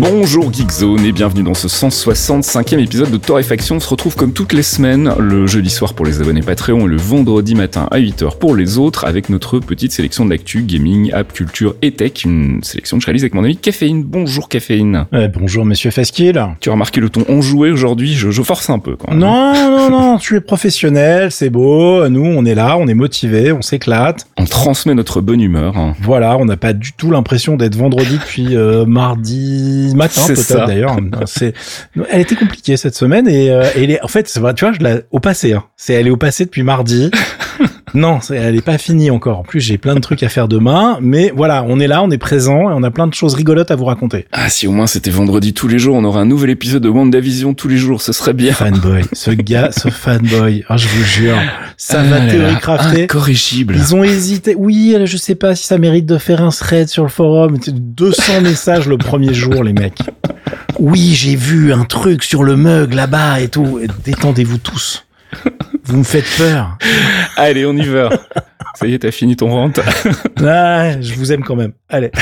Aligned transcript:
Bonjour 0.00 0.50
Geekzone 0.50 1.04
et 1.04 1.12
bienvenue 1.12 1.42
dans 1.42 1.52
ce 1.52 1.68
165e 1.68 2.78
épisode 2.78 3.10
de 3.10 3.18
Torréfaction. 3.18 3.76
On 3.76 3.80
se 3.80 3.88
retrouve 3.90 4.16
comme 4.16 4.32
toutes 4.32 4.54
les 4.54 4.62
semaines, 4.62 5.12
le 5.18 5.46
jeudi 5.46 5.68
soir 5.68 5.92
pour 5.92 6.06
les 6.06 6.22
abonnés 6.22 6.40
Patreon 6.40 6.86
et 6.86 6.88
le 6.88 6.96
vendredi 6.96 7.54
matin 7.54 7.86
à 7.90 7.98
8h 7.98 8.38
pour 8.38 8.56
les 8.56 8.78
autres, 8.78 9.04
avec 9.04 9.28
notre 9.28 9.58
petite 9.58 9.92
sélection 9.92 10.24
de 10.24 10.30
l'actu, 10.30 10.62
gaming, 10.62 11.12
app, 11.12 11.34
culture 11.34 11.74
et 11.82 11.92
tech. 11.92 12.24
Une 12.24 12.62
sélection 12.62 12.96
que 12.96 13.02
je 13.02 13.06
réalise 13.08 13.24
avec 13.24 13.34
mon 13.34 13.44
ami 13.44 13.58
Caféine. 13.58 14.02
Bonjour 14.02 14.48
Caféine. 14.48 15.04
bonjour 15.34 15.66
Monsieur 15.66 15.90
Fasquille. 15.90 16.40
Tu 16.60 16.70
as 16.70 16.72
remarqué 16.72 17.02
le 17.02 17.10
ton 17.10 17.26
enjoué 17.28 17.70
aujourd'hui, 17.70 18.14
je, 18.14 18.30
je, 18.30 18.40
force 18.40 18.70
un 18.70 18.78
peu 18.78 18.96
quand 18.96 19.10
même. 19.10 19.20
Non, 19.20 19.52
non, 19.52 19.90
non, 19.90 20.18
tu 20.18 20.34
es 20.34 20.40
professionnel, 20.40 21.30
c'est 21.30 21.50
beau. 21.50 22.08
Nous, 22.08 22.24
on 22.24 22.46
est 22.46 22.54
là, 22.54 22.78
on 22.78 22.88
est 22.88 22.94
motivé, 22.94 23.52
on 23.52 23.60
s'éclate. 23.60 24.26
On 24.38 24.46
transmet 24.46 24.94
notre 24.94 25.20
bonne 25.20 25.42
humeur. 25.42 25.74
Voilà, 26.00 26.38
on 26.38 26.46
n'a 26.46 26.56
pas 26.56 26.72
du 26.72 26.94
tout 26.94 27.10
l'impression 27.10 27.58
d'être 27.58 27.76
vendredi 27.76 28.14
depuis 28.14 28.56
euh, 28.56 28.86
mardi 28.86 29.89
matin 29.96 30.22
peut-être 30.26 30.66
d'ailleurs. 30.66 30.96
C'est, 31.26 31.54
elle 32.10 32.20
était 32.20 32.36
compliquée 32.36 32.76
cette 32.76 32.94
semaine 32.94 33.28
et, 33.28 33.50
euh, 33.50 33.64
et 33.74 33.84
elle 33.84 33.90
est, 33.90 34.02
en 34.02 34.08
fait, 34.08 34.24
tu 34.24 34.40
vois, 34.40 34.54
je 34.54 34.78
l'ai 34.80 35.02
au 35.10 35.20
passé. 35.20 35.52
Hein. 35.52 35.64
C'est, 35.76 35.94
elle 35.94 36.06
est 36.06 36.10
au 36.10 36.16
passé 36.16 36.44
depuis 36.44 36.62
mardi. 36.62 37.10
non, 37.94 38.18
elle 38.30 38.56
est 38.56 38.62
pas 38.62 38.78
finie 38.78 39.10
encore. 39.10 39.38
En 39.38 39.42
plus, 39.42 39.60
j'ai 39.60 39.78
plein 39.78 39.94
de 39.94 40.00
trucs 40.00 40.22
à 40.22 40.28
faire 40.28 40.48
demain, 40.48 40.98
mais 41.00 41.32
voilà, 41.34 41.64
on 41.66 41.80
est 41.80 41.86
là, 41.86 42.02
on 42.02 42.10
est 42.10 42.18
présent 42.18 42.70
et 42.70 42.74
on 42.74 42.82
a 42.82 42.90
plein 42.90 43.06
de 43.06 43.14
choses 43.14 43.34
rigolotes 43.34 43.70
à 43.70 43.76
vous 43.76 43.84
raconter. 43.84 44.26
Ah, 44.32 44.48
si 44.48 44.66
au 44.66 44.72
moins 44.72 44.86
c'était 44.86 45.10
vendredi 45.10 45.54
tous 45.54 45.68
les 45.68 45.78
jours, 45.78 45.96
on 45.96 46.04
aurait 46.04 46.20
un 46.20 46.26
nouvel 46.26 46.50
épisode 46.50 46.82
de 46.82 46.88
WandaVision 46.88 47.54
tous 47.54 47.68
les 47.68 47.76
jours, 47.76 48.02
ce 48.02 48.12
serait 48.12 48.32
bien. 48.32 48.52
Fanboy, 48.52 49.02
ce 49.12 49.30
gars, 49.30 49.70
ce 49.72 49.88
fanboy. 49.90 50.64
Ah, 50.68 50.76
je 50.76 50.88
vous 50.88 51.04
jure, 51.04 51.36
ça 51.76 52.02
va 52.02 52.20
théorie 52.20 52.58
crafter. 52.60 53.04
Incorrigible. 53.04 53.74
Ils 53.76 53.94
ont 53.94 54.04
hésité. 54.04 54.54
Oui, 54.56 54.96
je 55.04 55.16
sais 55.16 55.34
pas 55.34 55.54
si 55.54 55.66
ça 55.66 55.78
mérite 55.78 56.06
de 56.06 56.18
faire 56.18 56.42
un 56.42 56.50
thread 56.50 56.88
sur 56.88 57.02
le 57.02 57.08
forum. 57.08 57.58
200 57.58 58.40
messages 58.42 58.86
le 58.86 58.98
premier 58.98 59.34
jour, 59.34 59.64
les 59.64 59.72
mecs. 59.72 60.00
Oui, 60.78 61.12
j'ai 61.14 61.36
vu 61.36 61.72
un 61.72 61.84
truc 61.84 62.22
sur 62.22 62.44
le 62.44 62.56
mug 62.56 62.94
là-bas 62.94 63.40
et 63.40 63.48
tout. 63.48 63.80
Détendez-vous 64.04 64.58
tous. 64.58 65.04
Vous 65.90 65.98
me 65.98 66.04
faites 66.04 66.28
peur. 66.38 66.78
Allez, 67.36 67.66
on 67.66 67.72
y 67.74 67.84
va. 67.84 68.10
Ça 68.74 68.86
y 68.86 68.94
est, 68.94 69.00
t'as 69.00 69.10
fini 69.10 69.34
ton 69.34 69.50
rente. 69.50 69.80
ah, 70.40 71.00
je 71.00 71.14
vous 71.14 71.32
aime 71.32 71.42
quand 71.42 71.56
même. 71.56 71.72
Allez. 71.88 72.12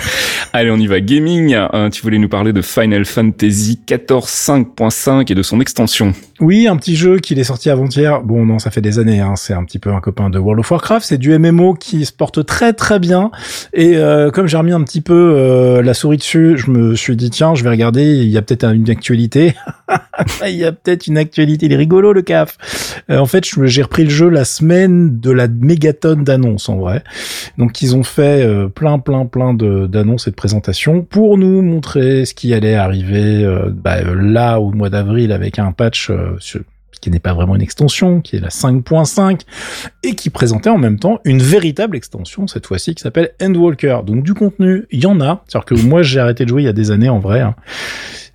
Allez, 0.52 0.70
on 0.70 0.76
y 0.76 0.86
va. 0.86 1.00
Gaming, 1.00 1.54
hein, 1.54 1.90
tu 1.90 2.02
voulais 2.02 2.18
nous 2.18 2.28
parler 2.28 2.52
de 2.52 2.62
Final 2.62 3.04
Fantasy 3.04 3.80
14 3.84 4.24
5.5 4.26 5.30
et 5.30 5.34
de 5.34 5.42
son 5.42 5.60
extension. 5.60 6.12
Oui, 6.40 6.68
un 6.68 6.76
petit 6.76 6.94
jeu 6.94 7.18
qui 7.18 7.34
est 7.34 7.44
sorti 7.44 7.68
avant-hier. 7.68 8.22
Bon, 8.22 8.46
non, 8.46 8.60
ça 8.60 8.70
fait 8.70 8.80
des 8.80 9.00
années. 9.00 9.20
Hein. 9.20 9.34
C'est 9.36 9.54
un 9.54 9.64
petit 9.64 9.80
peu 9.80 9.92
un 9.92 10.00
copain 10.00 10.30
de 10.30 10.38
World 10.38 10.60
of 10.60 10.70
Warcraft. 10.70 11.04
C'est 11.04 11.18
du 11.18 11.36
MMO 11.36 11.74
qui 11.74 12.04
se 12.04 12.12
porte 12.12 12.46
très 12.46 12.72
très 12.72 13.00
bien. 13.00 13.32
Et 13.72 13.96
euh, 13.96 14.30
comme 14.30 14.46
j'ai 14.46 14.56
remis 14.56 14.72
un 14.72 14.82
petit 14.84 15.00
peu 15.00 15.34
euh, 15.36 15.82
la 15.82 15.94
souris 15.94 16.18
dessus, 16.18 16.56
je 16.56 16.70
me 16.70 16.94
suis 16.94 17.16
dit 17.16 17.30
tiens, 17.30 17.56
je 17.56 17.64
vais 17.64 17.70
regarder. 17.70 18.14
Il 18.14 18.28
y 18.28 18.38
a 18.38 18.42
peut-être 18.42 18.72
une 18.72 18.88
actualité. 18.88 19.54
il 20.46 20.54
y 20.54 20.64
a 20.64 20.70
peut-être 20.70 21.08
une 21.08 21.18
actualité. 21.18 21.66
Il 21.66 21.72
est 21.72 21.76
rigolo 21.76 22.12
le 22.12 22.22
CAF. 22.22 22.56
Euh, 23.10 23.18
en 23.18 23.26
fait, 23.26 23.44
j'ai 23.64 23.82
repris 23.82 24.04
le 24.04 24.10
jeu 24.10 24.28
la 24.28 24.44
semaine 24.44 25.18
de 25.18 25.32
la 25.32 25.48
mégatonne 25.48 26.22
d'annonces 26.22 26.68
en 26.68 26.76
vrai. 26.76 27.02
Donc 27.58 27.82
ils 27.82 27.96
ont 27.96 28.04
fait 28.04 28.46
plein 28.74 29.00
plein 29.00 29.26
plein 29.26 29.54
d'annonces 29.54 30.28
et 30.28 30.30
de 30.30 30.36
présentation 30.38 31.02
pour 31.02 31.36
nous 31.36 31.62
montrer 31.62 32.24
ce 32.24 32.32
qui 32.32 32.54
allait 32.54 32.76
arriver 32.76 33.44
euh, 33.44 33.70
bah, 33.70 34.02
là 34.02 34.60
au 34.60 34.70
mois 34.70 34.88
d'avril 34.88 35.32
avec 35.32 35.58
un 35.58 35.72
patch 35.72 36.10
euh, 36.10 36.38
qui 37.00 37.10
n'est 37.10 37.18
pas 37.18 37.34
vraiment 37.34 37.56
une 37.56 37.62
extension, 37.62 38.20
qui 38.20 38.36
est 38.36 38.40
la 38.40 38.48
5.5, 38.48 39.40
et 40.04 40.14
qui 40.14 40.30
présentait 40.30 40.70
en 40.70 40.78
même 40.78 40.98
temps 40.98 41.20
une 41.24 41.42
véritable 41.42 41.96
extension, 41.96 42.46
cette 42.46 42.66
fois-ci, 42.66 42.94
qui 42.94 43.02
s'appelle 43.02 43.30
Endwalker. 43.42 44.00
Donc 44.06 44.22
du 44.22 44.34
contenu, 44.34 44.86
il 44.90 45.02
y 45.02 45.06
en 45.06 45.20
a. 45.20 45.42
C'est-à-dire 45.46 45.66
que 45.66 45.74
moi, 45.74 46.02
j'ai 46.02 46.20
arrêté 46.20 46.44
de 46.44 46.48
jouer 46.48 46.62
il 46.62 46.66
y 46.66 46.68
a 46.68 46.72
des 46.72 46.90
années, 46.90 47.08
en 47.08 47.18
vrai. 47.18 47.40
Hein. 47.40 47.54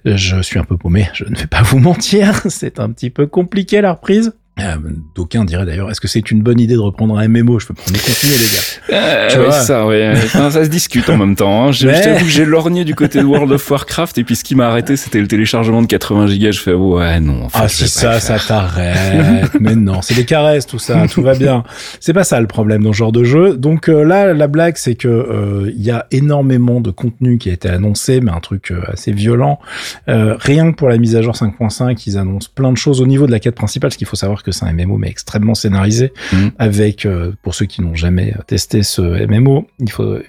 Je 0.06 0.42
suis 0.42 0.60
un 0.60 0.66
peu 0.66 0.78
paumé, 0.78 1.10
je 1.14 1.24
ne 1.24 1.36
vais 1.36 1.48
pas 1.48 1.62
vous 1.62 1.80
mentir, 1.90 2.42
c'est 2.50 2.80
un 2.80 2.90
petit 2.92 3.10
peu 3.10 3.28
compliqué 3.28 3.80
la 3.82 3.94
reprise. 3.94 4.34
Euh, 4.60 4.76
D'aucuns 5.16 5.46
diraient 5.46 5.66
d'ailleurs, 5.66 5.90
est-ce 5.90 6.00
que 6.00 6.08
c'est 6.08 6.30
une 6.30 6.44
bonne 6.44 6.60
idée 6.60 6.76
de 6.76 6.80
reprendre 6.80 7.18
un 7.18 7.28
MMO 7.28 7.60
Je 7.60 7.66
peux 7.66 7.74
prendre 7.74 7.92
des 7.92 7.98
contenus, 7.98 8.40
les 8.40 8.94
gars. 8.96 9.02
Euh, 9.02 9.30
tu 9.30 9.38
vois 9.40 9.52
ça, 9.52 9.88
ouais. 9.88 10.14
ça 10.28 10.52
se 10.52 10.70
discute 10.70 11.10
en 11.10 11.18
même 11.18 11.36
temps. 11.36 11.66
Hein. 11.66 11.72
Je, 11.72 11.88
t'avoue 11.88 12.26
que 12.26 12.32
j'ai 12.32 12.46
lorgné 12.46 12.86
du 12.86 12.94
côté 12.94 13.20
de 13.20 13.26
World 13.26 13.52
of 13.52 13.72
Warcraft 13.72 14.20
et 14.20 14.24
puis 14.24 14.36
ce 14.36 14.44
qui 14.44 14.54
m'a 14.54 14.68
arrêté, 14.68 14.96
c'était 14.96 15.22
le 15.22 15.28
téléchargement 15.28 15.82
de 15.82 15.88
80 15.88 16.28
gigas. 16.28 16.52
Je 16.52 16.60
fais 16.60 16.74
ouais 16.74 17.20
non. 17.20 17.48
ah 17.54 17.68
c'est 17.68 17.88
ça, 17.88 18.20
ça 18.20 18.38
t'arrête. 18.38 19.50
Mais 19.60 19.76
non, 19.76 20.04
c'est 20.04 20.14
des 20.14 20.26
caresses 20.26 20.68
tout 20.68 20.78
ça, 20.78 21.08
tout 21.12 21.24
va 21.24 21.34
bien. 21.34 21.64
C'est 22.00 22.14
pas 22.14 22.24
ça 22.24 22.40
le 22.40 22.48
problème 22.48 22.84
dans 22.84 22.94
ce 22.94 22.98
genre 22.98 23.12
de 23.12 23.24
jeu. 23.24 23.58
Donc 23.58 23.90
euh, 23.90 24.04
là, 24.04 24.36
la 24.36 24.48
blague, 24.48 24.78
c'est 24.78 24.96
que 24.96 25.08
euh, 25.08 25.72
il 25.76 25.82
y 25.82 25.90
a 25.90 26.06
énormément 26.12 26.80
de 26.80 26.92
contenu 26.92 27.40
qui 27.40 27.50
a 27.50 27.54
été 27.54 27.70
annoncé, 27.70 28.22
mais 28.22 28.32
un 28.32 28.40
truc 28.40 28.72
assez 28.88 29.14
violent. 29.14 29.60
rien 30.08 30.72
que 30.72 30.76
pour 30.76 30.90
la 30.90 31.00
mise 31.00 31.16
à 31.16 31.24
jour 31.24 31.34
5.5, 31.34 32.04
ils 32.06 32.20
annoncent 32.20 32.50
plein 32.54 32.72
de 32.72 32.78
choses 32.78 33.02
au 33.02 33.08
niveau 33.08 33.26
de 33.26 33.32
la 33.32 33.40
quête 33.40 33.56
principale. 33.56 33.92
Ce 33.92 33.98
qu'il 33.98 34.06
faut 34.06 34.16
savoir 34.16 34.43
que 34.44 34.52
c'est 34.52 34.66
un 34.66 34.74
MMO 34.74 34.98
mais 34.98 35.10
extrêmement 35.10 35.56
scénarisé 35.56 36.14
mhm. 36.32 36.52
avec 36.60 37.06
euh, 37.06 37.34
pour 37.42 37.56
ceux 37.56 37.66
qui 37.66 37.82
n'ont 37.82 37.96
jamais 37.96 38.34
testé 38.48 38.84
ce 38.84 39.02
MMO, 39.02 39.68
il 39.80 39.92
faut 39.92 40.20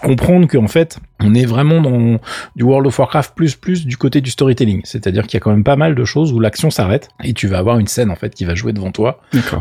comprendre 0.00 0.46
qu'en 0.46 0.68
fait, 0.68 0.98
on 1.20 1.34
est 1.34 1.46
vraiment 1.46 1.80
dans 1.80 2.20
du 2.56 2.62
World 2.62 2.86
of 2.86 2.98
Warcraft 2.98 3.34
plus 3.34 3.54
plus 3.54 3.86
du 3.86 3.96
côté 3.96 4.20
du 4.20 4.30
storytelling, 4.30 4.82
c'est-à-dire 4.84 5.26
qu'il 5.26 5.34
y 5.34 5.38
a 5.38 5.40
quand 5.40 5.50
même 5.50 5.64
pas 5.64 5.76
mal 5.76 5.94
de 5.94 6.04
choses 6.04 6.32
où 6.32 6.40
l'action 6.40 6.70
s'arrête 6.70 7.08
et 7.22 7.32
tu 7.32 7.48
vas 7.48 7.58
avoir 7.58 7.78
une 7.78 7.86
scène 7.86 8.10
en 8.10 8.16
fait 8.16 8.34
qui 8.34 8.44
va 8.44 8.54
jouer 8.54 8.72
devant 8.72 8.92
toi 8.92 9.20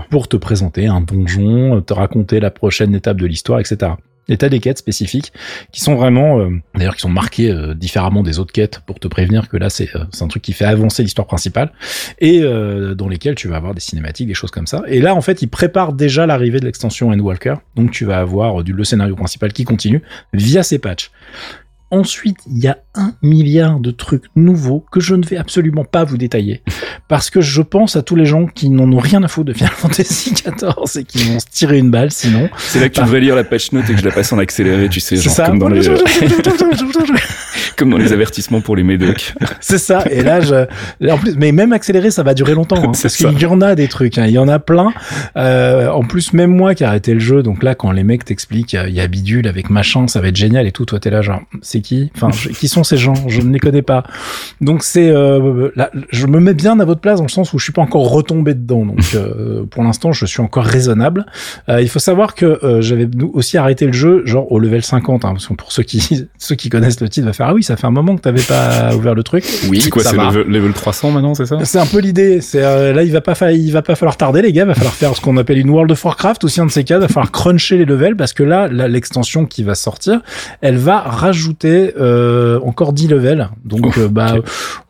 pour 0.09 0.28
te 0.28 0.38
présenter 0.38 0.88
un 0.88 1.02
donjon, 1.02 1.81
te 1.81 1.94
raconter 1.94 2.40
la 2.40 2.52
prochaine 2.52 2.94
étape 2.94 3.18
de 3.18 3.25
l'histoire, 3.25 3.59
etc. 3.59 3.94
Et 4.29 4.38
t'as 4.38 4.50
des 4.50 4.59
quêtes 4.59 4.78
spécifiques 4.78 5.34
qui 5.72 5.81
sont 5.81 5.95
vraiment, 5.95 6.39
euh, 6.39 6.50
d'ailleurs, 6.75 6.95
qui 6.95 7.01
sont 7.01 7.09
marquées 7.09 7.51
euh, 7.51 7.73
différemment 7.73 8.23
des 8.23 8.39
autres 8.39 8.53
quêtes 8.53 8.79
pour 8.85 9.00
te 9.00 9.07
prévenir 9.07 9.50
que 9.50 9.57
là, 9.57 9.69
c'est 9.69 9.94
euh, 9.95 10.06
un 10.22 10.28
truc 10.28 10.41
qui 10.41 10.53
fait 10.53 10.66
avancer 10.66 11.03
l'histoire 11.03 11.28
principale 11.28 11.72
et 12.19 12.41
dans 12.41 13.07
lesquelles 13.07 13.35
tu 13.35 13.47
vas 13.47 13.57
avoir 13.57 13.73
des 13.73 13.81
cinématiques, 13.81 14.28
des 14.28 14.33
choses 14.33 14.51
comme 14.51 14.67
ça. 14.67 14.83
Et 14.88 15.01
là, 15.01 15.16
en 15.16 15.22
fait, 15.22 15.41
ils 15.41 15.47
préparent 15.47 15.94
déjà 15.94 16.25
l'arrivée 16.25 16.59
de 16.59 16.66
l'extension 16.66 17.09
Endwalker. 17.09 17.56
Donc, 17.75 17.91
tu 17.91 18.06
vas 18.06 18.19
avoir 18.19 18.63
du, 18.63 18.73
le 18.73 18.83
scénario 18.83 19.16
principal 19.16 19.51
qui 19.51 19.63
continue 19.63 20.01
via 20.33 20.63
ces 20.63 20.79
patchs. 20.79 21.12
Ensuite, 21.94 22.38
il 22.48 22.58
y 22.58 22.68
a 22.68 22.80
un 22.96 23.14
milliard 23.22 23.80
de 23.80 23.92
trucs 23.92 24.24
nouveaux 24.36 24.84
que 24.92 25.00
je 25.00 25.14
ne 25.14 25.24
vais 25.24 25.38
absolument 25.38 25.86
pas 25.86 26.04
vous 26.04 26.18
détailler. 26.18 26.64
Parce 27.08 27.30
que 27.30 27.40
je 27.40 27.62
pense 27.62 27.96
à 27.96 28.02
tous 28.02 28.16
les 28.16 28.26
gens 28.26 28.48
qui 28.48 28.72
n'en 28.72 28.92
ont 28.92 28.98
rien 28.98 29.22
à 29.22 29.28
foutre 29.28 29.50
de 29.50 29.54
Final 29.54 29.74
Fantasy 29.74 30.34
XIV 30.34 31.02
et 31.02 31.04
qui 31.04 31.20
vont 31.26 31.40
se 31.40 31.46
tirer 31.52 31.78
une 31.78 31.92
balle 31.92 32.09
sinon. 32.09 32.50
C'est 32.58 32.80
là 32.80 32.90
que 32.90 32.96
tu 32.96 33.02
devrais 33.02 33.20
lire 33.20 33.36
la 33.36 33.44
patch 33.44 33.74
note 33.74 33.88
et 33.92 33.94
que 33.94 34.00
je 34.00 34.06
la 34.06 34.12
passe 34.12 34.34
en 34.34 34.40
accéléré, 34.40 34.90
tu 34.90 35.00
sais, 35.00 35.18
genre 35.18 35.36
comme 35.46 35.59
dans 35.59 35.70
les... 35.70 35.88
comme 37.78 37.92
dans 37.92 37.98
les 37.98 38.12
avertissements 38.12 38.62
pour 38.62 38.75
les 38.75 38.84
médocs. 38.84 39.36
C'est 39.60 39.78
ça. 39.78 40.04
Et 40.10 40.24
là, 40.24 40.42
je, 40.42 40.66
en 41.12 41.18
plus, 41.20 41.36
mais 41.38 41.52
même 41.52 41.74
accéléré, 41.74 42.10
ça 42.10 42.24
va 42.24 42.34
durer 42.34 42.56
longtemps, 42.56 42.78
hein, 42.78 42.92
parce 43.02 43.16
qu'il 43.16 43.40
y 43.40 43.46
en 43.46 43.62
a 43.62 43.75
des 43.75 43.88
trucs, 43.88 44.18
hein. 44.18 44.25
il 44.25 44.34
y 44.34 44.40
en 44.40 44.48
a 44.48 44.58
plein. 44.58 44.94
Euh, 45.38 45.90
en 45.90 46.04
plus, 46.04 46.34
même 46.34 46.56
moi 46.56 46.74
qui 46.74 46.81
ai 46.81 46.88
arrêté 46.88 47.14
le 47.14 47.20
jeu, 47.20 47.44
donc 47.44 47.62
là, 47.62 47.75
quand 47.75 47.92
les 47.92 48.04
mecs 48.04 48.25
t'expliquent, 48.25 48.74
il 48.74 48.94
y 48.94 49.00
a 49.00 49.08
bidule 49.08 49.48
avec 49.48 49.70
machin, 49.70 50.08
ça 50.08 50.22
va 50.22 50.30
être 50.30 50.36
génial 50.36 50.66
et 50.66 50.72
tout, 50.72 50.86
toi 50.86 51.00
t'es 51.00 51.12
là 51.12 51.22
genre, 51.22 51.42
c'est 51.62 51.82
qui 51.83 52.11
Enfin, 52.16 52.29
qui 52.31 52.67
sont 52.67 52.83
ces 52.83 52.97
gens 52.97 53.13
Je 53.27 53.41
ne 53.41 53.53
les 53.53 53.59
connais 53.59 53.81
pas. 53.83 54.03
Donc 54.61 54.83
c'est, 54.83 55.09
euh, 55.09 55.69
là, 55.75 55.91
je 56.11 56.25
me 56.25 56.39
mets 56.39 56.55
bien 56.55 56.79
à 56.79 56.85
votre 56.85 57.01
place 57.01 57.17
dans 57.17 57.25
le 57.25 57.29
sens 57.29 57.53
où 57.53 57.59
je 57.59 57.63
suis 57.63 57.73
pas 57.73 57.81
encore 57.81 58.09
retombé 58.09 58.55
dedans. 58.55 58.85
Donc 58.85 58.99
euh, 59.13 59.66
pour 59.69 59.83
l'instant, 59.83 60.11
je 60.11 60.25
suis 60.25 60.41
encore 60.41 60.66
raisonnable. 60.66 61.25
Euh, 61.69 61.81
il 61.81 61.89
faut 61.89 61.99
savoir 61.99 62.35
que 62.35 62.45
euh, 62.45 62.81
j'avais 62.81 63.07
aussi 63.33 63.57
arrêté 63.57 63.85
le 63.85 63.94
jeu 63.94 64.24
genre 64.25 64.51
au 64.51 64.59
level 64.59 64.83
50, 64.83 65.25
hein, 65.25 65.33
parce 65.33 65.47
que 65.47 65.53
pour 65.53 65.71
ceux 65.71 65.83
qui 65.83 66.27
ceux 66.38 66.56
qui 66.56 66.69
connaissent 66.69 67.01
le 67.01 67.09
titre 67.09 67.27
va 67.27 67.33
faire 67.33 67.47
ah 67.47 67.53
oui, 67.53 67.63
ça 67.63 67.75
fait 67.75 67.88
un 67.88 67.91
moment 67.91 68.15
que 68.15 68.21
t'avais 68.21 68.41
pas 68.41 68.95
ouvert 68.95 69.15
le 69.15 69.24
truc. 69.24 69.44
Oui, 69.69 69.81
c'est 69.81 69.89
quoi, 69.89 70.03
c'est 70.03 70.18
level, 70.18 70.47
level, 70.47 70.74
300 70.74 71.12
maintenant, 71.12 71.33
c'est 71.33 71.45
ça? 71.45 71.57
C'est 71.63 71.79
un 71.79 71.86
peu 71.86 72.00
l'idée. 72.00 72.41
C'est 72.41 72.63
euh, 72.63 72.94
là, 72.94 73.03
il 73.03 73.12
va 73.12 73.21
pas 73.21 73.33
il 73.51 73.71
va 73.71 73.81
pas 73.81 73.95
falloir 73.95 74.18
tarder 74.18 74.41
les 74.41 74.53
gars, 74.53 74.63
il 74.63 74.68
va 74.68 74.75
falloir 74.75 74.94
faire 74.94 75.15
ce 75.15 75.21
qu'on 75.21 75.38
appelle 75.38 75.57
une 75.57 75.69
World 75.69 75.91
of 75.91 76.03
Warcraft 76.03 76.44
aussi 76.44 76.62
un 76.62 76.65
de 76.65 76.71
ces 76.71 76.83
cas, 76.83 76.97
il 76.97 77.01
va 77.01 77.07
falloir 77.07 77.31
cruncher 77.31 77.77
les 77.77 77.86
levels 77.86 78.15
parce 78.15 78.33
que 78.33 78.44
là, 78.44 78.68
l'extension 78.68 79.45
qui 79.45 79.63
va 79.63 79.75
sortir, 79.75 80.21
elle 80.62 80.77
va 80.77 81.00
rajouter 81.00 81.73
euh, 81.74 82.60
encore 82.62 82.94
10 82.94 83.08
levels. 83.08 83.50
Donc, 83.66 83.98
euh, 83.98 84.08
bah, 84.08 84.36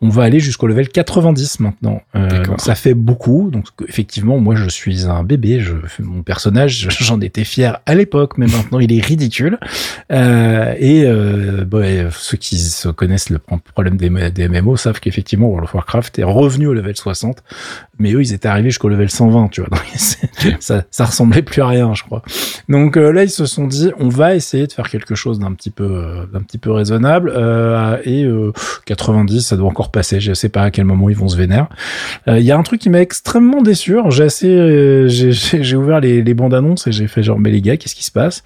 on 0.00 0.08
va 0.08 0.24
aller 0.24 0.40
jusqu'au 0.40 0.66
level 0.66 0.88
90 0.88 1.60
maintenant. 1.60 2.02
Euh, 2.14 2.42
ça 2.58 2.74
fait 2.74 2.94
beaucoup. 2.94 3.50
Donc, 3.50 3.66
effectivement, 3.88 4.38
moi, 4.38 4.54
je 4.54 4.68
suis 4.68 5.06
un 5.06 5.22
bébé. 5.22 5.60
Je, 5.60 5.74
mon 6.00 6.22
personnage, 6.22 6.88
j'en 7.00 7.20
étais 7.20 7.44
fier 7.44 7.80
à 7.86 7.94
l'époque, 7.94 8.38
mais 8.38 8.46
maintenant, 8.46 8.78
il 8.78 8.92
est 8.92 9.04
ridicule. 9.04 9.58
Et 10.10 11.06
bah, 11.66 11.80
ceux 12.10 12.36
qui 12.36 12.58
se 12.58 12.88
connaissent 12.88 13.30
le 13.30 13.38
problème 13.38 13.96
des, 13.96 14.10
des 14.30 14.48
MMO 14.48 14.76
savent 14.76 15.00
qu'effectivement, 15.00 15.48
World 15.48 15.64
of 15.64 15.74
Warcraft 15.74 16.18
est 16.18 16.24
revenu 16.24 16.66
au 16.66 16.74
level 16.74 16.96
60. 16.96 17.42
Mais 17.98 18.12
eux, 18.12 18.22
ils 18.22 18.32
étaient 18.32 18.48
arrivés 18.48 18.70
jusqu'au 18.70 18.88
level 18.88 19.08
120, 19.08 19.48
tu 19.48 19.60
vois. 19.60 19.70
Donc, 19.70 20.56
ça, 20.60 20.84
ça 20.90 21.04
ressemblait 21.04 21.42
plus 21.42 21.62
à 21.62 21.68
rien, 21.68 21.94
je 21.94 22.02
crois. 22.02 22.22
Donc 22.68 22.96
là, 22.96 23.22
ils 23.22 23.30
se 23.30 23.46
sont 23.46 23.66
dit, 23.66 23.90
on 23.98 24.08
va 24.08 24.34
essayer 24.34 24.66
de 24.66 24.72
faire 24.72 24.88
quelque 24.88 25.14
chose 25.14 25.38
d'un 25.38 25.52
petit 25.52 25.70
peu, 25.70 26.26
d'un 26.32 26.40
petit 26.40 26.58
peu 26.58 26.73
raisonnable. 26.74 27.32
Euh, 27.34 27.98
et 28.04 28.24
euh, 28.24 28.52
90, 28.86 29.40
ça 29.40 29.56
doit 29.56 29.68
encore 29.68 29.90
passer. 29.90 30.20
Je 30.20 30.34
sais 30.34 30.48
pas 30.48 30.62
à 30.62 30.70
quel 30.70 30.84
moment 30.84 31.08
ils 31.08 31.16
vont 31.16 31.28
se 31.28 31.36
vénérer. 31.36 31.64
Euh, 32.28 32.38
Il 32.38 32.44
y 32.44 32.52
a 32.52 32.58
un 32.58 32.62
truc 32.62 32.80
qui 32.80 32.90
m'a 32.90 33.00
extrêmement 33.00 33.62
déçu. 33.62 33.96
J'ai 34.10 34.24
assez, 34.24 34.48
euh, 34.48 35.08
j'ai 35.08 35.76
ouvert 35.76 36.00
les, 36.00 36.22
les 36.22 36.34
bandes 36.34 36.54
annonces 36.54 36.86
et 36.86 36.92
j'ai 36.92 37.06
fait 37.06 37.22
genre, 37.22 37.38
mais 37.38 37.50
les 37.50 37.60
gars, 37.60 37.76
qu'est-ce 37.76 37.94
qui 37.94 38.04
se 38.04 38.12
passe? 38.12 38.42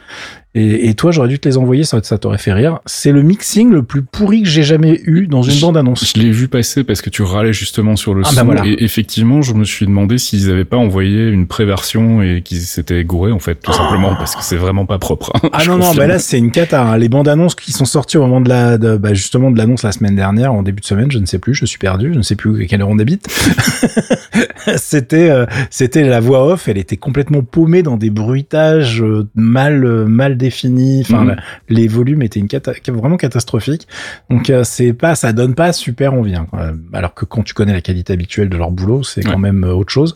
Et, 0.59 0.89
et 0.89 0.95
toi, 0.95 1.11
j'aurais 1.11 1.29
dû 1.29 1.39
te 1.39 1.49
les 1.49 1.57
envoyer, 1.57 1.85
ça, 1.85 2.01
ça 2.03 2.19
t'aurait 2.19 2.39
fait 2.39 2.53
rire. 2.53 2.81
C'est 2.87 3.13
le 3.13 3.23
mixing 3.23 3.71
le 3.71 3.83
plus 3.83 4.03
pourri 4.03 4.43
que 4.43 4.49
j'ai 4.49 4.63
jamais 4.63 5.01
eu 5.05 5.27
dans 5.27 5.43
une 5.43 5.53
Je- 5.55 5.61
bande 5.61 5.77
annonce. 5.77 6.13
Je 6.15 6.21
l'ai 6.21 6.31
vu 6.31 6.49
passer 6.49 6.85
parce 6.85 7.03
que 7.03 7.11
tu 7.11 7.23
râlais 7.23 7.53
justement 7.53 7.97
sur 7.97 8.15
le 8.15 8.23
Ah, 8.25 8.31
son. 8.31 8.37
bah 8.37 8.43
voilà. 8.45 8.67
Et 8.67 8.83
effectivement, 8.85 9.43
je 9.43 9.55
me 9.55 9.65
suis 9.65 9.87
demandé 9.87 10.19
s'ils 10.19 10.51
avaient 10.51 10.65
pas 10.65 10.77
envoyé 10.77 11.29
une 11.29 11.47
pré-version 11.47 12.23
et 12.23 12.43
qu'ils 12.45 12.61
s'étaient 12.61 13.05
gourés, 13.05 13.33
en 13.33 13.39
fait, 13.39 13.57
tout 13.57 13.73
simplement, 13.73 14.15
parce 14.17 14.35
que 14.37 14.43
c'est 14.43 14.57
vraiment 14.57 14.87
pas 14.87 14.99
propre. 14.99 15.31
hein. 15.43 15.49
Ah 15.53 15.65
non 15.67 15.79
non, 15.79 15.95
bah 15.95 16.07
là 16.07 16.19
c'est 16.19 16.39
une 16.39 16.51
cata. 16.51 16.83
hein. 16.83 16.97
Les 16.99 17.09
bandes 17.09 17.29
annonces 17.29 17.55
qui 17.55 17.73
sont 17.73 17.85
sorties 17.85 18.17
au 18.19 18.23
moment 18.23 18.41
de 18.41 18.49
la, 18.49 18.79
de, 18.79 18.97
bah, 18.97 19.15
justement 19.15 19.51
de 19.51 19.59
l'annonce 19.59 19.83
la 19.83 19.93
semaine 19.93 20.17
dernière, 20.17 20.53
en 20.53 20.63
début 20.63 20.81
de 20.81 20.87
semaine, 20.87 21.11
je 21.11 21.19
ne 21.19 21.27
sais 21.27 21.39
plus, 21.39 21.55
je 21.55 21.65
suis 21.67 21.79
perdu, 21.79 22.13
je 22.13 22.19
ne 22.19 22.23
sais 22.23 22.37
plus 22.37 22.63
à 22.63 22.67
quelle 22.67 22.81
heure 22.83 22.89
on 22.89 22.99
habite. 22.99 23.29
c'était 24.77 25.31
euh, 25.31 25.47
c'était 25.71 26.05
la 26.05 26.21
voix 26.21 26.47
off, 26.47 26.69
elle 26.69 26.79
était 26.79 26.97
complètement 26.97 27.43
paumée 27.43 27.83
dans 27.83 27.97
des 27.97 28.11
bruitages 28.11 29.03
euh, 29.03 29.29
mal 29.35 29.85
euh, 29.85 30.05
mal 30.07 30.37
définis. 30.37 31.03
Enfin, 31.03 31.25
Mhm. 31.25 31.37
les 31.69 31.89
volumes 31.89 32.23
étaient 32.23 32.41
une 32.41 32.49
cata 32.49 32.73
vraiment 32.89 33.17
catastrophique. 33.17 33.87
Donc 34.31 34.51
euh, 34.51 34.63
c'est 34.65 34.93
pas, 34.93 35.15
ça 35.15 35.33
donne 35.33 35.55
pas 35.55 35.73
super 35.73 36.15
envie. 36.15 36.35
hein. 36.35 36.47
Alors 36.93 37.15
que 37.15 37.25
quand 37.25 37.43
tu 37.43 37.55
connais 37.55 37.73
la 37.73 37.81
qualité 37.81 38.13
habituelle 38.13 38.49
de 38.49 38.57
leur 38.57 38.71
boulot, 38.71 39.03
c'est 39.03 39.23
quand 39.23 39.39
même 39.39 39.65
euh, 39.65 39.73
autre 39.73 39.93
chose. 39.93 40.15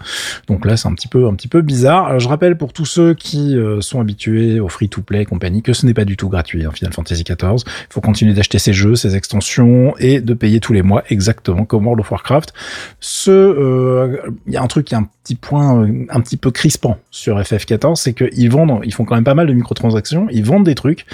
Donc 0.49 0.65
là, 0.67 0.77
c'est 0.77 0.89
un 0.89 0.95
petit 0.95 1.09
peu, 1.09 1.27
un 1.27 1.35
petit 1.35 1.49
peu 1.49 1.61
bizarre. 1.63 2.07
Alors, 2.07 2.21
je 2.21 2.29
rappelle 2.29 2.57
pour 2.57 2.73
tous 2.73 2.85
ceux 2.87 3.15
qui 3.15 3.57
euh, 3.57 3.81
sont 3.81 4.01
habitués 4.01 4.61
au 4.61 4.69
free-to-play 4.69 5.23
et 5.23 5.25
compagnie 5.25 5.63
que 5.63 5.73
ce 5.73 5.87
n'est 5.87 5.95
pas 5.95 6.05
du 6.05 6.17
tout 6.17 6.29
gratuit. 6.29 6.65
Hein, 6.65 6.71
Final 6.73 6.93
Fantasy 6.93 7.25
XIV. 7.25 7.37
Il 7.67 7.93
faut 7.93 8.01
continuer 8.01 8.33
d'acheter 8.35 8.59
ses 8.59 8.73
jeux, 8.73 8.95
ses 8.95 9.17
extensions 9.17 9.95
et 9.99 10.21
de 10.21 10.35
payer 10.35 10.61
tous 10.61 10.73
les 10.73 10.83
mois, 10.83 11.03
exactement 11.11 11.65
comme 11.65 11.85
World 11.87 12.01
of 12.01 12.11
Warcraft. 12.11 12.53
Ce, 13.01 13.31
euh, 13.31 14.17
y 14.47 14.57
a 14.57 14.63
un 14.63 14.67
truc 14.67 14.87
qui 14.87 14.95
est 14.95 14.99
un 14.99 15.09
petit 15.23 15.35
point, 15.35 15.83
euh, 15.83 16.07
un 16.09 16.21
petit 16.21 16.37
peu 16.37 16.51
crispant 16.51 16.99
sur 17.11 17.39
FF14, 17.39 17.97
c'est 17.97 18.15
qu'ils 18.15 18.51
vendent, 18.51 18.81
ils 18.85 18.93
font 18.93 19.05
quand 19.05 19.15
même 19.15 19.25
pas 19.25 19.35
mal 19.35 19.47
de 19.47 19.53
microtransactions, 19.53 20.27
ils 20.31 20.45
vendent 20.45 20.65
des 20.65 20.75
trucs 20.75 21.07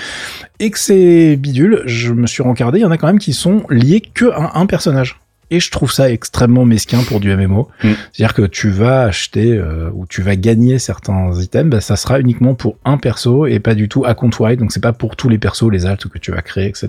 et 0.60 0.70
que 0.70 0.78
ces 0.78 1.36
bidules, 1.36 1.82
je 1.86 2.12
me 2.12 2.26
suis 2.26 2.42
rencardé, 2.42 2.78
il 2.78 2.82
y 2.82 2.84
en 2.84 2.90
a 2.90 2.98
quand 2.98 3.06
même 3.06 3.18
qui 3.18 3.32
sont 3.32 3.64
liés 3.70 4.00
que 4.00 4.30
à 4.30 4.58
un 4.58 4.66
personnage. 4.66 5.20
Et 5.50 5.60
je 5.60 5.70
trouve 5.70 5.92
ça 5.92 6.10
extrêmement 6.10 6.64
mesquin 6.64 7.02
pour 7.02 7.20
du 7.20 7.34
MMO. 7.34 7.68
Mm. 7.82 7.90
C'est-à-dire 8.12 8.34
que 8.34 8.42
tu 8.42 8.70
vas 8.70 9.02
acheter 9.02 9.52
euh, 9.52 9.90
ou 9.94 10.06
tu 10.06 10.22
vas 10.22 10.36
gagner 10.36 10.78
certains 10.78 11.32
items, 11.40 11.70
bah, 11.70 11.80
ça 11.80 11.96
sera 11.96 12.20
uniquement 12.20 12.54
pour 12.54 12.76
un 12.84 12.98
perso 12.98 13.46
et 13.46 13.58
pas 13.58 13.74
du 13.74 13.88
tout 13.88 14.04
à 14.04 14.14
compte 14.14 14.38
wide. 14.38 14.58
Donc 14.58 14.72
c'est 14.72 14.82
pas 14.82 14.92
pour 14.92 15.16
tous 15.16 15.28
les 15.28 15.38
persos, 15.38 15.70
les 15.70 15.86
altes 15.86 16.08
que 16.08 16.18
tu 16.18 16.30
vas 16.30 16.42
créer, 16.42 16.66
etc. 16.66 16.88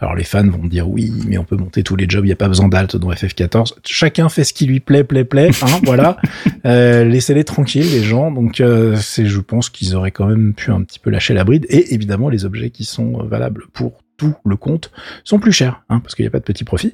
Alors 0.00 0.14
les 0.14 0.24
fans 0.24 0.48
vont 0.48 0.66
dire 0.66 0.88
oui, 0.88 1.12
mais 1.26 1.38
on 1.38 1.44
peut 1.44 1.56
monter 1.56 1.82
tous 1.82 1.96
les 1.96 2.08
jobs, 2.08 2.24
il 2.24 2.28
n'y 2.28 2.32
a 2.32 2.36
pas 2.36 2.48
besoin 2.48 2.68
d'alt 2.68 2.96
dans 2.96 3.10
FF14. 3.10 3.74
Chacun 3.84 4.28
fait 4.28 4.44
ce 4.44 4.52
qui 4.52 4.66
lui 4.66 4.80
plaît, 4.80 5.04
plaît, 5.04 5.24
plaît. 5.24 5.50
Hein, 5.62 5.80
voilà. 5.84 6.16
Euh, 6.64 7.04
Laissez-les 7.04 7.44
tranquilles, 7.44 7.90
les 7.90 8.02
gens. 8.02 8.30
Donc 8.30 8.60
euh, 8.60 8.96
c'est, 8.96 9.26
je 9.26 9.40
pense 9.40 9.70
qu'ils 9.70 9.94
auraient 9.94 10.10
quand 10.10 10.26
même 10.26 10.54
pu 10.54 10.70
un 10.70 10.82
petit 10.82 10.98
peu 10.98 11.10
lâcher 11.10 11.34
la 11.34 11.44
bride. 11.44 11.66
Et 11.68 11.94
évidemment, 11.94 12.28
les 12.28 12.44
objets 12.44 12.70
qui 12.70 12.84
sont 12.84 13.20
euh, 13.20 13.24
valables 13.24 13.66
pour 13.72 14.02
tout 14.18 14.34
le 14.44 14.56
compte 14.56 14.90
sont 15.24 15.38
plus 15.38 15.52
chers, 15.52 15.82
hein, 15.88 16.00
parce 16.00 16.14
qu'il 16.14 16.24
n'y 16.24 16.26
a 16.26 16.30
pas 16.30 16.40
de 16.40 16.44
petit 16.44 16.64
profit. 16.64 16.92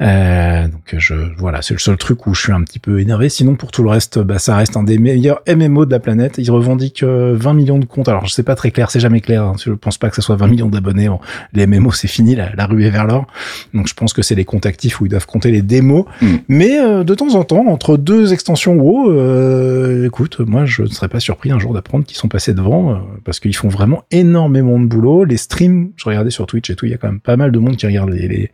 Euh, 0.00 0.68
donc 0.68 0.94
je 0.96 1.14
voilà, 1.38 1.62
c'est 1.62 1.74
le 1.74 1.80
seul 1.80 1.96
truc 1.96 2.26
où 2.26 2.34
je 2.34 2.42
suis 2.42 2.52
un 2.52 2.62
petit 2.62 2.78
peu 2.78 3.00
énervé. 3.00 3.28
Sinon 3.28 3.56
pour 3.56 3.72
tout 3.72 3.82
le 3.82 3.88
reste, 3.88 4.18
bah 4.18 4.38
ça 4.38 4.56
reste 4.56 4.76
un 4.76 4.82
des 4.82 4.98
meilleurs 4.98 5.40
MMO 5.48 5.86
de 5.86 5.90
la 5.90 5.98
planète. 5.98 6.34
Ils 6.38 6.50
revendiquent 6.50 7.02
euh, 7.02 7.34
20 7.36 7.54
millions 7.54 7.78
de 7.78 7.86
comptes. 7.86 8.08
Alors 8.08 8.26
je 8.26 8.32
sais 8.32 8.42
pas 8.42 8.54
très 8.54 8.70
clair, 8.70 8.90
c'est 8.90 9.00
jamais 9.00 9.20
clair. 9.20 9.42
Hein. 9.42 9.54
Je 9.58 9.72
pense 9.72 9.98
pas 9.98 10.10
que 10.10 10.16
ça 10.16 10.22
soit 10.22 10.36
20 10.36 10.48
millions 10.48 10.68
d'abonnés. 10.68 11.08
Bon, 11.08 11.18
Les 11.54 11.66
MMO 11.66 11.92
c'est 11.92 12.08
fini, 12.08 12.34
la, 12.34 12.54
la 12.54 12.66
ruée 12.66 12.90
vers 12.90 13.06
l'or. 13.06 13.26
Donc 13.74 13.88
je 13.88 13.94
pense 13.94 14.12
que 14.12 14.22
c'est 14.22 14.34
les 14.34 14.44
comptes 14.44 14.66
actifs 14.66 15.00
où 15.00 15.06
ils 15.06 15.08
doivent 15.08 15.26
compter 15.26 15.50
les 15.50 15.62
démos. 15.62 16.04
Mm. 16.20 16.26
Mais 16.48 16.78
euh, 16.78 17.04
de 17.04 17.14
temps 17.14 17.34
en 17.34 17.44
temps, 17.44 17.66
entre 17.66 17.96
deux 17.96 18.32
extensions 18.32 18.74
WoW, 18.74 19.10
euh, 19.10 20.06
écoute, 20.06 20.40
moi 20.40 20.64
je 20.66 20.82
ne 20.82 20.88
serais 20.88 21.08
pas 21.08 21.20
surpris 21.20 21.50
un 21.50 21.58
jour 21.58 21.72
d'apprendre 21.72 22.04
qu'ils 22.04 22.16
sont 22.16 22.28
passés 22.28 22.54
devant 22.54 22.92
euh, 22.92 22.96
parce 23.24 23.40
qu'ils 23.40 23.56
font 23.56 23.68
vraiment 23.68 24.04
énormément 24.10 24.78
de 24.78 24.86
boulot. 24.86 25.24
Les 25.24 25.36
streams, 25.36 25.90
je 25.96 26.04
regardais 26.04 26.30
sur 26.30 26.46
Twitch 26.46 26.65
et 26.70 26.76
tout, 26.76 26.86
il 26.86 26.92
y 26.92 26.94
a 26.94 26.98
quand 26.98 27.08
même 27.08 27.20
pas 27.20 27.36
mal 27.36 27.52
de 27.52 27.58
monde 27.58 27.76
qui 27.76 27.86
regarde 27.86 28.10
les, 28.10 28.28
les, 28.28 28.50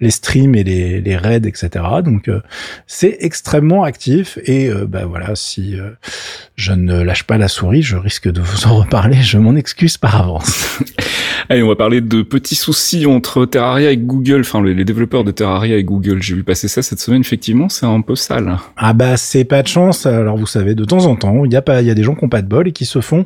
les 0.00 0.10
streams 0.10 0.54
et 0.54 0.64
les, 0.64 1.00
les 1.00 1.16
raids, 1.16 1.36
etc. 1.36 1.68
Donc 2.04 2.28
euh, 2.28 2.40
c'est 2.86 3.16
extrêmement 3.20 3.84
actif 3.84 4.38
et 4.44 4.68
euh, 4.68 4.86
bah 4.86 5.04
voilà, 5.06 5.34
si 5.34 5.78
euh, 5.78 5.90
je 6.56 6.72
ne 6.72 7.02
lâche 7.02 7.24
pas 7.24 7.38
la 7.38 7.48
souris, 7.48 7.82
je 7.82 7.96
risque 7.96 8.30
de 8.30 8.40
vous 8.40 8.66
en 8.66 8.76
reparler. 8.76 9.22
Je 9.22 9.38
m'en 9.38 9.54
excuse 9.56 9.96
par 9.96 10.20
avance. 10.20 10.80
Allez, 11.48 11.62
on 11.62 11.68
va 11.68 11.76
parler 11.76 12.00
de 12.00 12.22
petits 12.22 12.54
soucis 12.54 13.06
entre 13.06 13.44
Terraria 13.44 13.90
et 13.90 13.96
Google, 13.96 14.40
enfin 14.40 14.62
les, 14.62 14.74
les 14.74 14.84
développeurs 14.84 15.24
de 15.24 15.30
Terraria 15.30 15.76
et 15.76 15.84
Google. 15.84 16.22
J'ai 16.22 16.34
vu 16.34 16.42
passer 16.42 16.68
ça 16.68 16.82
cette 16.82 17.00
semaine, 17.00 17.20
effectivement, 17.20 17.68
c'est 17.68 17.86
un 17.86 18.00
peu 18.00 18.16
sale. 18.16 18.56
Ah 18.76 18.92
bah 18.92 19.16
c'est 19.16 19.44
pas 19.44 19.62
de 19.62 19.68
chance. 19.68 20.06
Alors 20.06 20.36
vous 20.36 20.46
savez, 20.46 20.74
de 20.74 20.84
temps 20.84 21.06
en 21.06 21.16
temps, 21.16 21.44
il 21.44 21.52
y 21.52 21.56
a 21.56 21.62
pas, 21.62 21.82
il 21.82 21.86
y 21.86 21.90
a 21.90 21.94
des 21.94 22.02
gens 22.02 22.14
qui 22.14 22.24
ont 22.24 22.28
pas 22.28 22.42
de 22.42 22.48
bol 22.48 22.68
et 22.68 22.72
qui 22.72 22.86
se 22.86 23.00
font 23.00 23.24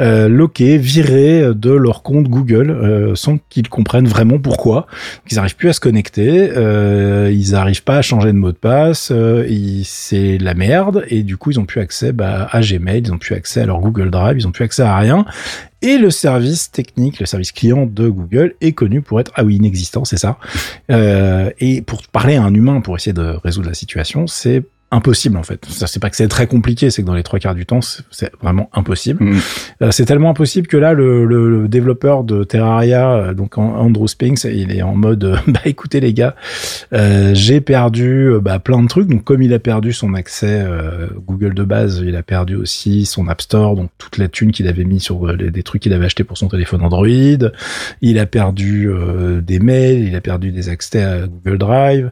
euh, 0.00 0.28
loquer, 0.28 0.78
virer 0.78 1.54
de 1.54 1.70
leur 1.70 2.02
compte 2.02 2.28
Google 2.28 2.70
euh, 2.70 3.14
sans 3.14 3.38
qu'ils 3.48 3.68
comprennent 3.78 4.08
vraiment 4.08 4.40
pourquoi. 4.40 4.88
Ils 5.30 5.38
arrivent 5.38 5.54
plus 5.54 5.68
à 5.68 5.72
se 5.72 5.78
connecter, 5.78 6.50
euh, 6.56 7.30
ils 7.32 7.54
arrivent 7.54 7.84
pas 7.84 7.98
à 7.98 8.02
changer 8.02 8.32
de 8.32 8.38
mot 8.38 8.50
de 8.50 8.56
passe, 8.56 9.10
euh, 9.12 9.46
c'est 9.84 10.36
la 10.38 10.54
merde 10.54 11.04
et 11.06 11.22
du 11.22 11.36
coup 11.36 11.52
ils 11.52 11.60
ont 11.60 11.64
plus 11.64 11.80
accès 11.80 12.10
bah, 12.10 12.48
à 12.50 12.60
Gmail, 12.60 13.02
ils 13.04 13.12
ont 13.12 13.18
plus 13.18 13.36
accès 13.36 13.60
à 13.60 13.66
leur 13.66 13.78
Google 13.78 14.10
Drive, 14.10 14.36
ils 14.36 14.48
ont 14.48 14.50
plus 14.50 14.64
accès 14.64 14.82
à 14.82 14.96
rien. 14.96 15.24
Et 15.80 15.96
le 15.96 16.10
service 16.10 16.72
technique, 16.72 17.20
le 17.20 17.26
service 17.26 17.52
client 17.52 17.86
de 17.86 18.08
Google 18.08 18.54
est 18.60 18.72
connu 18.72 19.00
pour 19.00 19.20
être 19.20 19.30
ah 19.36 19.44
oui 19.44 19.54
inexistant, 19.54 20.04
c'est 20.04 20.18
ça. 20.18 20.38
Euh, 20.90 21.50
et 21.60 21.80
pour 21.82 22.02
parler 22.08 22.34
à 22.34 22.42
un 22.42 22.52
humain 22.52 22.80
pour 22.80 22.96
essayer 22.96 23.12
de 23.12 23.36
résoudre 23.44 23.68
la 23.68 23.74
situation, 23.74 24.26
c'est 24.26 24.64
impossible 24.90 25.36
en 25.36 25.42
fait. 25.42 25.64
Ça 25.68 25.86
c'est 25.86 26.00
pas 26.00 26.08
que 26.10 26.16
c'est 26.16 26.28
très 26.28 26.46
compliqué, 26.46 26.90
c'est 26.90 27.02
que 27.02 27.06
dans 27.06 27.14
les 27.14 27.22
trois 27.22 27.38
quarts 27.38 27.54
du 27.54 27.66
temps, 27.66 27.80
c'est- 27.82 28.30
vraiment 28.42 28.70
impossible. 28.72 29.22
Mm. 29.22 29.36
Euh, 29.82 29.90
c'est 29.90 30.04
tellement 30.06 30.30
impossible 30.30 30.66
que 30.66 30.76
là, 30.76 30.92
le, 30.94 31.24
le- 31.24 31.50
le 31.62 31.68
développeur 31.68 32.24
de 32.24 32.44
Terraria, 32.44 33.10
euh, 33.12 33.34
donc 33.34 33.58
An- 33.58 33.74
Andrew 33.76 34.06
Spinks, 34.06 34.44
il 34.44 34.72
est 34.74 34.82
en 34.82 34.94
mode, 34.94 35.24
euh, 35.24 35.36
bah 35.46 35.60
écoutez 35.66 36.00
les 36.00 36.12
gars, 36.14 36.34
j'ai 37.34 37.60
perdu 37.60 38.30
bah, 38.40 38.58
plein 38.58 38.82
de 38.82 38.88
trucs. 38.88 39.08
Donc 39.08 39.24
comme 39.24 39.42
il 39.42 39.52
a 39.52 39.58
perdu 39.58 39.92
son 39.92 40.14
accès 40.14 40.64
Google 41.26 41.54
de 41.54 41.64
base, 41.64 42.02
il 42.04 42.16
a 42.16 42.22
perdu 42.22 42.56
aussi 42.56 43.04
son 43.06 43.28
App 43.28 43.40
Store, 43.42 43.76
donc 43.76 43.90
toute 43.98 44.18
la 44.18 44.28
thune 44.28 44.52
qu'il 44.52 44.66
avait 44.68 44.84
mis 44.84 45.00
sur 45.00 45.26
les- 45.32 45.50
des 45.50 45.62
trucs 45.62 45.82
qu'il 45.82 45.92
avait 45.92 46.06
acheté 46.06 46.24
pour 46.24 46.38
son 46.38 46.48
téléphone 46.48 46.82
Android. 46.82 47.06
Il 48.00 48.18
a 48.18 48.26
perdu 48.26 48.90
des 49.42 49.58
mails, 49.58 50.06
il 50.06 50.16
a 50.16 50.20
perdu 50.20 50.50
des 50.50 50.68
accès 50.68 51.02
à 51.02 51.26
Google 51.26 51.58
Drive, 51.58 52.10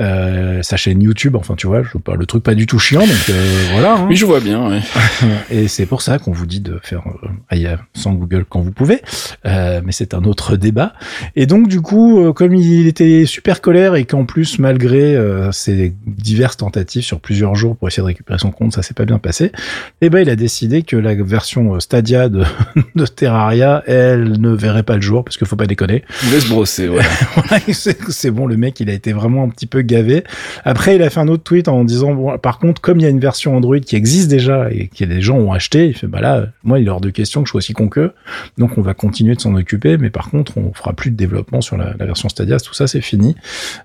euh, 0.00 0.62
sa 0.62 0.76
chaîne 0.76 1.02
YouTube. 1.02 1.36
Enfin 1.36 1.54
tu 1.54 1.66
vois, 1.66 1.82
je 1.82 1.98
parle 1.98 2.15
le 2.16 2.26
truc 2.26 2.42
pas 2.42 2.54
du 2.54 2.66
tout 2.66 2.78
chiant, 2.78 3.00
donc 3.00 3.30
euh, 3.30 3.64
voilà. 3.72 3.94
hein. 3.96 4.06
Oui, 4.08 4.16
je 4.16 4.24
vois 4.26 4.40
bien, 4.40 4.68
ouais. 4.68 4.80
Et 5.50 5.68
c'est 5.68 5.86
pour 5.86 6.02
ça 6.02 6.18
qu'on 6.18 6.32
vous 6.32 6.46
dit 6.46 6.60
de 6.60 6.78
faire 6.82 7.02
euh, 7.06 7.28
aïe, 7.48 7.68
sans 7.94 8.12
Google 8.12 8.44
quand 8.48 8.60
vous 8.60 8.72
pouvez. 8.72 9.00
Euh, 9.46 9.80
mais 9.84 9.92
c'est 9.92 10.14
un 10.14 10.24
autre 10.24 10.56
débat. 10.56 10.94
Et 11.34 11.46
donc 11.46 11.68
du 11.68 11.80
coup, 11.80 12.20
euh, 12.24 12.32
comme 12.32 12.54
il 12.54 12.86
était 12.86 13.24
super 13.26 13.60
colère 13.60 13.94
et 13.94 14.04
qu'en 14.04 14.24
plus, 14.24 14.58
malgré 14.58 15.14
euh, 15.16 15.52
ses 15.52 15.94
diverses 16.06 16.56
tentatives 16.56 17.02
sur 17.04 17.20
plusieurs 17.20 17.54
jours 17.54 17.76
pour 17.76 17.88
essayer 17.88 18.02
de 18.02 18.06
récupérer 18.06 18.38
son 18.38 18.50
compte, 18.50 18.72
ça 18.72 18.82
s'est 18.82 18.94
pas 18.94 19.04
bien 19.04 19.18
passé. 19.18 19.52
Et 20.00 20.10
ben 20.10 20.20
il 20.20 20.30
a 20.30 20.36
décidé 20.36 20.82
que 20.82 20.96
la 20.96 21.14
version 21.14 21.74
euh, 21.74 21.80
Stadia 21.80 22.28
de, 22.28 22.44
de 22.94 23.06
Terraria, 23.06 23.82
elle 23.86 24.40
ne 24.40 24.50
verrait 24.50 24.82
pas 24.82 24.96
le 24.96 25.02
jour 25.02 25.24
parce 25.24 25.36
qu'il 25.36 25.46
faut 25.46 25.56
pas 25.56 25.66
déconner. 25.66 26.02
On 26.26 26.30
laisse 26.30 26.48
brosser, 26.48 26.86
voilà. 26.88 27.08
Voilà, 27.36 27.62
c'est 27.72 27.98
c'est 28.10 28.30
bon, 28.30 28.46
le 28.46 28.56
mec, 28.56 28.80
il 28.80 28.88
a 28.90 28.92
été 28.92 29.12
vraiment 29.12 29.44
un 29.44 29.48
petit 29.48 29.66
peu 29.66 29.82
gavé. 29.82 30.24
Après, 30.64 30.96
il 30.96 31.02
a 31.02 31.10
fait 31.10 31.20
un 31.20 31.28
autre 31.28 31.42
tweet 31.42 31.68
en 31.68 31.84
disant, 31.84 32.05
bon, 32.14 32.38
par 32.38 32.58
contre, 32.58 32.80
comme 32.80 32.98
il 32.98 33.02
y 33.02 33.06
a 33.06 33.10
une 33.10 33.20
version 33.20 33.56
Android 33.56 33.78
qui 33.78 33.96
existe 33.96 34.28
déjà 34.28 34.70
et 34.70 34.88
que 34.88 35.04
des 35.04 35.20
gens 35.20 35.36
ont 35.36 35.52
acheté, 35.52 35.86
il 35.88 35.94
fait, 35.94 36.06
bah 36.06 36.20
là, 36.20 36.46
moi, 36.64 36.78
il 36.78 36.86
est 36.86 36.90
hors 36.90 37.00
de 37.00 37.10
question 37.10 37.42
que 37.42 37.48
je 37.48 37.50
sois 37.52 37.58
aussi 37.58 37.72
con 37.72 37.88
qu'eux. 37.88 38.12
Donc, 38.58 38.78
on 38.78 38.82
va 38.82 38.94
continuer 38.94 39.34
de 39.34 39.40
s'en 39.40 39.54
occuper, 39.54 39.96
mais 39.98 40.10
par 40.10 40.30
contre, 40.30 40.58
on 40.58 40.72
fera 40.72 40.92
plus 40.92 41.10
de 41.10 41.16
développement 41.16 41.60
sur 41.60 41.76
la, 41.76 41.94
la 41.98 42.06
version 42.06 42.28
Stadia, 42.28 42.58
tout 42.58 42.74
ça, 42.74 42.86
c'est 42.86 43.00
fini. 43.00 43.36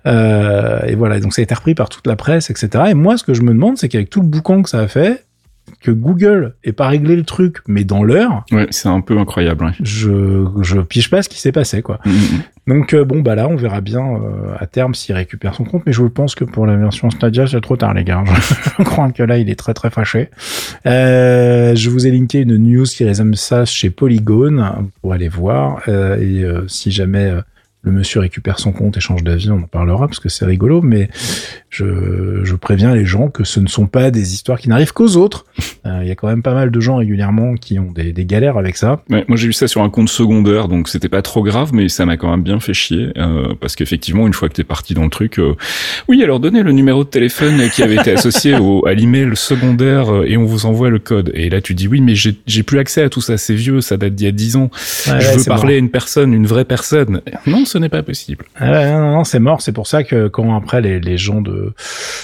Euh, 0.06 0.80
et 0.86 0.96
voilà, 0.96 1.20
donc 1.20 1.34
ça 1.34 1.42
a 1.42 1.44
été 1.44 1.54
repris 1.54 1.76
par 1.76 1.90
toute 1.90 2.08
la 2.08 2.16
presse, 2.16 2.50
etc. 2.50 2.86
Et 2.90 2.94
moi, 2.94 3.18
ce 3.18 3.24
que 3.24 3.34
je 3.34 3.42
me 3.42 3.54
demande, 3.54 3.78
c'est 3.78 3.90
qu'avec 3.90 4.10
tout 4.10 4.22
le 4.22 4.28
boucan 4.28 4.62
que 4.62 4.70
ça 4.70 4.80
a 4.80 4.88
fait, 4.88 5.26
que 5.80 5.92
Google 5.92 6.56
ait 6.64 6.74
pas 6.74 6.88
réglé 6.88 7.16
le 7.16 7.24
truc, 7.24 7.58
mais 7.68 7.84
dans 7.84 8.04
l'heure, 8.04 8.46
Ouais, 8.52 8.68
c'est 8.72 8.90
un 8.90 9.02
peu 9.02 9.18
incroyable, 9.18 9.66
ouais. 9.66 9.72
je, 9.82 10.46
je 10.62 10.80
pige 10.82 11.10
pas 11.10 11.22
ce 11.24 11.30
qui 11.30 11.40
s'est 11.40 11.52
passé, 11.52 11.82
quoi. 11.82 12.00
Mm, 12.06 12.10
mm. 12.12 12.44
Donc 12.68 12.94
euh, 12.94 13.04
bon 13.04 13.22
bah 13.22 13.34
là 13.34 13.48
on 13.48 13.56
verra 13.56 13.82
bien 13.82 14.02
euh, 14.02 14.54
à 14.60 14.68
terme 14.68 14.94
s'il 14.94 15.16
récupère 15.16 15.56
son 15.56 15.64
compte, 15.64 15.84
mais 15.86 15.94
je 15.94 16.04
pense 16.04 16.36
que 16.36 16.44
pour 16.44 16.68
la 16.68 16.76
version 16.76 17.10
Stadia 17.10 17.48
c'est 17.48 17.60
trop 17.60 17.76
tard 17.76 17.94
les 17.96 18.04
gars. 18.04 18.24
je 18.78 18.84
crois 18.84 19.12
que 19.12 19.24
là 19.24 19.40
il 19.40 19.50
est 19.50 19.56
très 19.56 19.74
très 19.74 19.90
fâché. 19.90 20.30
Euh, 20.86 21.76
je 21.76 21.90
vous 21.90 22.06
ai 22.06 22.12
linké 22.12 22.40
une 22.42 22.58
news 22.58 22.86
qui 22.86 23.04
résume 23.04 23.34
ça 23.34 23.66
chez 23.66 23.90
Polygon 23.90 24.90
pour 25.02 25.14
aller 25.14 25.28
voir 25.28 25.82
et 25.90 26.44
si 26.68 26.92
jamais 26.92 27.32
le 27.84 27.92
monsieur 27.92 28.20
récupère 28.20 28.60
son 28.60 28.72
compte 28.72 28.98
et 28.98 29.00
change 29.00 29.24
d'avis, 29.24 29.50
on 29.50 29.58
en 29.58 29.62
parlera 29.64 30.08
parce 30.08 30.20
que 30.20 30.30
c'est 30.30 30.46
rigolo, 30.46 30.82
mais 30.82 31.10
je, 31.70 32.42
je, 32.44 32.56
préviens 32.56 32.94
les 32.94 33.06
gens 33.06 33.30
que 33.30 33.44
ce 33.44 33.60
ne 33.60 33.68
sont 33.68 33.88
pas 33.88 34.12
des 34.12 34.34
histoires 34.34 34.60
qui 34.60 34.70
n'arrivent 34.70 34.94
qu'aux 34.94 35.16
autres. 35.16 35.46
Euh, 35.88 36.00
il 36.04 36.08
y 36.08 36.12
a 36.12 36.16
quand 36.16 36.28
même 36.28 36.44
pas 36.44 36.54
mal 36.54 36.70
de 36.70 36.80
gens 36.80 36.98
régulièrement 36.98 37.56
qui 37.56 37.80
ont 37.80 37.92
des, 37.92 38.14
des 38.14 38.26
galères 38.26 38.58
avec 38.58 38.78
ça. 38.78 39.02
Ouais, 39.10 39.26
moi 39.28 39.36
j'ai 39.36 39.48
vu 39.48 39.54
ça 39.54 39.68
sur 39.68 39.82
un 39.82 39.90
compte 39.90 40.10
secondaire, 40.10 40.68
donc 40.68 40.90
c'était 40.90 41.10
pas 41.10 41.24
trop 41.24 41.42
grave, 41.42 41.72
mais 41.74 41.90
ça 41.90 42.06
m'a 42.06 42.18
quand 42.18 42.30
même 42.30 42.44
bien 42.44 42.60
fait 42.60 42.74
chier 42.74 43.10
euh, 43.18 43.56
parce 43.60 43.76
qu'effectivement 43.76 44.28
une 44.28 44.34
fois 44.34 44.48
que 44.48 44.54
t'es 44.54 44.64
parti 44.64 44.94
dans 44.94 45.04
le 45.04 45.10
truc, 45.10 45.40
euh, 45.40 45.56
oui 46.08 46.24
alors 46.24 46.40
donnez 46.40 46.62
le 46.62 46.74
numéro 46.74 47.04
de 47.04 47.10
téléphone 47.10 47.68
qui 47.74 47.82
avait 47.82 47.96
été 47.96 48.12
associé 48.12 48.56
au, 48.58 48.86
à 48.86 48.94
l'email 48.94 49.36
secondaire 49.36 50.14
euh, 50.14 50.26
et 50.28 50.38
on 50.38 50.46
vous 50.46 50.68
envoie 50.68 50.92
le 50.92 51.00
code. 51.00 51.32
Et 51.34 51.50
là 51.50 51.62
tu 51.62 51.74
dis 51.74 51.88
oui 51.88 52.02
mais 52.02 52.14
j'ai 52.14 52.64
plus 52.64 52.78
accès 52.78 53.02
à 53.02 53.10
tout 53.10 53.22
ça, 53.22 53.38
c'est 53.38 53.56
vieux, 53.56 53.82
ça 53.82 53.98
date 53.98 54.14
d'il 54.14 54.26
y 54.26 54.30
a 54.30 54.32
10 54.32 54.56
ans. 54.58 54.70
je 55.06 55.38
veux 55.40 55.44
parler 55.46 55.76
à 55.76 55.78
une 55.78 55.90
personne, 55.90 56.34
une 56.34 56.46
vraie 56.46 56.66
personne. 56.66 57.22
Non, 57.48 57.66
ce 57.72 57.78
n'est 57.78 57.90
pas 57.90 58.04
possible. 58.04 58.46
non, 58.60 59.12
non, 59.18 59.24
c'est 59.24 59.40
mort. 59.40 59.62
C'est 59.62 59.72
pour 59.72 59.88
ça 59.88 60.04
que 60.04 60.28
quand 60.28 60.56
après 60.56 60.82
les, 60.82 61.00
les 61.00 61.18
gens 61.18 61.42
de 61.42 61.74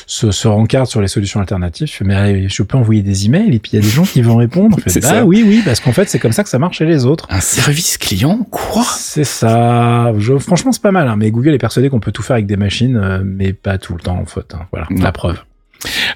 se, 0.06 0.32
se 0.32 0.48
rencardent 0.48 0.88
sur 0.88 1.01
les 1.01 1.08
solutions 1.08 1.39
alternatives. 1.39 1.88
Je 1.88 1.94
fais, 1.94 2.06
mais 2.06 2.50
je 2.50 2.63
peux 2.63 2.77
envoyer 2.77 3.01
des 3.01 3.25
emails 3.25 3.54
et 3.56 3.60
puis 3.60 3.72
il 3.74 3.75
y 3.75 3.80
a 3.80 3.82
des 3.82 3.89
gens 3.89 4.04
qui 4.04 4.22
vont 4.22 4.38
répondre. 4.38 4.77
fait, 4.80 5.00
bah 5.01 5.24
oui, 5.24 5.44
oui, 5.46 5.62
parce 5.63 5.80
qu'en 5.80 5.92
fait, 5.92 6.10
c'est 6.10 6.20
comme 6.20 6.32
ça 6.32 6.44
que 6.44 6.50
ça 6.50 6.60
marche 6.60 6.77
chez 6.77 6.86
les 6.86 7.06
autres. 7.06 7.27
Un 7.30 7.42
service 7.42 7.98
client, 7.98 8.39
quoi? 8.50 8.86
C'est 8.96 9.24
ça. 9.24 10.13
Je, 10.18 10.38
franchement, 10.38 10.72
c'est 10.72 10.82
pas 10.82 10.92
mal. 10.92 11.08
Hein, 11.08 11.16
mais 11.18 11.32
Google 11.32 11.54
est 11.54 11.60
persuadé 11.60 11.89
qu'on 11.89 12.00
peut 12.00 12.12
tout 12.12 12.24
faire 12.24 12.36
avec 12.36 12.46
des 12.46 12.58
machines, 12.58 12.98
euh, 12.98 13.22
mais 13.24 13.54
pas 13.54 13.77
tout 13.77 13.94
le 13.94 14.01
temps 14.01 14.18
en 14.18 14.25
fait. 14.25 14.54
Hein. 14.54 14.66
Voilà, 14.72 14.88
la 14.92 15.12
preuve. 15.12 15.38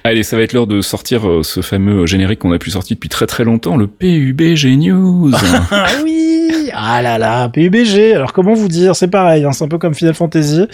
Allez, 0.04 0.24
ça 0.24 0.36
va 0.36 0.42
être 0.42 0.52
l'heure 0.52 0.66
de 0.66 0.80
sortir 0.80 1.28
euh, 1.28 1.42
ce 1.44 1.60
fameux 1.60 2.06
générique 2.06 2.40
qu'on 2.40 2.52
a 2.52 2.58
pu 2.58 2.70
sortir 2.70 2.96
depuis 2.96 3.08
très 3.08 3.26
très 3.26 3.44
longtemps, 3.44 3.76
le 3.76 3.86
PUBG 3.86 4.76
News. 4.76 5.30
ah 5.70 5.86
oui 6.02 6.70
Ah 6.74 7.02
là 7.02 7.18
là, 7.18 7.48
PUBG. 7.48 8.12
Alors 8.14 8.32
comment 8.32 8.54
vous 8.54 8.66
dire? 8.66 8.96
C'est 8.96 9.06
pareil, 9.06 9.44
hein, 9.44 9.52
c'est 9.52 9.64
un 9.64 9.68
peu 9.68 9.78
comme 9.78 9.94
Final 9.94 10.14
Fantasy. 10.14 10.66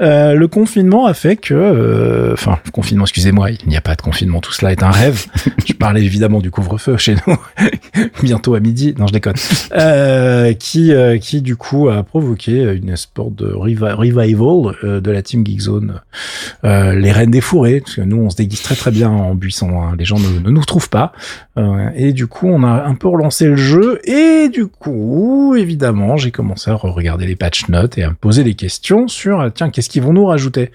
Euh, 0.00 0.34
le 0.34 0.48
confinement 0.48 1.06
a 1.06 1.14
fait 1.14 1.34
que... 1.34 1.54
Euh, 1.54 2.32
enfin, 2.34 2.58
confinement, 2.72 3.04
excusez-moi, 3.04 3.50
il 3.50 3.68
n'y 3.68 3.76
a 3.76 3.80
pas 3.80 3.96
de 3.96 4.02
confinement, 4.02 4.40
tout 4.40 4.52
cela 4.52 4.70
est 4.70 4.84
un 4.84 4.90
rêve. 4.92 5.26
je 5.66 5.72
parlais 5.72 6.04
évidemment 6.04 6.38
du 6.38 6.52
couvre-feu 6.52 6.96
chez 6.96 7.16
nous, 7.26 7.36
bientôt 8.22 8.54
à 8.54 8.60
midi, 8.60 8.94
non 8.98 9.08
je 9.08 9.12
déconne. 9.12 9.34
Euh, 9.72 10.52
qui, 10.52 10.92
euh, 10.92 11.18
qui 11.18 11.42
du 11.42 11.56
coup 11.56 11.88
a 11.88 12.04
provoqué 12.04 12.62
une 12.62 12.94
sorte 12.96 13.34
de 13.34 13.52
revival 13.52 13.96
de 14.82 15.10
la 15.10 15.22
Team 15.22 15.44
Geekzone. 15.44 16.02
les 16.62 17.12
reines 17.12 17.32
des 17.32 17.40
fourrés, 17.40 17.80
parce 17.80 17.96
que 17.96 18.02
nous 18.02 18.18
on 18.18 18.30
se 18.30 18.36
déguise 18.36 18.62
très 18.62 18.75
très 18.76 18.90
bien 18.90 19.10
en 19.10 19.34
buisson. 19.34 19.80
Hein. 19.80 19.94
Les 19.98 20.04
gens 20.04 20.18
ne, 20.18 20.50
nous 20.50 20.64
trouvent 20.64 20.88
pas. 20.88 21.12
Euh, 21.58 21.90
et 21.94 22.12
du 22.12 22.26
coup, 22.26 22.48
on 22.48 22.62
a 22.62 22.84
un 22.84 22.94
peu 22.94 23.08
relancé 23.08 23.46
le 23.46 23.56
jeu. 23.56 24.00
Et 24.04 24.48
du 24.48 24.66
coup, 24.66 25.54
évidemment, 25.56 26.16
j'ai 26.16 26.30
commencé 26.30 26.70
à 26.70 26.74
regarder 26.74 27.26
les 27.26 27.36
patch 27.36 27.68
notes 27.68 27.98
et 27.98 28.02
à 28.02 28.10
poser 28.10 28.44
des 28.44 28.54
questions 28.54 29.08
sur 29.08 29.40
euh, 29.40 29.50
tiens, 29.50 29.70
qu'est-ce 29.70 29.88
qu'ils 29.88 30.02
vont 30.02 30.12
nous 30.12 30.26
rajouter? 30.26 30.70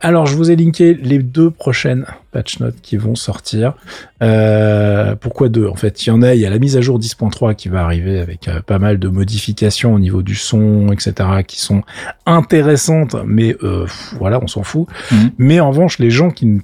Alors, 0.00 0.26
je 0.26 0.34
vous 0.36 0.50
ai 0.50 0.56
linké 0.56 0.94
les 0.94 1.18
deux 1.18 1.50
prochaines 1.50 2.06
patch 2.30 2.60
notes 2.60 2.76
qui 2.82 2.96
vont 2.96 3.14
sortir. 3.14 3.74
Euh, 4.22 5.16
pourquoi 5.16 5.48
deux 5.48 5.66
En 5.66 5.74
fait, 5.74 6.04
il 6.04 6.08
y 6.08 6.10
en 6.10 6.22
a. 6.22 6.34
Il 6.34 6.40
y 6.40 6.46
a 6.46 6.50
la 6.50 6.58
mise 6.58 6.76
à 6.76 6.80
jour 6.80 6.98
10.3 6.98 7.54
qui 7.54 7.68
va 7.68 7.84
arriver 7.84 8.20
avec 8.20 8.48
euh, 8.48 8.60
pas 8.60 8.78
mal 8.78 8.98
de 8.98 9.08
modifications 9.08 9.94
au 9.94 9.98
niveau 9.98 10.22
du 10.22 10.34
son, 10.34 10.88
etc., 10.92 11.12
qui 11.46 11.60
sont 11.60 11.82
intéressantes, 12.26 13.16
mais 13.26 13.56
euh, 13.62 13.86
voilà, 14.18 14.40
on 14.42 14.46
s'en 14.46 14.62
fout. 14.62 14.86
Mhm. 15.10 15.30
Mais 15.38 15.60
en 15.60 15.70
revanche, 15.70 15.98
les 15.98 16.10
gens 16.10 16.30
qui 16.30 16.60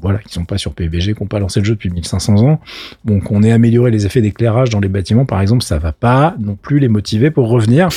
voilà, 0.00 0.18
qui 0.18 0.32
sont 0.32 0.44
pas 0.44 0.58
sur 0.58 0.72
PUBG, 0.72 1.14
qui 1.14 1.22
n'ont 1.22 1.28
pas 1.28 1.38
lancé 1.38 1.60
le 1.60 1.66
jeu 1.66 1.74
depuis 1.74 1.90
1500 1.90 2.42
ans, 2.44 2.60
bon, 3.04 3.20
qu'on 3.20 3.42
ait 3.42 3.52
amélioré 3.52 3.90
les 3.90 4.06
effets 4.06 4.20
d'éclairage 4.20 4.70
dans 4.70 4.80
les 4.80 4.88
bâtiments, 4.88 5.26
par 5.26 5.40
exemple, 5.40 5.62
ça 5.62 5.78
va 5.78 5.92
pas 5.92 6.34
non 6.38 6.56
plus 6.56 6.78
les 6.78 6.88
motiver 6.88 7.30
pour 7.30 7.48
revenir. 7.48 7.88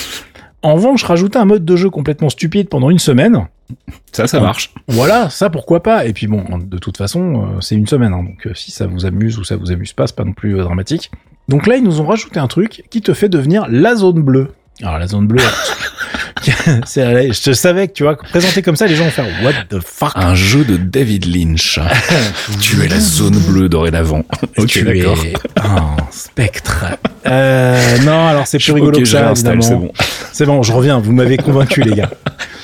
En 0.61 0.75
revanche, 0.75 1.03
rajouter 1.03 1.39
un 1.39 1.45
mode 1.45 1.63
de 1.63 1.75
jeu 1.75 1.89
complètement 1.89 2.29
stupide 2.29 2.67
pendant 2.67 2.89
une 2.89 2.99
semaine, 2.99 3.47
ça, 4.11 4.27
ça 4.27 4.39
marche. 4.39 4.73
Voilà, 4.87 5.29
ça 5.29 5.49
pourquoi 5.49 5.83
pas. 5.83 6.05
Et 6.05 6.13
puis 6.13 6.27
bon, 6.27 6.43
de 6.57 6.77
toute 6.77 6.97
façon, 6.97 7.43
euh, 7.57 7.61
c'est 7.61 7.75
une 7.75 7.87
semaine, 7.87 8.13
hein, 8.13 8.23
donc 8.23 8.47
euh, 8.47 8.53
si 8.53 8.71
ça 8.71 8.87
vous 8.87 9.05
amuse 9.05 9.37
ou 9.37 9.43
ça 9.43 9.55
vous 9.55 9.71
amuse 9.71 9.93
pas, 9.93 10.07
c'est 10.07 10.15
pas 10.15 10.23
non 10.23 10.33
plus 10.33 10.59
euh, 10.59 10.63
dramatique. 10.63 11.11
Donc 11.47 11.67
là, 11.67 11.77
ils 11.77 11.83
nous 11.83 12.01
ont 12.01 12.05
rajouté 12.05 12.39
un 12.39 12.47
truc 12.47 12.83
qui 12.89 13.01
te 13.01 13.13
fait 13.13 13.29
devenir 13.29 13.67
la 13.69 13.95
zone 13.95 14.21
bleue. 14.21 14.51
Alors 14.81 14.97
la 14.97 15.07
zone 15.07 15.27
bleue, 15.27 15.43
je 16.46 17.41
te 17.41 17.53
savais 17.53 17.88
que 17.88 17.93
tu 17.93 18.03
vois, 18.03 18.17
présenté 18.17 18.62
comme 18.62 18.75
ça, 18.75 18.88
les 18.88 18.96
gens 18.96 19.05
vont 19.05 19.12
faire 19.12 19.25
What 19.43 19.65
the 19.69 19.79
fuck? 19.84 20.12
Un 20.15 20.36
jeu 20.36 20.63
de 20.63 20.77
David 20.77 21.25
Lynch. 21.25 21.79
tu 22.62 22.84
es 22.84 22.88
la 22.88 23.00
zone 23.00 23.38
bleue 23.39 23.69
dorénavant. 23.69 24.24
ok, 24.58 24.67
tu 24.67 24.88
es 24.88 25.05
un 25.58 25.98
spectre. 26.12 26.86
Euh, 27.25 27.98
non, 28.05 28.27
alors 28.27 28.48
c'est 28.48 28.60
plus 28.60 28.72
rigolo 28.72 29.00
que 29.00 29.05
ça. 29.05 29.34
C'est 29.36 29.58
bon. 29.58 29.91
c'est 30.31 30.46
bon, 30.46 30.63
je 30.63 30.72
reviens. 30.72 31.00
Vous 31.00 31.12
m'avez 31.12 31.38
convaincu, 31.38 31.81
les 31.81 31.96
gars. 31.96 32.10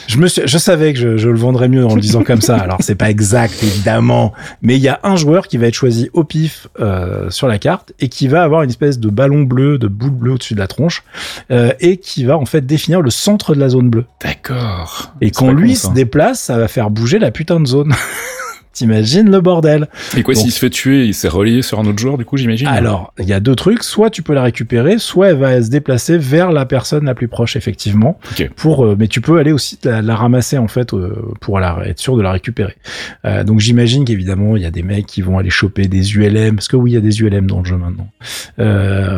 Je 0.08 0.18
me 0.18 0.28
je 0.28 0.58
savais 0.58 0.94
que 0.94 1.00
je, 1.00 1.18
je, 1.18 1.30
le 1.30 1.38
vendrais 1.38 1.68
mieux 1.68 1.86
en 1.86 1.96
le 1.96 2.02
disant 2.02 2.24
comme 2.24 2.42
ça. 2.42 2.58
Alors 2.58 2.78
c'est 2.82 2.96
pas 2.96 3.10
exact 3.10 3.64
évidemment, 3.64 4.34
mais 4.62 4.76
il 4.76 4.82
y 4.82 4.88
a 4.88 5.00
un 5.04 5.16
joueur 5.16 5.48
qui 5.48 5.58
va 5.58 5.68
être 5.68 5.74
choisi 5.74 6.10
au 6.14 6.24
pif 6.24 6.68
euh, 6.80 7.30
sur 7.30 7.48
la 7.48 7.58
carte 7.58 7.94
et 8.00 8.08
qui 8.08 8.28
va 8.28 8.44
avoir 8.44 8.62
une 8.64 8.70
espèce 8.70 9.00
de 9.00 9.10
ballon 9.10 9.42
bleu, 9.42 9.78
de 9.78 9.88
boule 9.88 10.12
bleue 10.12 10.32
au-dessus 10.34 10.54
de 10.54 10.60
la 10.60 10.68
tronche 10.68 11.04
euh, 11.52 11.72
et 11.80 11.98
qui 11.98 12.24
va 12.24 12.38
en 12.38 12.46
fait 12.46 12.66
définir 12.66 13.02
le 13.02 13.10
centre 13.10 13.56
de 13.56 13.60
la 13.60 13.65
zone 13.70 13.90
bleue. 13.90 14.06
D'accord. 14.22 15.14
Et 15.22 15.32
quand 15.32 15.52
lui 15.52 15.76
se 15.76 15.90
déplace, 15.90 16.40
ça 16.42 16.58
va 16.58 16.68
faire 16.68 16.90
bouger 16.90 17.20
la 17.20 17.32
putain 17.32 17.60
de 17.60 17.68
zone. 17.68 17.94
T'imagines 18.76 19.32
le 19.32 19.40
bordel. 19.40 19.88
Et 20.18 20.22
quoi, 20.22 20.36
s'il 20.36 20.52
se 20.52 20.60
fait 20.60 20.70
tuer, 20.70 21.06
il 21.06 21.14
s'est 21.14 21.30
relié 21.30 21.62
sur 21.62 21.80
un 21.80 21.86
autre 21.86 21.98
joueur, 21.98 22.18
du 22.18 22.26
coup, 22.26 22.36
j'imagine? 22.36 22.68
Alors, 22.68 23.14
il 23.18 23.26
y 23.26 23.32
a 23.32 23.40
deux 23.40 23.56
trucs. 23.56 23.84
Soit 23.84 24.10
tu 24.10 24.22
peux 24.22 24.34
la 24.34 24.44
récupérer, 24.44 24.98
soit 24.98 25.30
elle 25.30 25.38
va 25.38 25.62
se 25.62 25.70
déplacer 25.70 26.18
vers 26.18 26.52
la 26.52 26.66
personne 26.66 27.06
la 27.06 27.16
plus 27.16 27.30
proche, 27.30 27.56
effectivement. 27.56 28.20
Pour, 28.58 28.84
euh, 28.84 28.98
mais 29.00 29.08
tu 29.08 29.22
peux 29.22 29.40
aller 29.40 29.54
aussi 29.54 29.80
la, 29.86 30.16
ramasser, 30.16 30.58
en 30.58 30.68
fait, 30.68 30.94
euh, 30.94 31.16
pour 31.40 31.62
la, 31.62 31.84
être 31.86 32.00
sûr 32.00 32.18
de 32.18 32.22
la 32.22 32.34
récupérer. 32.34 32.76
Euh, 33.24 33.46
donc, 33.46 33.62
j'imagine 33.62 34.04
qu'évidemment, 34.04 34.58
il 34.58 34.64
y 34.64 34.66
a 34.66 34.72
des 34.72 34.84
mecs 34.84 35.06
qui 35.06 35.22
vont 35.22 35.38
aller 35.40 35.50
choper 35.50 35.88
des 35.88 36.14
ULM, 36.14 36.56
parce 36.56 36.68
que 36.68 36.76
oui, 36.76 36.92
il 36.92 36.94
y 36.96 36.98
a 36.98 37.02
des 37.02 37.22
ULM 37.22 37.48
dans 37.48 37.60
le 37.60 37.66
jeu 37.66 37.78
maintenant. 37.78 38.10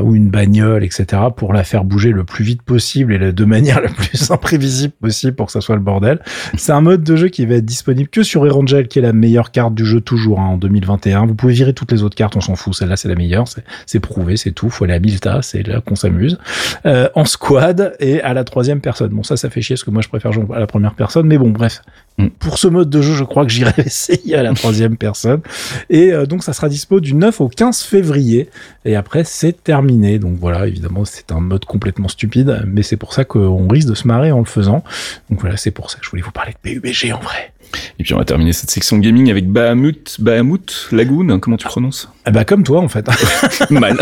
ou 0.04 0.16
une 0.16 0.30
bagnole, 0.30 0.84
etc., 0.84 1.24
pour 1.36 1.52
la 1.52 1.64
faire 1.64 1.84
bouger 1.84 2.12
le 2.12 2.24
plus 2.24 2.44
vite 2.44 2.62
possible 2.62 3.12
et 3.12 3.32
de 3.32 3.46
manière 3.46 3.82
la 3.82 3.90
plus 3.90 4.30
imprévisible 4.30 4.94
possible 5.02 5.34
pour 5.34 5.48
que 5.48 5.52
ça 5.52 5.62
soit 5.62 5.76
le 5.76 5.82
bordel. 5.82 6.20
C'est 6.56 6.74
un 6.74 6.82
mode 6.82 7.04
de 7.04 7.16
jeu 7.16 7.30
qui 7.30 7.44
va 7.48 7.56
être 7.56 7.66
disponible 7.66 8.10
que 8.10 8.22
sur 8.22 8.46
Erangel, 8.46 8.88
qui 8.88 9.00
est 9.00 9.02
la 9.02 9.14
meilleure 9.48 9.52
carte 9.52 9.74
du 9.74 9.86
jeu 9.86 10.02
toujours 10.02 10.40
hein, 10.40 10.48
en 10.48 10.58
2021. 10.58 11.26
Vous 11.26 11.36
pouvez 11.36 11.54
virer 11.54 11.74
toutes 11.74 11.92
les 11.92 12.04
autres 12.04 12.16
cartes, 12.16 12.36
on 12.36 12.42
s'en 12.42 12.56
fout. 12.56 12.76
Celle-là, 12.76 12.98
c'est 12.98 13.08
la 13.08 13.16
meilleure. 13.16 13.46
C'est 13.86 14.00
prouvé, 14.00 14.38
c'est 14.38 14.52
tout. 14.52 14.70
Faut 14.70 14.84
aller 14.84 14.94
à 14.94 15.00
Milta, 15.00 15.42
c'est 15.42 15.64
là 15.64 15.82
qu'on 15.82 15.96
s'amuse. 15.96 16.38
Euh, 16.86 17.10
en 17.16 17.26
squad 17.26 17.96
et 18.00 18.22
à 18.22 18.34
la 18.34 18.44
troisième 18.44 18.82
personne. 18.82 19.10
Bon, 19.10 19.24
ça, 19.24 19.38
ça 19.38 19.50
fait 19.50 19.62
chier 19.62 19.76
parce 19.76 19.84
que 19.84 19.92
moi, 19.92 20.02
je 20.02 20.10
préfère 20.10 20.32
jouer 20.32 20.46
à 20.54 20.60
la 20.60 20.68
première 20.68 20.94
personne. 20.94 21.28
Mais 21.28 21.38
bon, 21.38 21.50
bref. 21.50 21.82
Mm. 22.18 22.28
Pour 22.40 22.58
ce 22.58 22.68
mode 22.68 22.90
de 22.90 23.02
jeu, 23.02 23.14
je 23.14 23.24
crois 23.24 23.46
que 23.46 23.52
j'irai 23.52 23.74
essayer 23.86 24.36
à 24.36 24.44
la 24.44 24.54
troisième 24.54 24.98
personne. 24.98 25.42
Et 25.90 26.12
euh, 26.12 26.26
donc, 26.26 26.44
ça 26.44 26.54
sera 26.54 26.70
dispo 26.70 27.00
du 27.00 27.14
9 27.14 27.42
au 27.42 27.48
15 27.48 27.82
février. 27.84 28.50
Et 28.86 28.96
après, 28.96 29.24
c'est 29.24 29.64
terminé. 29.64 30.20
Donc 30.20 30.38
voilà, 30.40 30.68
évidemment, 30.68 31.06
c'est 31.06 31.32
un 31.32 31.40
mode 31.40 31.66
complètement 31.66 32.08
stupide. 32.08 32.64
Mais 32.68 32.84
c'est 32.84 32.98
pour 32.98 33.14
ça 33.14 33.24
qu'on 33.24 33.68
risque 33.68 33.88
de 33.88 33.96
se 33.96 34.08
marrer 34.08 34.32
en 34.32 34.40
le 34.40 34.46
faisant. 34.46 34.84
Donc 35.30 35.42
voilà, 35.42 35.58
c'est 35.58 35.72
pour 35.72 35.92
ça 35.92 36.00
que 36.00 36.06
je 36.06 36.10
voulais 36.10 36.24
vous 36.24 36.32
parler 36.32 36.54
de 36.54 36.58
PUBG 36.70 37.14
en 37.14 37.20
vrai. 37.20 37.54
Et 38.00 38.04
puis 38.04 38.14
on 38.14 38.18
va 38.18 38.26
terminer 38.26 38.54
cette 38.54 38.72
section 38.72 38.98
gaming 38.98 39.30
avec 39.30 39.48
Bahamut, 39.48 40.20
Bahamut 40.20 40.88
Lagoon, 40.92 41.40
comment 41.40 41.58
tu 41.58 41.68
prononces? 41.68 42.10
Ah 42.26 42.32
Bah 42.32 42.46
comme 42.46 42.64
toi 42.64 42.82
en 42.82 42.88
fait. 42.88 43.06
Mal. 43.70 43.98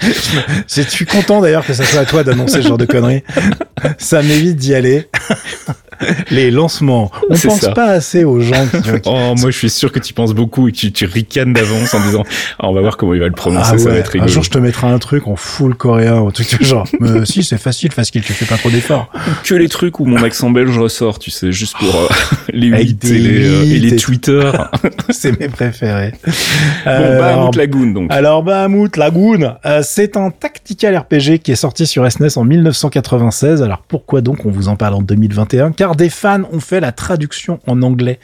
Je 0.00 0.82
suis 0.82 1.06
content 1.06 1.40
d'ailleurs 1.40 1.66
que 1.66 1.74
ça 1.74 1.84
soit 1.84 2.00
à 2.00 2.04
toi 2.04 2.24
d'annoncer 2.24 2.62
ce 2.62 2.68
genre 2.68 2.78
de 2.78 2.86
conneries. 2.86 3.22
Ça 3.98 4.22
m'évite 4.22 4.56
d'y 4.56 4.74
aller. 4.74 5.08
les 6.30 6.50
lancements. 6.50 7.10
On 7.28 7.36
pense 7.36 7.68
pas 7.74 7.86
assez 7.86 8.24
aux 8.24 8.40
gens. 8.40 8.66
Qui, 8.66 8.90
oh, 9.06 9.34
moi, 9.36 9.50
je 9.50 9.56
suis 9.56 9.70
sûr 9.70 9.92
que 9.92 9.98
tu 9.98 10.14
penses 10.14 10.32
beaucoup 10.32 10.68
et 10.68 10.72
que 10.72 10.76
tu, 10.76 10.92
tu 10.92 11.04
ricanes 11.04 11.52
d'avance 11.52 11.94
en 11.94 12.00
disant, 12.00 12.24
ah, 12.58 12.68
on 12.68 12.72
va 12.72 12.80
voir 12.80 12.96
comment 12.96 13.14
il 13.14 13.20
va 13.20 13.26
le 13.26 13.32
prononcer, 13.32 13.72
ah 13.74 13.78
ça 13.78 13.90
va 13.90 13.96
être 13.96 14.08
rigolo. 14.08 14.30
Un 14.30 14.32
jour, 14.32 14.42
je 14.42 14.50
te 14.50 14.58
mettrai 14.58 14.86
un 14.86 14.98
truc 14.98 15.26
en 15.26 15.36
full 15.36 15.74
coréen, 15.74 16.20
ou 16.20 16.30
truc 16.30 16.62
genre, 16.62 16.86
mais 17.00 17.24
si, 17.26 17.42
c'est 17.42 17.58
facile, 17.58 17.92
facile, 17.92 18.22
tu 18.22 18.32
fais 18.32 18.46
pas 18.46 18.56
trop 18.56 18.70
d'efforts. 18.70 19.10
Que 19.44 19.54
les 19.54 19.68
trucs 19.68 20.00
où 20.00 20.04
mon 20.04 20.22
accent 20.22 20.50
belge 20.50 20.76
ressort, 20.78 21.18
tu 21.18 21.30
sais, 21.30 21.52
juste 21.52 21.76
pour 21.78 21.94
euh, 21.94 22.08
les 22.52 22.68
8 22.68 23.04
et 23.04 23.18
les, 23.18 23.48
euh, 23.48 23.62
et 23.62 23.78
les 23.78 23.96
Twitter. 23.96 24.50
c'est 25.10 25.38
mes 25.38 25.48
préférés. 25.48 26.14
Bon, 26.24 26.32
euh, 26.86 27.18
Bahamut 27.18 27.56
Lagoon, 27.56 27.86
donc. 27.92 28.12
Alors, 28.12 28.42
Bahamut 28.42 28.96
Lagoon, 28.96 29.54
c'est 29.82 30.16
un 30.16 30.30
tactical 30.30 30.96
RPG 30.96 31.38
qui 31.42 31.52
est 31.52 31.56
sorti 31.56 31.86
sur 31.86 32.10
SNES 32.10 32.36
en 32.36 32.44
1996. 32.44 33.62
Alors, 33.62 33.82
pourquoi 33.86 34.20
donc 34.20 34.46
on 34.46 34.50
vous 34.50 34.68
en 34.68 34.76
parle 34.76 34.94
en 34.94 35.02
2021? 35.02 35.72
Car 35.72 35.89
des 35.96 36.10
fans 36.10 36.42
ont 36.52 36.60
fait 36.60 36.80
la 36.80 36.92
traduction 36.92 37.60
en 37.66 37.82
anglais 37.82 38.18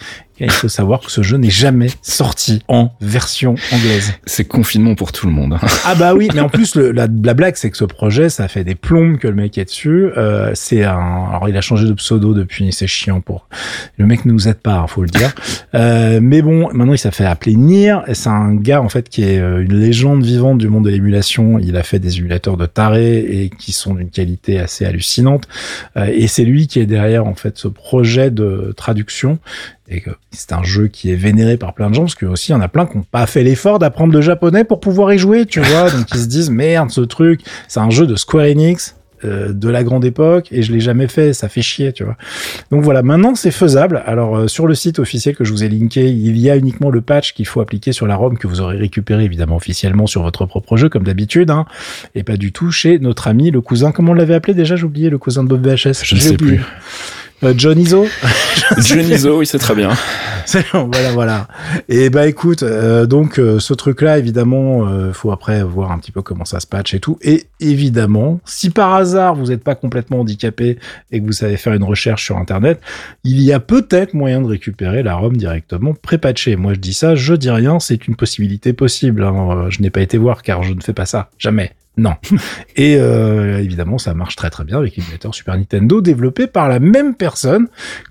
il 0.44 0.50
faut 0.50 0.68
savoir 0.68 1.00
que 1.00 1.10
ce 1.10 1.22
jeu 1.22 1.36
n'est 1.36 1.50
jamais 1.50 1.88
sorti 2.02 2.62
en 2.68 2.90
version 3.00 3.54
anglaise. 3.72 4.12
C'est 4.26 4.44
confinement 4.44 4.94
pour 4.94 5.12
tout 5.12 5.26
le 5.26 5.32
monde. 5.32 5.54
Hein. 5.54 5.66
ah 5.84 5.94
bah 5.94 6.14
oui, 6.14 6.28
mais 6.34 6.40
en 6.40 6.48
plus 6.48 6.74
le, 6.74 6.92
la, 6.92 7.06
blague 7.06 7.56
c'est 7.56 7.70
que 7.70 7.76
ce 7.76 7.84
projet, 7.84 8.28
ça 8.28 8.48
fait 8.48 8.64
des 8.64 8.74
plombes 8.74 9.18
que 9.18 9.28
le 9.28 9.34
mec 9.34 9.56
est 9.58 9.64
dessus. 9.64 10.10
Euh, 10.16 10.52
c'est 10.54 10.84
un, 10.84 11.28
alors 11.30 11.48
il 11.48 11.56
a 11.56 11.60
changé 11.60 11.86
de 11.86 11.92
pseudo 11.92 12.34
depuis, 12.34 12.72
c'est 12.72 12.86
chiant 12.86 13.20
pour. 13.20 13.48
Le 13.96 14.06
mec 14.06 14.24
ne 14.24 14.32
nous 14.32 14.48
aide 14.48 14.58
pas, 14.58 14.74
hein, 14.74 14.86
faut 14.86 15.02
le 15.02 15.08
dire. 15.08 15.32
Euh, 15.74 16.20
mais 16.22 16.42
bon, 16.42 16.68
maintenant 16.72 16.92
il 16.92 16.98
s'est 16.98 17.10
fait 17.10 17.24
appeler 17.24 17.56
Nier. 17.56 17.96
C'est 18.12 18.28
un 18.28 18.54
gars 18.54 18.82
en 18.82 18.88
fait 18.88 19.08
qui 19.08 19.22
est 19.22 19.38
euh, 19.38 19.62
une 19.62 19.78
légende 19.78 20.24
vivante 20.24 20.58
du 20.58 20.68
monde 20.68 20.84
de 20.84 20.90
l'émulation. 20.90 21.58
Il 21.58 21.76
a 21.76 21.82
fait 21.82 21.98
des 21.98 22.18
émulateurs 22.18 22.56
de 22.56 22.66
taré 22.66 23.18
et 23.18 23.50
qui 23.50 23.72
sont 23.72 23.94
d'une 23.94 24.10
qualité 24.10 24.58
assez 24.58 24.84
hallucinante. 24.84 25.48
Euh, 25.96 26.06
et 26.12 26.26
c'est 26.26 26.44
lui 26.44 26.66
qui 26.66 26.80
est 26.80 26.86
derrière 26.86 27.26
en 27.26 27.34
fait 27.34 27.58
ce 27.58 27.68
projet 27.68 28.30
de 28.30 28.74
traduction 28.76 29.38
et 29.88 30.00
que 30.00 30.10
c'est 30.30 30.52
un 30.52 30.62
jeu 30.62 30.88
qui 30.88 31.10
est 31.10 31.16
vénéré 31.16 31.56
par 31.56 31.74
plein 31.74 31.90
de 31.90 31.94
gens 31.94 32.02
parce 32.02 32.14
que 32.14 32.26
aussi 32.26 32.50
il 32.50 32.54
y 32.54 32.56
en 32.56 32.60
a 32.60 32.68
plein 32.68 32.86
qui 32.86 32.96
n'ont 32.96 33.04
pas 33.04 33.26
fait 33.26 33.42
l'effort 33.42 33.78
d'apprendre 33.78 34.12
le 34.12 34.20
japonais 34.20 34.64
pour 34.64 34.80
pouvoir 34.80 35.12
y 35.12 35.18
jouer, 35.18 35.46
tu 35.46 35.60
vois. 35.60 35.90
Donc 35.90 36.06
ils 36.12 36.20
se 36.20 36.26
disent 36.26 36.50
merde 36.50 36.90
ce 36.90 37.00
truc, 37.02 37.42
c'est 37.68 37.80
un 37.80 37.90
jeu 37.90 38.06
de 38.06 38.16
Square 38.16 38.46
Enix 38.46 38.96
euh, 39.24 39.52
de 39.52 39.68
la 39.70 39.82
grande 39.82 40.04
époque 40.04 40.48
et 40.50 40.62
je 40.62 40.72
l'ai 40.72 40.80
jamais 40.80 41.08
fait, 41.08 41.32
ça 41.32 41.48
fait 41.48 41.62
chier, 41.62 41.92
tu 41.92 42.04
vois. 42.04 42.16
Donc 42.70 42.82
voilà, 42.82 43.02
maintenant 43.02 43.34
c'est 43.34 43.50
faisable. 43.50 44.02
Alors 44.04 44.36
euh, 44.36 44.48
sur 44.48 44.66
le 44.66 44.74
site 44.74 44.98
officiel 44.98 45.34
que 45.34 45.44
je 45.44 45.52
vous 45.52 45.64
ai 45.64 45.68
linké, 45.68 46.10
il 46.10 46.36
y 46.36 46.50
a 46.50 46.56
uniquement 46.56 46.90
le 46.90 47.00
patch 47.00 47.32
qu'il 47.32 47.46
faut 47.46 47.60
appliquer 47.60 47.92
sur 47.92 48.06
la 48.06 48.16
ROM 48.16 48.36
que 48.36 48.46
vous 48.46 48.60
aurez 48.60 48.76
récupéré 48.76 49.24
évidemment 49.24 49.56
officiellement 49.56 50.06
sur 50.06 50.22
votre 50.22 50.44
propre 50.44 50.76
jeu 50.76 50.88
comme 50.88 51.04
d'habitude, 51.04 51.50
hein, 51.50 51.64
et 52.14 52.24
pas 52.24 52.36
du 52.36 52.52
tout 52.52 52.70
chez 52.70 52.98
notre 52.98 53.28
ami 53.28 53.50
le 53.50 53.60
cousin. 53.62 53.90
Comment 53.90 54.12
on 54.12 54.14
l'avait 54.14 54.34
appelé 54.34 54.52
déjà? 54.52 54.76
J'ai 54.76 54.84
oublié 54.84 55.08
le 55.08 55.18
cousin 55.18 55.44
de 55.44 55.48
Bob 55.48 55.66
VHS. 55.66 56.04
Je 56.04 56.14
ne 56.14 56.20
sais 56.20 56.36
plus. 56.36 56.60
Euh, 57.42 57.54
John 57.56 57.78
Iso 57.78 58.06
John 58.78 59.00
Iso, 59.00 59.38
oui, 59.38 59.46
c'est 59.46 59.58
très 59.58 59.74
bien. 59.74 59.90
voilà, 60.72 61.12
voilà. 61.12 61.48
Et 61.88 62.08
bah 62.10 62.26
écoute, 62.26 62.62
euh, 62.62 63.06
donc 63.06 63.38
euh, 63.38 63.58
ce 63.58 63.74
truc-là, 63.74 64.18
évidemment, 64.18 64.86
euh, 64.88 65.12
faut 65.12 65.30
après 65.32 65.62
voir 65.62 65.92
un 65.92 65.98
petit 65.98 66.12
peu 66.12 66.22
comment 66.22 66.44
ça 66.44 66.60
se 66.60 66.66
patch 66.66 66.94
et 66.94 67.00
tout. 67.00 67.18
Et 67.22 67.46
évidemment, 67.60 68.40
si 68.44 68.70
par 68.70 68.94
hasard 68.94 69.34
vous 69.34 69.46
n'êtes 69.46 69.64
pas 69.64 69.74
complètement 69.74 70.20
handicapé 70.20 70.78
et 71.10 71.20
que 71.20 71.26
vous 71.26 71.32
savez 71.32 71.56
faire 71.56 71.74
une 71.74 71.84
recherche 71.84 72.24
sur 72.24 72.36
Internet, 72.36 72.80
il 73.24 73.40
y 73.42 73.52
a 73.52 73.60
peut-être 73.60 74.14
moyen 74.14 74.40
de 74.40 74.46
récupérer 74.46 75.02
la 75.02 75.16
ROM 75.16 75.36
directement 75.36 75.94
pré-patchée. 75.94 76.56
Moi, 76.56 76.74
je 76.74 76.80
dis 76.80 76.94
ça, 76.94 77.14
je 77.14 77.34
dis 77.34 77.50
rien, 77.50 77.80
c'est 77.80 78.06
une 78.06 78.16
possibilité 78.16 78.72
possible. 78.72 79.24
Hein. 79.24 79.66
Je 79.70 79.82
n'ai 79.82 79.90
pas 79.90 80.00
été 80.00 80.18
voir 80.18 80.42
car 80.42 80.62
je 80.62 80.74
ne 80.74 80.80
fais 80.80 80.92
pas 80.92 81.06
ça, 81.06 81.30
jamais. 81.38 81.72
Non. 81.96 82.14
Et 82.76 82.96
euh, 82.96 83.58
évidemment, 83.58 83.98
ça 83.98 84.12
marche 84.14 84.36
très 84.36 84.50
très 84.50 84.64
bien 84.64 84.78
avec 84.78 84.96
l'émulateur 84.96 85.34
Super 85.34 85.56
Nintendo 85.56 86.00
développé 86.00 86.46
par 86.46 86.68
la 86.68 86.78
même 86.78 87.14
personne 87.14 87.68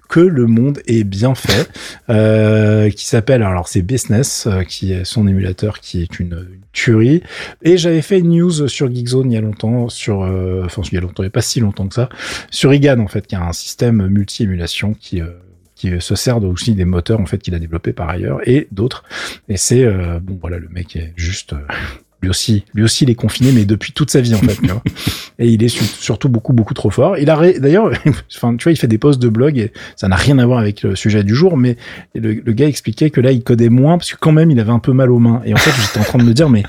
que 0.10 0.20
le 0.20 0.48
monde 0.48 0.82
est 0.88 1.04
bien 1.04 1.36
fait, 1.36 1.70
euh, 2.10 2.90
qui 2.90 3.06
s'appelle 3.06 3.44
alors 3.44 3.68
c'est 3.68 3.82
Business, 3.82 4.48
euh, 4.48 4.64
qui 4.64 4.92
est 4.92 5.06
son 5.06 5.28
émulateur, 5.28 5.80
qui 5.80 6.02
est 6.02 6.20
une, 6.20 6.48
tuerie. 6.74 7.24
Et 7.62 7.78
j'avais 7.78 8.02
fait 8.02 8.20
une 8.20 8.38
news 8.38 8.68
sur 8.68 8.94
Geekzone 8.94 9.32
il 9.32 9.36
y 9.36 9.38
a 9.38 9.42
longtemps, 9.42 9.88
sur 9.88 10.20
enfin 10.66 10.82
il 10.92 10.96
y 10.96 10.98
a 10.98 11.02
longtemps, 11.02 11.24
il 11.24 11.28
n'y 11.28 11.30
a 11.30 11.32
pas 11.32 11.42
si 11.42 11.62
longtemps 11.62 11.88
que 11.88 11.96
ça, 11.96 12.10
sur 12.52 12.74
IGAN 12.74 13.00
en 13.00 13.08
fait, 13.08 13.26
qui 13.28 13.36
a 13.36 13.42
un 13.42 13.54
système 13.54 14.06
multi-émulation 14.08 14.94
qui 14.94 15.22
qui 15.76 16.02
se 16.02 16.16
sert 16.16 16.44
aussi 16.44 16.74
des 16.74 16.84
moteurs 16.84 17.22
en 17.22 17.26
fait 17.26 17.38
qu'il 17.38 17.56
a 17.56 17.60
développé 17.60 17.94
par 17.94 18.10
ailleurs 18.10 18.42
et 18.46 18.68
d'autres. 18.74 19.06
Et 19.48 19.56
c'est 19.56 19.86
bon 20.20 20.38
voilà 20.42 20.58
le 20.58 20.68
mec 20.68 20.98
est 20.98 21.14
juste 21.16 21.56
lui 22.26 22.30
aussi, 22.30 22.66
lui 22.74 22.84
aussi, 22.84 23.04
il 23.04 23.10
est 23.10 23.16
confiné, 23.16 23.52
mais 23.52 23.66
depuis 23.66 23.94
toute 23.94 24.10
sa 24.10 24.20
vie 24.20 24.36
en 24.36 24.40
fait. 24.40 24.56
Tu 24.56 24.68
vois 24.68 24.84
et 25.40 25.48
il 25.48 25.64
est 25.64 25.70
surtout 25.70 26.28
beaucoup, 26.28 26.54
beaucoup 26.54 26.74
trop 26.74 26.90
fort. 26.90 27.18
Il 27.18 27.30
a 27.30 27.40
d'ailleurs, 27.60 27.92
enfin, 28.36 28.56
tu 28.56 28.64
vois, 28.64 28.72
il 28.72 28.78
fait 28.78 28.88
des 28.88 28.98
posts 28.98 29.22
de 29.22 29.30
blog 29.30 29.58
et 29.58 29.72
ça 29.96 30.08
n'a 30.08 30.16
rien 30.16 30.40
à 30.40 30.46
voir 30.46 30.60
avec 30.60 30.84
le 30.84 30.96
sujet 30.96 31.24
du 31.24 31.36
jour, 31.36 31.58
mais 31.58 31.78
le, 32.14 32.34
le, 32.34 32.54
gars 32.54 32.68
expliquait 32.68 33.10
que 33.10 33.22
là, 33.22 33.32
il 33.32 33.44
codait 33.44 33.70
moins 33.70 33.98
parce 33.98 34.12
que 34.12 34.18
quand 34.20 34.32
même, 34.32 34.52
il 34.52 34.60
avait 34.60 34.72
un 34.72 34.80
peu 34.80 34.92
mal 34.92 35.12
aux 35.12 35.20
mains. 35.20 35.42
Et 35.46 35.54
en 35.54 35.58
fait, 35.58 35.72
j'étais 35.80 36.00
en 36.00 36.04
train 36.04 36.20
de 36.20 36.24
me 36.24 36.34
dire, 36.34 36.50
mais 36.50 36.64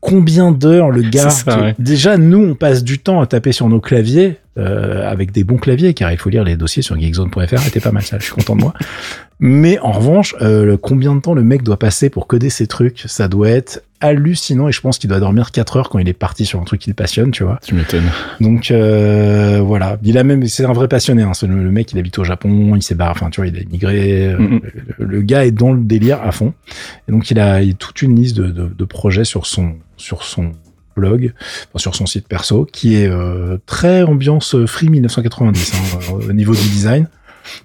combien 0.00 0.52
d'heures 0.52 0.90
le 0.90 1.02
gars 1.02 1.30
déjà 1.78 2.18
nous 2.18 2.38
on 2.38 2.54
passe 2.54 2.84
du 2.84 2.98
temps 2.98 3.22
à 3.22 3.26
taper 3.26 3.52
sur 3.52 3.70
nos 3.70 3.80
claviers 3.80 4.36
euh, 4.56 5.10
avec 5.10 5.32
des 5.32 5.42
bons 5.42 5.56
claviers 5.56 5.94
car 5.94 6.12
il 6.12 6.18
faut 6.18 6.30
lire 6.30 6.44
les 6.44 6.56
dossiers 6.56 6.82
sur 6.82 6.98
geekzone.fr 6.98 7.58
c'était 7.58 7.80
pas 7.80 7.90
mal 7.90 8.02
ça 8.02 8.18
je 8.18 8.24
suis 8.24 8.32
content 8.32 8.54
de 8.54 8.60
moi 8.60 8.72
mais 9.40 9.78
en 9.80 9.90
revanche 9.90 10.36
euh, 10.42 10.76
combien 10.80 11.14
de 11.16 11.20
temps 11.20 11.34
le 11.34 11.42
mec 11.42 11.62
doit 11.62 11.78
passer 11.78 12.08
pour 12.08 12.28
coder 12.28 12.50
ces 12.50 12.66
trucs 12.68 13.04
ça 13.06 13.26
doit 13.26 13.50
être 13.50 13.82
hallucinant 14.00 14.68
et 14.68 14.72
je 14.72 14.80
pense 14.80 14.98
qu'il 14.98 15.10
doit 15.10 15.18
dormir 15.18 15.50
4 15.50 15.76
heures 15.76 15.88
quand 15.88 15.98
il 15.98 16.08
est 16.08 16.12
parti 16.12 16.46
sur 16.46 16.60
un 16.60 16.64
truc 16.64 16.80
qui 16.80 16.90
le 16.90 16.94
passionne 16.94 17.32
tu 17.32 17.42
vois 17.42 17.58
tu 17.64 17.74
m'étonnes 17.74 18.08
donc 18.40 18.70
euh, 18.70 19.60
voilà 19.60 19.98
il 20.04 20.18
a 20.18 20.24
même 20.24 20.46
c'est 20.46 20.64
un 20.64 20.72
vrai 20.72 20.86
passionné 20.86 21.22
hein. 21.22 21.32
le, 21.42 21.62
le, 21.62 21.70
mec 21.72 21.92
il 21.92 21.98
habite 21.98 22.18
au 22.18 22.24
Japon 22.24 22.76
il 22.76 22.82
s'est 22.82 22.94
barré 22.94 23.10
enfin 23.10 23.30
tu 23.30 23.40
vois 23.40 23.48
il 23.48 23.56
a 23.56 23.60
immigré 23.60 24.26
euh, 24.26 24.38
mm-hmm. 24.38 24.60
le, 24.98 25.22
gars 25.22 25.44
est 25.46 25.52
dans 25.52 25.72
le 25.72 25.82
délire 25.82 26.22
à 26.22 26.30
fond 26.30 26.54
et 27.08 27.12
donc 27.12 27.30
il 27.30 27.40
a, 27.40 27.60
il 27.60 27.74
toute 27.74 28.02
une 28.02 28.14
liste 28.14 28.36
de, 28.36 28.46
de, 28.46 28.68
de 28.68 28.84
projets 28.84 29.24
sur 29.24 29.46
son 29.46 29.74
sur 29.96 30.22
son 30.22 30.52
blog, 30.94 31.32
sur 31.76 31.94
son 31.94 32.06
site 32.06 32.28
perso, 32.28 32.66
qui 32.70 32.96
est 32.96 33.08
euh, 33.08 33.58
très 33.66 34.02
ambiance 34.02 34.56
free 34.66 34.88
1990 34.88 35.72
hein, 35.74 36.14
au 36.28 36.32
niveau 36.32 36.54
du 36.54 36.68
design. 36.68 37.06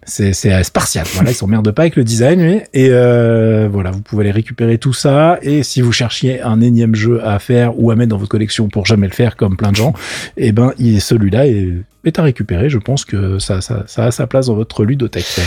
C'est 0.03 0.33
spartiate. 0.63 1.07
Voilà, 1.13 1.31
ils 1.31 1.35
s'emmerdent 1.35 1.71
pas 1.71 1.83
avec 1.83 1.95
le 1.95 2.03
design, 2.03 2.61
et 2.73 2.89
euh, 2.89 3.69
voilà, 3.71 3.91
vous 3.91 4.01
pouvez 4.01 4.23
aller 4.23 4.31
récupérer 4.31 4.77
tout 4.77 4.93
ça. 4.93 5.39
Et 5.41 5.63
si 5.63 5.81
vous 5.81 5.91
cherchiez 5.91 6.41
un 6.41 6.59
énième 6.61 6.95
jeu 6.95 7.25
à 7.25 7.39
faire 7.39 7.79
ou 7.79 7.91
à 7.91 7.95
mettre 7.95 8.09
dans 8.09 8.17
votre 8.17 8.29
collection 8.29 8.67
pour 8.67 8.85
jamais 8.85 9.07
le 9.07 9.13
faire, 9.13 9.35
comme 9.35 9.55
plein 9.55 9.71
de 9.71 9.77
gens, 9.77 9.93
et 10.35 10.47
eh 10.47 10.51
ben, 10.51 10.73
celui-là 10.77 11.47
est, 11.47 11.69
est 12.03 12.19
à 12.19 12.23
récupérer. 12.23 12.69
Je 12.69 12.77
pense 12.77 13.05
que 13.05 13.39
ça, 13.39 13.61
ça, 13.61 13.83
ça 13.87 14.05
a 14.05 14.11
sa 14.11 14.27
place 14.27 14.47
dans 14.47 14.55
votre 14.55 14.83
ludothèque. 14.83 15.39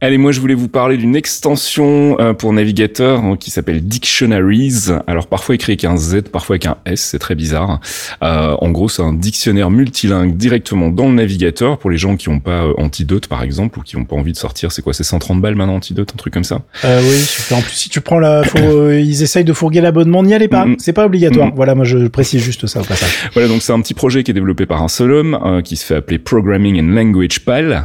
Allez, 0.00 0.18
moi 0.18 0.32
je 0.32 0.40
voulais 0.40 0.54
vous 0.54 0.68
parler 0.68 0.98
d'une 0.98 1.16
extension 1.16 2.18
euh, 2.20 2.34
pour 2.34 2.52
navigateur 2.52 3.24
hein, 3.24 3.36
qui 3.38 3.50
s'appelle 3.50 3.80
Dictionaries. 3.80 4.88
Alors 5.06 5.28
parfois 5.28 5.54
écrit 5.54 5.72
avec 5.72 5.84
un 5.84 5.96
Z, 5.96 6.22
parfois 6.30 6.54
avec 6.54 6.66
un 6.66 6.76
S, 6.84 7.00
c'est 7.00 7.18
très 7.18 7.34
bizarre. 7.34 7.80
Euh, 8.22 8.54
en 8.60 8.70
gros, 8.70 8.90
c'est 8.90 9.00
un 9.02 9.14
dictionnaire 9.14 9.70
multilingue 9.70 10.36
directement 10.36 10.90
dans 10.90 11.08
le 11.08 11.14
navigateur 11.14 11.78
pour 11.78 11.90
les 11.90 11.96
gens 11.96 12.16
qui 12.16 12.28
n'ont 12.28 12.40
pas 12.40 12.64
euh, 12.64 12.74
Antidote 12.76 13.28
par 13.28 13.42
exemple 13.42 13.78
ou 13.78 13.82
qui 13.82 13.96
n'ont 13.96 14.04
pas 14.04 14.16
envie 14.16 14.32
de 14.32 14.36
sortir. 14.36 14.72
C'est 14.72 14.82
quoi, 14.82 14.92
c'est 14.92 15.04
130 15.04 15.40
balles 15.40 15.54
maintenant 15.54 15.76
Antidote, 15.76 16.10
un 16.12 16.18
truc 16.18 16.34
comme 16.34 16.44
ça? 16.44 16.60
Euh, 16.84 17.00
Oui. 17.00 17.56
En 17.56 17.62
plus, 17.62 17.74
si 17.74 17.88
tu 17.88 18.02
prends 18.02 18.18
la, 18.18 18.42
ils 18.98 19.22
essayent 19.22 19.44
de 19.44 19.52
fourguer 19.54 19.80
l'abonnement, 19.80 20.22
n'y 20.22 20.34
allez 20.34 20.48
pas. 20.48 20.66
C'est 20.78 20.92
pas 20.92 21.06
obligatoire. 21.06 21.52
Voilà, 21.54 21.74
moi 21.74 21.84
je 21.86 22.08
précise 22.08 22.42
juste 22.42 22.66
ça 22.66 22.80
au 22.80 22.84
passage. 22.84 23.30
Voilà, 23.32 23.48
donc 23.48 23.62
c'est 23.62 23.72
un 23.72 23.80
petit 23.80 23.94
projet 23.94 24.22
qui 24.22 24.32
est 24.32 24.34
développé 24.34 24.66
par 24.66 24.82
un 24.82 24.88
seul 24.88 25.12
homme 25.12 25.62
qui 25.64 25.76
se 25.76 25.86
fait 25.86 25.94
appeler 25.94 26.18
Programming 26.18 26.78
and 26.80 26.94
Language 26.94 27.40
Pal. 27.44 27.84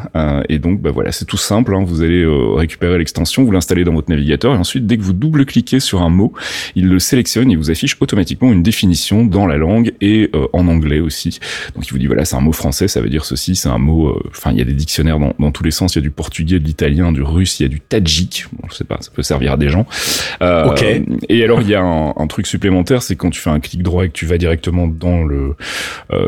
et 0.50 0.60
donc, 0.60 0.82
bah 0.82 0.92
voilà, 0.92 1.14
c'est 1.14 1.26
tout 1.26 1.38
simple. 1.38 1.74
Hein, 1.76 1.84
vous 1.86 2.09
allez 2.10 2.24
euh, 2.24 2.54
récupérer 2.54 2.98
l'extension, 2.98 3.44
vous 3.44 3.52
l'installez 3.52 3.84
dans 3.84 3.94
votre 3.94 4.10
navigateur 4.10 4.54
et 4.54 4.58
ensuite 4.58 4.86
dès 4.86 4.98
que 4.98 5.04
vous 5.04 5.14
double-cliquez 5.14 5.80
sur 5.80 6.02
un 6.02 6.10
mot, 6.10 6.34
il 6.76 6.88
le 6.88 7.00
sélectionne 7.00 7.52
et 7.52 7.56
vous 7.56 7.72
affiche 7.72 7.96
automatiquement 8.00 8.52
une 8.52 8.64
définition 8.64 9.26
dans 9.26 9.46
la 9.46 9.58
langue 9.58 9.94
et 10.02 10.30
euh, 10.36 10.48
en 10.54 10.68
anglais 10.68 11.00
aussi. 11.00 11.40
Donc 11.76 11.88
il 11.88 11.92
vous 11.92 12.00
dit 12.00 12.08
voilà 12.08 12.26
c'est 12.26 12.36
un 12.36 12.42
mot 12.42 12.52
français, 12.52 12.88
ça 12.88 13.02
veut 13.02 13.10
dire 13.10 13.26
ceci, 13.26 13.56
c'est 13.56 13.70
un 13.70 13.78
mot. 13.78 14.10
Euh, 14.10 14.24
enfin 14.30 14.52
il 14.52 14.58
y 14.58 14.62
a 14.62 14.66
des 14.66 14.74
dictionnaires 14.74 15.20
dans, 15.20 15.34
dans, 15.40 15.52
tous 15.52 15.64
les 15.64 15.72
sens, 15.72 15.96
il 15.96 16.00
y 16.00 16.02
a 16.02 16.02
du 16.02 16.12
portugais, 16.12 16.60
de 16.60 16.66
l'italien, 16.66 17.12
du 17.12 17.22
russe, 17.22 17.60
il 17.60 17.64
y 17.64 17.66
a 17.66 17.70
du 17.70 17.80
tadjik. 17.80 18.46
Bon, 18.54 18.68
je 18.70 18.76
sais 18.76 18.84
pas, 18.84 18.98
ça 19.00 19.12
peut 19.14 19.24
servir 19.24 19.54
à 19.54 19.58
des 19.58 19.70
gens. 19.70 19.86
ok. 20.42 20.86
Et 21.30 21.44
alors 21.44 21.62
il 21.62 21.70
y 21.70 21.76
a 21.76 21.82
un, 21.82 22.14
un 22.16 22.28
truc 22.28 22.48
supplémentaire, 22.48 23.04
c'est 23.04 23.16
quand 23.16 23.30
tu 23.30 23.40
fais 23.40 23.50
un 23.50 23.60
clic 23.60 23.84
droit 23.84 24.06
et 24.06 24.10
que 24.10 24.14
tu 24.14 24.26
vas 24.26 24.38
directement 24.38 24.88
dans 24.88 25.24
le 25.24 25.56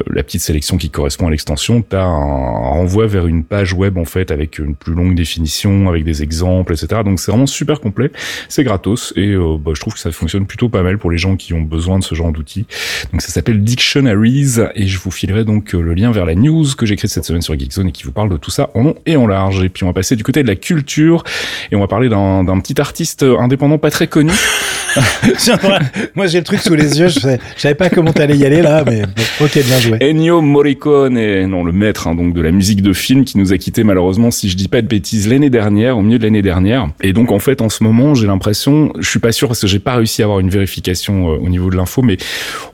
la 0.09 0.23
petite 0.23 0.41
sélection 0.41 0.77
qui 0.77 0.89
correspond 0.89 1.27
à 1.27 1.31
l'extension, 1.31 1.83
tu 1.87 1.95
as 1.95 2.03
un, 2.03 2.51
un 2.61 2.69
renvoi 2.69 3.07
vers 3.07 3.27
une 3.27 3.43
page 3.43 3.73
web 3.73 3.97
en 3.97 4.05
fait 4.05 4.31
avec 4.31 4.59
une 4.59 4.75
plus 4.75 4.93
longue 4.93 5.15
définition, 5.15 5.60
avec 5.87 6.03
des 6.03 6.23
exemples, 6.23 6.73
etc. 6.73 7.01
Donc 7.03 7.19
c'est 7.19 7.31
vraiment 7.31 7.47
super 7.47 7.79
complet, 7.79 8.11
c'est 8.49 8.63
gratos 8.63 9.13
et 9.15 9.29
euh, 9.29 9.57
bah, 9.59 9.71
je 9.75 9.81
trouve 9.81 9.93
que 9.93 9.99
ça 9.99 10.11
fonctionne 10.11 10.45
plutôt 10.45 10.69
pas 10.69 10.83
mal 10.83 10.97
pour 10.97 11.11
les 11.11 11.17
gens 11.17 11.35
qui 11.35 11.53
ont 11.53 11.61
besoin 11.61 11.99
de 11.99 12.03
ce 12.03 12.15
genre 12.15 12.31
d'outils. 12.31 12.65
Donc 13.11 13.21
ça 13.21 13.29
s'appelle 13.29 13.63
Dictionaries 13.63 14.57
et 14.75 14.87
je 14.87 14.99
vous 14.99 15.11
filerai 15.11 15.43
donc 15.43 15.75
euh, 15.75 15.81
le 15.81 15.93
lien 15.93 16.11
vers 16.11 16.25
la 16.25 16.35
news 16.35 16.65
que 16.77 16.85
j'ai 16.85 16.93
écrite 16.93 17.11
cette 17.11 17.25
semaine 17.25 17.41
sur 17.41 17.57
Geekzone 17.57 17.89
et 17.89 17.91
qui 17.91 18.03
vous 18.03 18.11
parle 18.11 18.29
de 18.29 18.37
tout 18.37 18.51
ça 18.51 18.69
en 18.73 18.83
long 18.83 18.95
et 19.05 19.15
en 19.15 19.27
large. 19.27 19.63
Et 19.63 19.69
puis 19.69 19.83
on 19.83 19.87
va 19.87 19.93
passer 19.93 20.15
du 20.15 20.23
côté 20.23 20.43
de 20.43 20.47
la 20.47 20.55
culture 20.55 21.23
et 21.71 21.75
on 21.75 21.79
va 21.79 21.87
parler 21.87 22.09
d'un 22.09 22.59
petit 22.59 22.79
artiste 22.79 23.23
indépendant 23.23 23.77
pas 23.77 23.91
très 23.91 24.07
connu. 24.07 24.31
Moi 26.15 26.27
j'ai 26.27 26.39
le 26.39 26.43
truc 26.43 26.59
sous 26.59 26.75
les 26.75 26.99
yeux, 26.99 27.07
je 27.07 27.19
savais, 27.19 27.39
savais 27.57 27.75
pas 27.75 27.89
comment 27.89 28.13
t'allais 28.13 28.37
y 28.37 28.45
aller 28.45 28.61
là, 28.61 28.83
mais 28.85 29.03
ok 29.39 29.59
bien 29.65 29.79
joué. 29.79 29.97
Ennio 30.01 30.41
Morricone, 30.41 31.45
non 31.45 31.63
le 31.63 31.71
maître 31.71 32.07
hein, 32.07 32.15
donc 32.15 32.33
de 32.33 32.41
la 32.41 32.51
musique 32.51 32.81
de 32.81 32.93
film 32.93 33.23
qui 33.25 33.37
nous 33.37 33.53
a 33.53 33.57
quitté 33.57 33.83
malheureusement 33.83 34.31
si 34.31 34.49
je 34.49 34.57
dis 34.57 34.67
pas 34.67 34.81
de 34.81 34.87
bêtises 34.87 35.29
l'année 35.29 35.49
dernière 35.49 35.97
au 35.97 36.01
milieu 36.01 36.19
de 36.19 36.23
l'année 36.23 36.41
dernière. 36.41 36.89
Et 37.01 37.13
donc 37.13 37.31
en 37.31 37.39
fait 37.39 37.61
en 37.61 37.69
ce 37.69 37.83
moment 37.83 38.13
j'ai 38.15 38.27
l'impression, 38.27 38.91
je 38.99 39.09
suis 39.09 39.19
pas 39.19 39.31
sûr 39.31 39.47
parce 39.47 39.61
que 39.61 39.67
j'ai 39.67 39.79
pas 39.79 39.95
réussi 39.95 40.21
à 40.21 40.25
avoir 40.25 40.39
une 40.39 40.49
vérification 40.49 41.31
euh, 41.31 41.37
au 41.37 41.49
niveau 41.49 41.69
de 41.69 41.75
l'info, 41.75 42.01
mais 42.01 42.17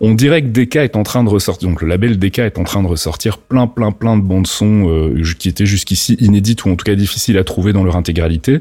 on 0.02 0.14
dirait 0.14 0.42
que 0.42 0.48
Deka 0.48 0.84
est 0.84 0.96
en 0.96 1.04
train 1.04 1.24
de 1.24 1.30
ressortir, 1.30 1.70
donc 1.70 1.82
le 1.82 1.88
label 1.88 2.18
Deka 2.18 2.46
est 2.46 2.58
en 2.58 2.64
train 2.64 2.82
de 2.82 2.88
ressortir 2.88 3.38
plein 3.38 3.68
plein 3.68 3.92
plein 3.92 4.18
de 4.18 4.24
bandes 4.24 4.48
son 4.48 4.90
euh, 4.90 5.22
qui 5.38 5.50
étaient 5.50 5.66
jusqu'ici 5.66 6.16
inédites 6.20 6.66
ou 6.66 6.70
en 6.70 6.76
tout 6.76 6.86
cas 6.86 6.96
difficiles 6.96 7.38
à 7.38 7.44
trouver 7.44 7.74
dans 7.74 7.84
leur 7.84 7.96
intégralité. 7.96 8.60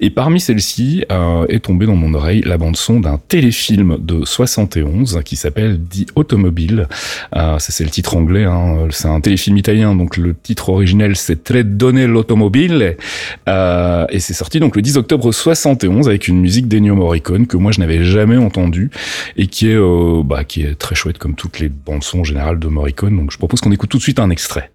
Et 0.00 0.10
parmi 0.10 0.40
celles-ci 0.40 1.04
euh, 1.10 1.46
est 1.48 1.64
tombée 1.64 1.86
dans 1.86 1.96
mon 1.96 2.14
oreille 2.14 2.42
la 2.44 2.58
bande 2.58 2.76
son 2.76 2.93
d'un 3.00 3.18
téléfilm 3.28 3.96
de 3.98 4.24
71 4.24 5.20
qui 5.24 5.36
s'appelle 5.36 5.80
The 5.80 6.06
Automobile. 6.14 6.88
Euh, 7.36 7.58
ça 7.58 7.72
c'est 7.72 7.84
le 7.84 7.90
titre 7.90 8.16
anglais, 8.16 8.44
hein. 8.44 8.88
c'est 8.90 9.08
un 9.08 9.20
téléfilm 9.20 9.56
italien, 9.56 9.94
donc 9.94 10.16
le 10.16 10.34
titre 10.34 10.68
originel 10.70 11.16
c'est 11.16 11.44
Tre 11.44 11.62
donne 11.64 12.04
l'automobile. 12.04 12.96
Euh, 13.48 14.06
et 14.10 14.20
c'est 14.20 14.34
sorti 14.34 14.60
donc 14.60 14.76
le 14.76 14.82
10 14.82 14.96
octobre 14.96 15.32
71 15.32 16.08
avec 16.08 16.28
une 16.28 16.40
musique 16.40 16.68
d'Ennio 16.68 16.94
Morricone 16.94 17.46
que 17.46 17.56
moi 17.56 17.72
je 17.72 17.80
n'avais 17.80 18.04
jamais 18.04 18.36
entendue 18.36 18.90
et 19.36 19.46
qui 19.46 19.68
est, 19.68 19.76
euh, 19.76 20.22
bah, 20.24 20.44
qui 20.44 20.62
est 20.62 20.74
très 20.74 20.94
chouette 20.94 21.18
comme 21.18 21.34
toutes 21.34 21.60
les 21.60 21.68
bandes 21.68 22.04
son 22.04 22.24
générales 22.24 22.58
de 22.58 22.68
Morricone. 22.68 23.16
Donc 23.16 23.30
je 23.30 23.38
propose 23.38 23.60
qu'on 23.60 23.72
écoute 23.72 23.90
tout 23.90 23.98
de 23.98 24.02
suite 24.02 24.18
un 24.18 24.30
extrait. 24.30 24.70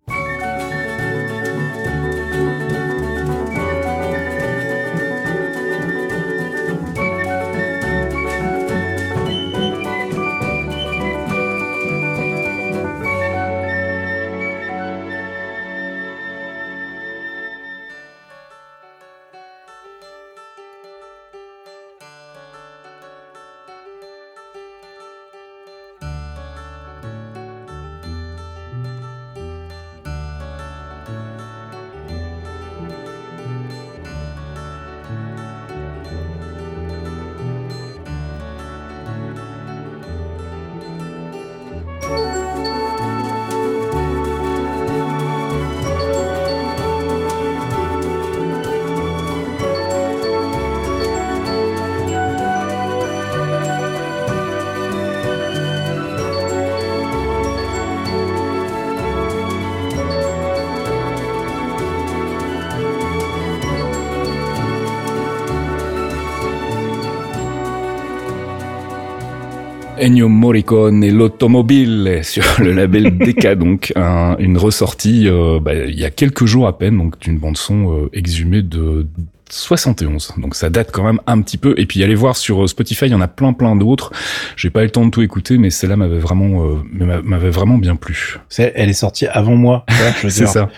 Ennio 70.00 70.30
Morricone 70.30 71.04
et 71.04 71.12
l'automobile 71.12 72.22
sur 72.24 72.44
le 72.60 72.72
label 72.72 73.18
Decca, 73.18 73.56
donc 73.56 73.94
une 73.96 74.58
ressortie 74.58 75.28
euh, 75.28 75.60
bah, 75.60 75.74
il 75.76 76.00
y 76.00 76.06
a 76.06 76.10
quelques 76.10 76.46
jours 76.46 76.68
à 76.68 76.78
peine, 76.78 76.98
donc 76.98 77.20
d'une 77.20 77.38
bande 77.38 77.58
son 77.58 77.94
euh, 77.94 78.10
exhumée 78.14 78.62
de 78.62 79.08
71. 79.52 80.34
Donc 80.38 80.56
ça 80.56 80.70
date 80.70 80.92
quand 80.92 81.04
même 81.04 81.20
un 81.28 81.42
petit 81.42 81.58
peu. 81.58 81.74
Et 81.78 81.86
puis 81.86 82.04
allez 82.04 82.16
voir 82.16 82.38
sur 82.38 82.64
euh, 82.64 82.68
Spotify, 82.68 83.06
il 83.06 83.12
y 83.12 83.16
en 83.16 83.22
a 83.22 83.28
plein 83.28 83.54
plein 83.54 83.76
d'autres. 83.76 84.12
J'ai 84.56 84.70
pas 84.70 84.82
eu 84.82 84.86
le 84.86 84.92
temps 84.92 85.06
de 85.06 85.12
tout 85.12 85.22
écouter, 85.22 85.58
mais 85.58 85.70
celle-là 85.70 85.96
m'avait 85.96 86.20
vraiment 86.20 86.66
euh, 86.66 87.22
m'avait 87.24 87.50
vraiment 87.50 87.78
bien 87.78 87.96
plu. 87.96 88.40
elle 88.58 88.90
est 88.90 88.94
sortie 88.94 89.28
avant 89.28 89.56
moi. 89.56 89.86
c'est 90.28 90.48
ça. 90.48 90.70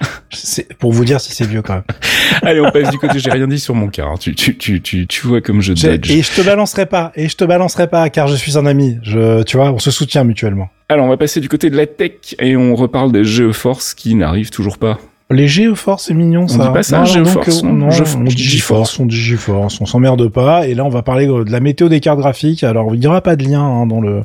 Pour 0.79 0.93
vous 0.93 1.05
dire 1.05 1.19
si 1.21 1.34
c'est 1.34 1.45
vieux 1.45 1.62
quand 1.62 1.75
même. 1.75 1.84
allez, 2.41 2.62
on 2.62 2.71
passe 2.71 2.89
du 2.91 2.97
côté. 2.97 3.19
J'ai 3.19 3.31
rien 3.31 3.47
dit 3.47 3.60
sur 3.60 3.75
mon 3.75 3.88
car. 3.88 4.12
Hein. 4.12 4.15
Tu, 4.19 4.36
tu, 4.36 4.57
tu, 4.57 4.81
tu, 4.81 5.07
tu 5.07 5.27
vois 5.27 5.41
comme 5.41 5.62
je 5.62 5.73
dodge. 5.73 6.10
Et 6.12 6.21
je 6.21 6.31
te 6.31 6.41
balancerai 6.41 6.86
pas. 6.86 7.12
Et 7.15 7.27
je 7.27 7.36
te 7.36 7.43
balancerai 7.43 7.88
pas 7.88 8.10
car 8.10 8.27
je 8.27 8.36
suis 8.36 8.57
un 8.57 8.65
ami. 8.65 8.97
Je, 9.03 9.43
tu 9.43 9.57
vois, 9.57 9.71
on 9.71 9.79
se 9.79 9.91
soutient 9.91 10.23
mutuellement. 10.23 10.69
Alors 10.89 11.05
on 11.05 11.10
va 11.10 11.17
passer 11.17 11.39
du 11.39 11.47
côté 11.47 11.69
de 11.69 11.77
la 11.77 11.88
tech 11.88 12.36
et 12.39 12.57
on 12.57 12.75
reparle 12.75 13.13
des 13.13 13.23
GeForce 13.23 13.93
qui 13.93 14.13
n'arrivent 14.13 14.49
toujours 14.49 14.77
pas. 14.77 14.99
Les 15.32 15.48
Geoforce, 15.48 16.06
c'est 16.08 16.13
mignon 16.13 16.48
ça. 16.48 16.60
On 16.60 16.67
dit 16.67 16.74
pas 16.74 16.84
ça, 16.84 17.04
Geoforce. 17.06 17.63
Non, 17.63 17.89
on 17.89 18.24
dit 18.24 18.38
GeForce, 18.38 19.00
on 19.00 19.06
dit 19.06 19.15
GeForce, 19.15 19.80
on 19.82 19.86
s'emmerde 19.86 20.28
pas. 20.28 20.67
Et 20.67 20.74
là, 20.74 20.84
on 20.86 20.89
va 20.89 21.02
parler 21.02 21.28
de 21.28 21.52
la 21.52 21.60
météo 21.60 21.89
des 21.89 22.00
cartes 22.00 22.20
graphiques. 22.20 22.63
Alors, 22.63 22.94
il 22.94 23.00
n'y 23.00 23.08
aura 23.08 23.22
pas 23.22 23.36
de 23.36 23.44
lien 23.44 23.62
hein, 23.62 23.86
dans 23.86 24.02
le 24.02 24.24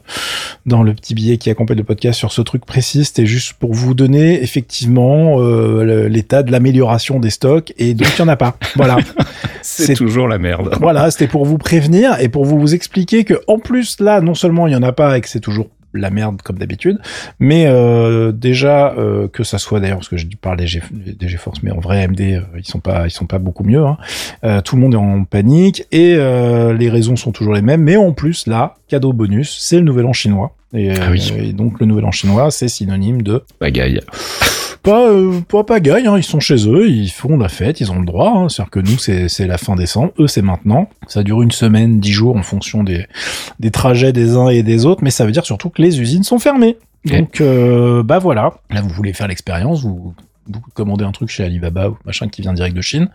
dans 0.67 0.83
le 0.83 0.95
petit 0.95 1.15
billet 1.15 1.37
qui 1.39 1.49
accompagne 1.49 1.79
le 1.79 1.85
podcast 1.85 2.19
sur 2.19 2.33
ce 2.33 2.43
truc 2.43 2.67
précis. 2.67 3.05
C'était 3.05 3.27
juste 3.27 3.55
pour 3.55 3.73
vous 3.73 3.95
donner 3.95 4.43
effectivement 4.43 5.41
euh, 5.41 6.09
l'état 6.09 6.43
de 6.43 6.51
l'amélioration 6.51 7.21
des 7.21 7.31
stocks. 7.31 7.73
Et 7.79 7.95
donc, 7.95 8.09
il 8.17 8.19
y 8.19 8.23
en 8.23 8.29
a 8.29 8.37
pas. 8.37 8.57
Voilà. 8.75 8.97
c'est 9.63 9.95
toujours 9.95 10.29
la 10.29 10.39
merde. 10.39 10.77
Voilà, 10.81 11.11
c'était 11.11 11.29
pour 11.29 11.47
vous 11.47 11.59
prévenir 11.59 12.21
et 12.21 12.29
pour 12.29 12.45
vous 12.45 12.75
expliquer 12.75 13.25
que 13.25 13.35
en 13.47 13.59
plus 13.59 14.01
là, 14.01 14.21
non 14.21 14.35
seulement 14.35 14.67
il 14.67 14.73
y 14.73 14.77
en 14.77 14.83
a 14.83 14.93
pas 14.93 15.19
et 15.19 15.21
que 15.21 15.29
c'est 15.29 15.41
toujours 15.41 15.69
la 15.95 16.11
merde 16.11 16.43
comme 16.43 16.59
d'habitude. 16.59 16.99
Mais 17.39 17.67
euh, 17.67 18.33
déjà 18.33 18.93
euh, 18.93 19.29
que 19.29 19.45
ça 19.45 19.59
soit 19.59 19.81
d'ailleurs 19.81 19.99
parce 19.99 20.09
que 20.09 20.17
je 20.17 20.27
parle 20.41 20.59
des, 20.59 20.67
G, 20.67 20.83
des 20.91 21.29
GeForce, 21.29 21.63
mais 21.63 21.71
en 21.71 21.81
vrai 21.81 22.05
AMD 22.05 22.21
euh, 22.21 22.41
ils 22.57 22.67
sont 22.67 22.81
pas 22.81 23.07
ils 23.07 23.11
sont 23.11 23.27
pas 23.27 23.39
beaucoup 23.39 23.65
mieux. 23.65 23.85
Hein. 23.85 23.97
tout 24.63 24.77
le 24.77 24.83
monde 24.83 24.95
est 24.95 24.99
en 24.99 25.25
panique 25.25 25.85
et 25.93 26.17
les 26.17 26.89
raisons 26.91 27.17
sont 27.17 27.33
toujours 27.33 27.55
les 27.55 27.63
mêmes. 27.63 27.83
Mais 27.83 27.97
en 27.97 28.13
plus 28.13 28.47
là, 28.47 28.75
cadeau 28.89 29.13
bonus, 29.13 29.57
c'est 29.61 29.77
le 29.77 29.85
nouvel 29.85 30.07
an 30.07 30.13
chinois. 30.13 30.55
Et, 30.73 30.91
ah 30.91 31.15
et 31.39 31.53
donc 31.53 31.81
le 31.81 31.87
nouvel 31.87 32.05
an 32.05 32.11
chinois, 32.11 32.51
c'est 32.51 32.69
synonyme 32.69 33.23
de 33.23 33.43
bagaille 33.61 34.01
pas 34.87 35.09
euh, 35.09 35.41
pas 35.41 35.65
pagaille, 35.65 36.07
hein, 36.07 36.17
ils 36.17 36.23
sont 36.23 36.39
chez 36.39 36.69
eux, 36.69 36.89
ils 36.89 37.11
font 37.11 37.37
la 37.37 37.49
fête, 37.49 37.81
ils 37.81 37.91
ont 37.91 37.99
le 37.99 38.07
droit. 38.07 38.33
Hein, 38.37 38.49
C'est-à-dire 38.49 38.71
que 38.71 38.81
nous 38.81 38.99
c'est 38.99 39.47
la 39.47 39.59
fin 39.59 39.75
décembre, 39.75 40.13
eux 40.21 40.29
c'est 40.29 40.43
maintenant. 40.43 40.89
Ça 41.09 41.25
dure 41.25 41.43
une 41.43 41.51
semaine, 41.51 41.99
dix 41.99 42.13
jours 42.13 42.37
en 42.37 42.43
fonction 42.43 42.85
des 42.85 43.07
des 43.59 43.71
trajets 43.73 44.13
des 44.13 44.37
uns 44.37 44.49
et 44.49 44.63
des 44.63 44.87
autres, 44.87 45.03
mais 45.03 45.11
ça 45.11 45.27
veut 45.27 45.33
dire 45.33 45.45
surtout 45.45 45.71
que 45.71 45.83
les 45.83 46.01
usines 46.01 46.23
sont 46.23 46.39
fermées. 46.39 46.77
Donc 47.05 47.41
euh, 47.41 48.03
bah 48.05 48.19
voilà. 48.19 48.55
Là 48.71 48.81
vous 48.81 48.89
voulez 48.89 49.13
faire 49.13 49.29
l'expérience, 49.29 49.83
vous 49.83 50.15
vous 50.49 50.61
commandez 50.75 51.05
un 51.05 51.11
truc 51.11 51.29
chez 51.29 51.43
Alibaba 51.43 51.89
ou 51.89 51.97
machin 52.05 52.29
qui 52.29 52.41
vient 52.41 52.53
direct 52.53 52.77
de 52.77 52.81
Chine, 52.81 53.09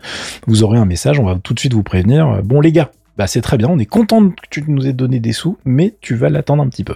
vous 0.46 0.62
aurez 0.64 0.78
un 0.78 0.84
message, 0.84 1.18
on 1.18 1.24
va 1.24 1.36
tout 1.42 1.54
de 1.54 1.58
suite 1.58 1.72
vous 1.72 1.82
prévenir. 1.82 2.42
Bon 2.44 2.60
les 2.60 2.72
gars, 2.72 2.90
bah 3.18 3.26
c'est 3.26 3.42
très 3.42 3.58
bien, 3.58 3.68
on 3.68 3.78
est 3.78 3.86
content 3.86 4.30
que 4.30 4.34
tu 4.48 4.64
nous 4.66 4.86
aies 4.86 4.94
donné 4.94 5.20
des 5.20 5.32
sous, 5.32 5.58
mais 5.66 5.94
tu 6.00 6.14
vas 6.14 6.30
l'attendre 6.30 6.62
un 6.62 6.68
petit 6.68 6.84
peu. 6.84 6.94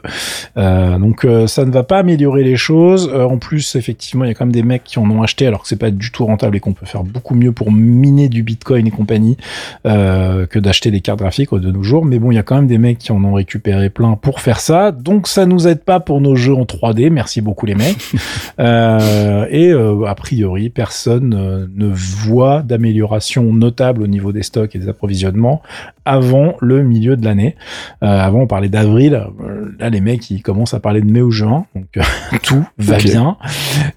Euh, 0.57 0.99
donc 0.99 1.25
euh, 1.25 1.47
ça 1.47 1.67
ne 1.67 1.71
va 1.71 1.83
pas 1.83 1.99
améliorer 1.99 2.43
les 2.43 2.57
choses. 2.57 3.11
Euh, 3.13 3.25
en 3.25 3.37
plus, 3.37 3.77
effectivement, 3.77 4.25
il 4.25 4.29
y 4.29 4.31
a 4.31 4.35
quand 4.35 4.47
même 4.47 4.53
des 4.53 4.63
mecs 4.63 4.85
qui 4.85 4.99
en 4.99 5.11
ont 5.11 5.23
acheté 5.23 5.47
alors 5.47 5.63
que 5.63 5.69
c'est 5.69 5.77
pas 5.77 5.91
du 5.91 6.11
tout 6.13 6.25
rentable 6.25 6.57
et 6.57 6.61
qu'on 6.61 6.73
peut 6.73 6.87
faire 6.87 7.05
beaucoup 7.05 7.35
mieux 7.35 7.53
pour 7.53 7.71
miner 7.71 8.31
du 8.31 8.43
Bitcoin 8.43 8.87
et 8.87 8.91
compagnie 8.91 9.37
que 9.85 10.59
d'acheter 10.59 10.91
des 10.91 11.01
cartes 11.01 11.19
graphiques 11.19 11.53
de 11.53 11.71
nos 11.71 11.83
jours. 11.83 12.05
Mais 12.05 12.19
bon, 12.19 12.31
il 12.31 12.37
y 12.37 12.39
a 12.39 12.43
quand 12.43 12.57
même 12.57 12.67
des 12.67 12.79
mecs 12.79 12.99
qui 12.99 13.13
en 13.13 13.23
ont 13.23 13.35
récupéré 13.35 13.91
plein 13.91 14.17
pour 14.17 14.41
faire 14.41 14.61
ça. 14.61 14.93
Donc 14.93 15.29
ça 15.29 15.45
nous 15.45 15.69
aide 15.69 15.83
pas 15.83 16.01
pour 16.01 16.21
nos 16.21 16.35
jeux 16.35 16.55
en 16.55 16.65
3D. 16.65 17.11
Merci 17.11 17.41
beaucoup 17.41 17.67
les 17.67 17.75
mecs. 17.75 18.15
et 18.59 19.73
a 19.73 20.15
priori, 20.15 20.71
personne 20.71 21.69
ne 21.75 21.87
voit 21.87 22.63
d'amélioration 22.63 23.53
notable 23.53 24.03
au 24.03 24.07
niveau 24.07 24.33
des 24.33 24.43
stocks 24.43 24.75
et 24.75 24.79
des 24.79 24.89
approvisionnements 24.89 25.63
avant 26.07 26.55
le 26.61 26.83
milieu 26.83 27.17
de 27.17 27.25
l'année. 27.25 27.57
Euh, 28.03 28.07
avant, 28.07 28.43
on 28.43 28.47
parlait 28.47 28.69
d'avril. 28.69 29.15
Euh, 29.15 29.77
là, 29.79 29.91
les 29.91 30.01
mecs, 30.01 30.31
ils 30.31 30.41
commencent 30.41 30.73
à 30.73 30.81
parler 30.81 31.03
de 31.03 31.11
mai 31.11 31.21
ou 31.21 31.31
juin. 31.31 31.67
Donc, 31.75 31.89
euh, 31.97 32.03
tout 32.43 32.65
va 32.79 32.97
bien. 32.97 33.37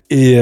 Et 0.09 0.37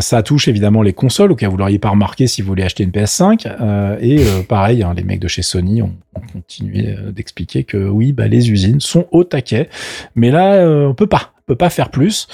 ça 0.00 0.22
touche 0.22 0.48
évidemment 0.48 0.82
les 0.82 0.92
consoles, 0.92 1.30
auquel 1.32 1.48
vous 1.48 1.56
l'auriez 1.56 1.78
pas 1.78 1.90
remarqué 1.90 2.26
si 2.26 2.42
vous 2.42 2.48
voulez 2.48 2.64
acheter 2.64 2.82
une 2.82 2.90
PS5. 2.90 3.98
et 4.00 4.24
pareil, 4.48 4.82
hein, 4.82 4.92
les 4.96 5.04
mecs 5.04 5.20
de 5.20 5.28
chez 5.28 5.42
Sony 5.42 5.82
ont, 5.82 5.94
ont 6.16 6.20
continué 6.32 6.96
d'expliquer 7.12 7.62
que 7.62 7.76
oui, 7.88 8.12
bah, 8.12 8.26
les 8.26 8.50
usines 8.50 8.80
sont 8.80 9.06
au 9.12 9.22
taquet. 9.22 9.68
Mais 10.16 10.32
là, 10.32 10.66
on 10.66 10.94
peut 10.94 11.06
pas 11.06 11.32
peut 11.48 11.56
pas 11.56 11.70
faire 11.70 11.88
plus. 11.88 12.28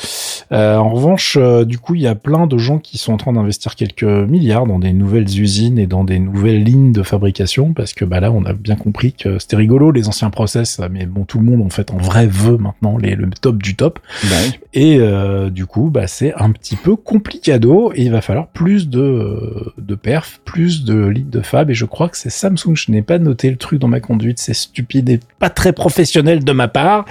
Euh, 0.52 0.76
en 0.76 0.90
revanche, 0.90 1.38
euh, 1.40 1.64
du 1.64 1.78
coup, 1.78 1.94
il 1.94 2.02
y 2.02 2.06
a 2.06 2.16
plein 2.16 2.46
de 2.46 2.58
gens 2.58 2.78
qui 2.78 2.98
sont 2.98 3.12
en 3.12 3.16
train 3.16 3.32
d'investir 3.32 3.76
quelques 3.76 4.02
milliards 4.02 4.66
dans 4.66 4.80
des 4.80 4.92
nouvelles 4.92 5.40
usines 5.40 5.78
et 5.78 5.86
dans 5.86 6.04
des 6.04 6.18
nouvelles 6.18 6.62
lignes 6.62 6.92
de 6.92 7.02
fabrication 7.02 7.72
parce 7.72 7.94
que 7.94 8.04
bah 8.04 8.20
là, 8.20 8.32
on 8.32 8.44
a 8.44 8.52
bien 8.52 8.74
compris 8.74 9.12
que 9.12 9.38
c'était 9.38 9.56
rigolo 9.56 9.92
les 9.92 10.08
anciens 10.08 10.30
process, 10.30 10.80
mais 10.90 11.06
bon, 11.06 11.24
tout 11.24 11.38
le 11.38 11.44
monde 11.44 11.62
en 11.64 11.70
fait 11.70 11.92
en 11.92 11.96
vrai 11.96 12.26
veut 12.26 12.58
maintenant 12.58 12.98
les, 12.98 13.14
le 13.14 13.30
top 13.30 13.62
du 13.62 13.76
top. 13.76 14.00
Bah 14.24 14.36
et 14.74 14.96
euh, 14.98 15.48
du 15.50 15.66
coup, 15.66 15.90
bah 15.90 16.08
c'est 16.08 16.34
un 16.34 16.50
petit 16.50 16.76
peu 16.76 16.96
complicado 16.96 17.92
et 17.94 18.02
il 18.02 18.10
va 18.10 18.20
falloir 18.20 18.48
plus 18.48 18.88
de 18.88 19.72
de 19.78 19.94
perf, 19.94 20.40
plus 20.44 20.84
de 20.84 21.06
lignes 21.06 21.30
de 21.30 21.40
fab 21.40 21.70
et 21.70 21.74
je 21.74 21.84
crois 21.84 22.08
que 22.08 22.16
c'est 22.16 22.30
Samsung. 22.30 22.74
Je 22.74 22.90
n'ai 22.90 23.02
pas 23.02 23.20
noté 23.20 23.48
le 23.50 23.56
truc 23.56 23.78
dans 23.78 23.88
ma 23.88 24.00
conduite, 24.00 24.40
c'est 24.40 24.54
stupide 24.54 25.08
et 25.08 25.20
pas 25.38 25.50
très 25.50 25.72
professionnel 25.72 26.42
de 26.42 26.52
ma 26.52 26.66
part. 26.66 27.04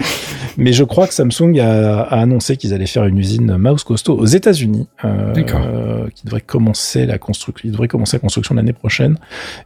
Mais 0.57 0.73
je 0.73 0.83
crois 0.83 1.07
que 1.07 1.13
Samsung 1.13 1.59
a, 1.59 2.01
a 2.01 2.19
annoncé 2.19 2.57
qu'ils 2.57 2.73
allaient 2.73 2.85
faire 2.85 3.05
une 3.05 3.17
usine 3.17 3.57
mouse 3.57 3.83
costaud 3.83 4.17
aux 4.17 4.25
États-Unis, 4.25 4.87
euh, 5.05 5.33
D'accord. 5.33 5.61
qui 6.13 6.25
devrait 6.25 6.41
commencer 6.41 7.05
la 7.05 7.17
construction, 7.17 7.69
devrait 7.69 7.87
commencer 7.87 8.17
la 8.17 8.21
construction 8.21 8.55
l'année 8.55 8.73
prochaine. 8.73 9.17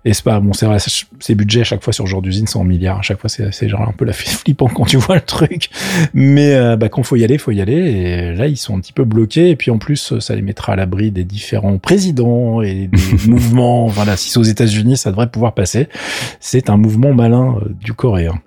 Et 0.05 0.13
c'est 0.13 0.23
pas 0.23 0.39
bon, 0.39 0.53
c'est 0.53 0.65
vrai, 0.65 0.77
ces 1.19 1.35
budgets 1.35 1.61
à 1.61 1.65
chaque 1.65 1.83
fois 1.83 1.93
sur 1.93 2.05
ce 2.05 2.09
genre 2.09 2.21
d'usine 2.21 2.47
sont 2.47 2.61
en 2.61 2.63
milliards. 2.63 2.99
À 2.99 3.01
chaque 3.01 3.19
fois, 3.19 3.29
c'est 3.29 3.51
c'est 3.51 3.69
genre 3.69 3.81
un 3.81 3.91
peu 3.91 4.05
la 4.05 4.13
flippant 4.13 4.67
quand 4.67 4.85
tu 4.85 4.97
vois 4.97 5.15
le 5.15 5.21
truc. 5.21 5.69
Mais 6.13 6.55
euh, 6.55 6.75
bah, 6.75 6.89
quand 6.89 7.03
faut 7.03 7.15
y 7.15 7.23
aller, 7.23 7.37
faut 7.37 7.51
y 7.51 7.61
aller. 7.61 7.73
Et 7.73 8.35
là, 8.35 8.47
ils 8.47 8.57
sont 8.57 8.75
un 8.75 8.79
petit 8.79 8.93
peu 8.93 9.03
bloqués. 9.03 9.49
Et 9.49 9.55
puis 9.55 9.71
en 9.71 9.77
plus, 9.77 10.19
ça 10.19 10.35
les 10.35 10.41
mettra 10.41 10.73
à 10.73 10.75
l'abri 10.75 11.11
des 11.11 11.23
différents 11.23 11.77
présidents 11.77 12.61
et 12.61 12.87
des 12.87 13.27
mouvements. 13.27 13.87
Voilà, 13.87 14.17
si 14.17 14.29
c'est 14.29 14.39
aux 14.39 14.43
États-Unis, 14.43 14.97
ça 14.97 15.11
devrait 15.11 15.29
pouvoir 15.29 15.53
passer. 15.53 15.87
C'est 16.39 16.69
un 16.69 16.77
mouvement 16.77 17.13
malin 17.13 17.57
euh, 17.61 17.69
du 17.81 17.93
coréen. 17.93 18.39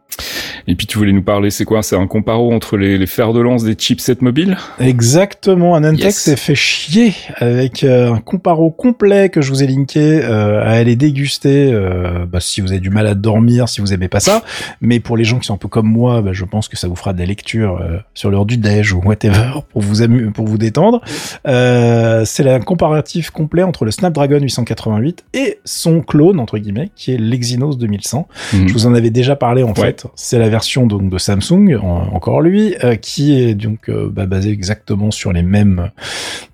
Et 0.66 0.74
puis 0.74 0.86
tu 0.86 0.98
voulais 0.98 1.12
nous 1.12 1.22
parler, 1.22 1.50
c'est 1.50 1.64
quoi? 1.64 1.82
C'est 1.82 1.96
un 1.96 2.06
comparo 2.06 2.52
entre 2.52 2.76
les, 2.76 2.98
les 2.98 3.06
fers 3.06 3.32
de 3.32 3.40
lance 3.40 3.64
des 3.64 3.74
chipsets 3.74 4.18
mobiles? 4.20 4.56
Exactement, 4.78 5.74
Anantech 5.74 6.00
Yes. 6.04 6.16
s'est 6.18 6.36
fait 6.36 6.54
chier 6.54 7.14
avec 7.36 7.84
euh, 7.84 8.12
un 8.12 8.18
comparo 8.20 8.70
complet 8.70 9.28
que 9.28 9.40
je 9.40 9.50
vous 9.50 9.62
ai 9.62 9.66
linké 9.66 10.20
euh, 10.22 10.60
à 10.62 10.70
aller 10.72 10.96
déguster 10.96 11.70
euh, 11.72 12.26
bah, 12.26 12.40
si 12.40 12.60
vous 12.60 12.70
avez 12.72 12.80
du 12.80 12.90
mal 12.90 13.06
à 13.06 13.14
dormir, 13.14 13.68
si 13.68 13.80
vous 13.80 13.92
aimez 13.92 14.08
pas 14.08 14.20
ça. 14.20 14.42
Mais 14.80 15.00
pour 15.00 15.16
les 15.16 15.24
gens 15.24 15.38
qui 15.38 15.46
sont 15.46 15.54
un 15.54 15.58
peu 15.58 15.68
comme 15.68 15.86
moi, 15.88 16.20
bah, 16.22 16.32
je 16.32 16.44
pense 16.44 16.68
que 16.68 16.76
ça 16.76 16.88
vous 16.88 16.96
fera 16.96 17.12
de 17.12 17.18
la 17.18 17.26
lecture 17.26 17.80
sur 18.14 18.30
l'heure 18.30 18.46
du 18.46 18.56
déj 18.56 18.92
ou 18.92 19.00
whatever 19.00 19.60
pour 19.72 19.82
vous 19.82 19.96
pour 20.34 20.46
vous 20.46 20.58
détendre. 20.58 21.00
C'est 21.44 22.48
un 22.48 22.60
comparatif 22.60 23.30
complet 23.30 23.62
entre 23.62 23.84
le 23.84 23.90
Snapdragon 23.90 24.38
888 24.40 25.24
et 25.34 25.58
son 25.64 26.00
clone 26.00 26.38
entre 26.40 26.58
guillemets 26.58 26.90
qui 26.94 27.12
est 27.12 27.18
l'Exynos 27.18 27.78
2100. 27.78 28.28
Mhm. 28.52 28.68
Je 28.68 28.72
vous 28.72 28.86
en 28.86 28.94
avais 28.94 29.10
déjà 29.10 29.36
parlé 29.36 29.62
en 29.62 29.68
Ouais. 29.70 29.74
fait. 29.86 30.04
C'est 30.16 30.38
la 30.38 30.48
version 30.50 30.86
donc 30.86 31.08
de 31.08 31.18
Samsung, 31.18 31.76
en- 31.82 32.14
encore 32.14 32.40
lui, 32.40 32.74
euh, 32.84 32.96
qui 32.96 33.40
est 33.40 33.54
donc 33.54 33.88
euh, 33.88 34.08
bah, 34.10 34.26
basé 34.26 34.50
exactement 34.50 35.10
sur 35.10 35.32
les 35.32 35.42
mêmes 35.42 35.90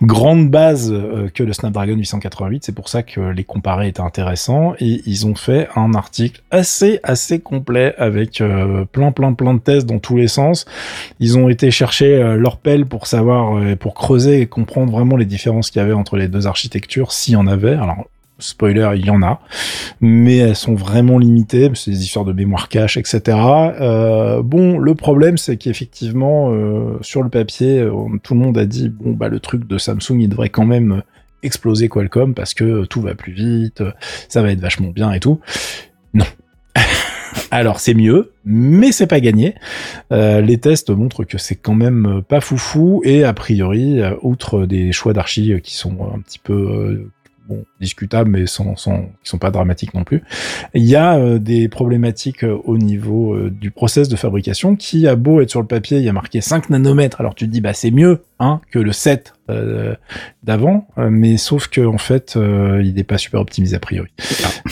grandes 0.03 0.51
bases 0.51 0.93
euh, 0.93 1.29
que 1.35 1.43
le 1.43 1.53
Snapdragon 1.53 1.95
888. 1.97 2.65
C'est 2.65 2.75
pour 2.75 2.89
ça 2.89 3.03
que 3.03 3.21
les 3.21 3.45
comparer 3.45 3.89
est 3.89 4.01
intéressant. 4.01 4.75
Et 4.81 5.03
ils 5.07 5.27
ont 5.27 5.35
fait 5.35 5.69
un 5.77 5.95
article 5.95 6.43
assez 6.51 7.01
assez 7.03 7.41
complet 7.41 7.95
avec 7.99 8.41
euh, 8.41 8.85
plein 8.85 9.13
plein 9.13 9.33
plein 9.33 9.55
de 9.55 9.61
tests 9.61 9.87
dans 9.87 9.99
tous 9.99 10.17
les 10.17 10.29
sens. 10.29 10.67
Ils 11.21 11.39
ont 11.39 11.49
été 11.49 11.71
chercher 11.71 12.37
leur 12.39 12.59
pelle 12.59 12.87
pour 12.87 13.07
savoir, 13.07 13.61
pour 13.79 13.95
creuser 13.95 14.41
et 14.43 14.47
comprendre 14.47 14.93
vraiment 14.93 15.17
les 15.17 15.25
différences 15.25 15.71
qu'il 15.71 15.81
y 15.81 15.85
avait 15.85 15.93
entre 15.93 16.17
les 16.17 16.29
deux 16.29 16.47
architectures, 16.47 17.13
s'il 17.13 17.35
y 17.35 17.37
en 17.37 17.47
avait. 17.47 17.75
Alors 17.75 18.07
Spoiler, 18.39 18.91
il 18.97 19.07
y 19.07 19.11
en 19.11 19.23
a, 19.23 19.41
mais 20.03 20.37
elles 20.37 20.57
sont 20.57 20.75
vraiment 20.75 21.19
limitées. 21.19 21.71
C'est 21.75 21.91
des 21.91 22.03
histoires 22.03 22.27
de 22.27 22.35
mémoire 22.35 22.69
cache, 22.69 22.99
etc. 22.99 23.21
Euh, 23.29 24.43
bon, 24.43 24.79
le 24.79 24.95
problème, 24.95 25.39
c'est 25.39 25.57
qu'effectivement, 25.57 26.53
euh, 26.53 26.99
sur 27.01 27.23
le 27.23 27.31
papier, 27.31 27.89
tout 28.23 28.35
le 28.35 28.41
monde 28.41 28.59
a 28.59 28.67
dit 28.67 28.91
bon 28.91 29.13
bah 29.13 29.29
le 29.29 29.41
truc 29.41 29.67
de 29.67 29.79
Samsung, 29.79 30.21
il 30.21 30.29
devrait 30.29 30.51
quand 30.51 30.67
même 30.67 31.03
exploser 31.43 31.89
Qualcomm 31.89 32.35
parce 32.35 32.53
que 32.53 32.85
tout 32.85 33.01
va 33.01 33.15
plus 33.15 33.33
vite, 33.33 33.83
ça 34.29 34.43
va 34.43 34.53
être 34.53 34.61
vachement 34.61 34.91
bien 34.91 35.13
et 35.13 35.21
tout. 35.21 35.41
Non. 36.13 36.27
Alors 37.51 37.81
c'est 37.81 37.95
mieux, 37.95 38.33
mais 38.45 38.93
c'est 38.93 39.07
pas 39.07 39.21
gagné. 39.21 39.55
Euh, 40.13 40.43
les 40.43 40.59
tests 40.59 40.91
montrent 40.91 41.25
que 41.25 41.39
c'est 41.39 41.55
quand 41.55 41.75
même 41.75 42.23
pas 42.29 42.43
foufou 42.43 43.01
et 43.03 43.25
a 43.25 43.33
priori, 43.33 44.01
outre 44.21 44.67
des 44.67 44.93
choix 44.93 45.15
d'archi 45.15 45.59
qui 45.63 45.75
sont 45.75 45.97
un 46.15 46.21
petit 46.21 46.39
peu 46.39 47.09
bon, 47.49 47.65
discutables, 47.81 48.31
mais 48.31 48.47
sans, 48.47 48.77
sans, 48.77 49.03
qui 49.23 49.31
sont 49.31 49.39
pas 49.39 49.51
dramatiques 49.51 49.95
non 49.95 50.05
plus. 50.05 50.23
Il 50.75 50.85
y 50.85 50.97
a 50.97 51.17
euh, 51.19 51.39
des 51.39 51.69
problématiques 51.69 52.45
euh, 52.45 52.59
au 52.65 52.79
niveau 52.79 53.35
euh, 53.35 53.51
du 53.51 53.71
process 53.71 54.09
de 54.09 54.17
fabrication 54.17 54.77
qui 54.77 55.07
a 55.07 55.17
beau 55.17 55.41
être 55.41 55.51
sur 55.51 55.61
le 55.61 55.67
papier, 55.67 55.99
il 55.99 56.05
y 56.05 56.09
a 56.09 56.13
marqué 56.13 56.41
5 56.41 56.71
nanomètres. 56.71 57.21
Alors 57.21 57.35
tu 57.35 57.47
te 57.47 57.51
dis 57.51 57.61
bah 57.61 57.73
c'est 57.73 57.91
mieux 57.91 58.23
hein 58.39 58.61
que 58.71 58.79
le 58.79 58.93
7 58.93 59.33
euh, 59.33 59.36
d'avant, 60.43 60.89
euh, 60.99 61.09
mais 61.11 61.37
sauf 61.37 61.69
que 61.69 61.81
en 61.81 61.99
fait 61.99 62.37
euh, 62.37 62.81
il 62.85 62.95
n'est 62.95 63.05
pas 63.05 63.19
super 63.19 63.41
optimisé 63.41 63.77
a 63.77 63.79
priori. 63.79 64.11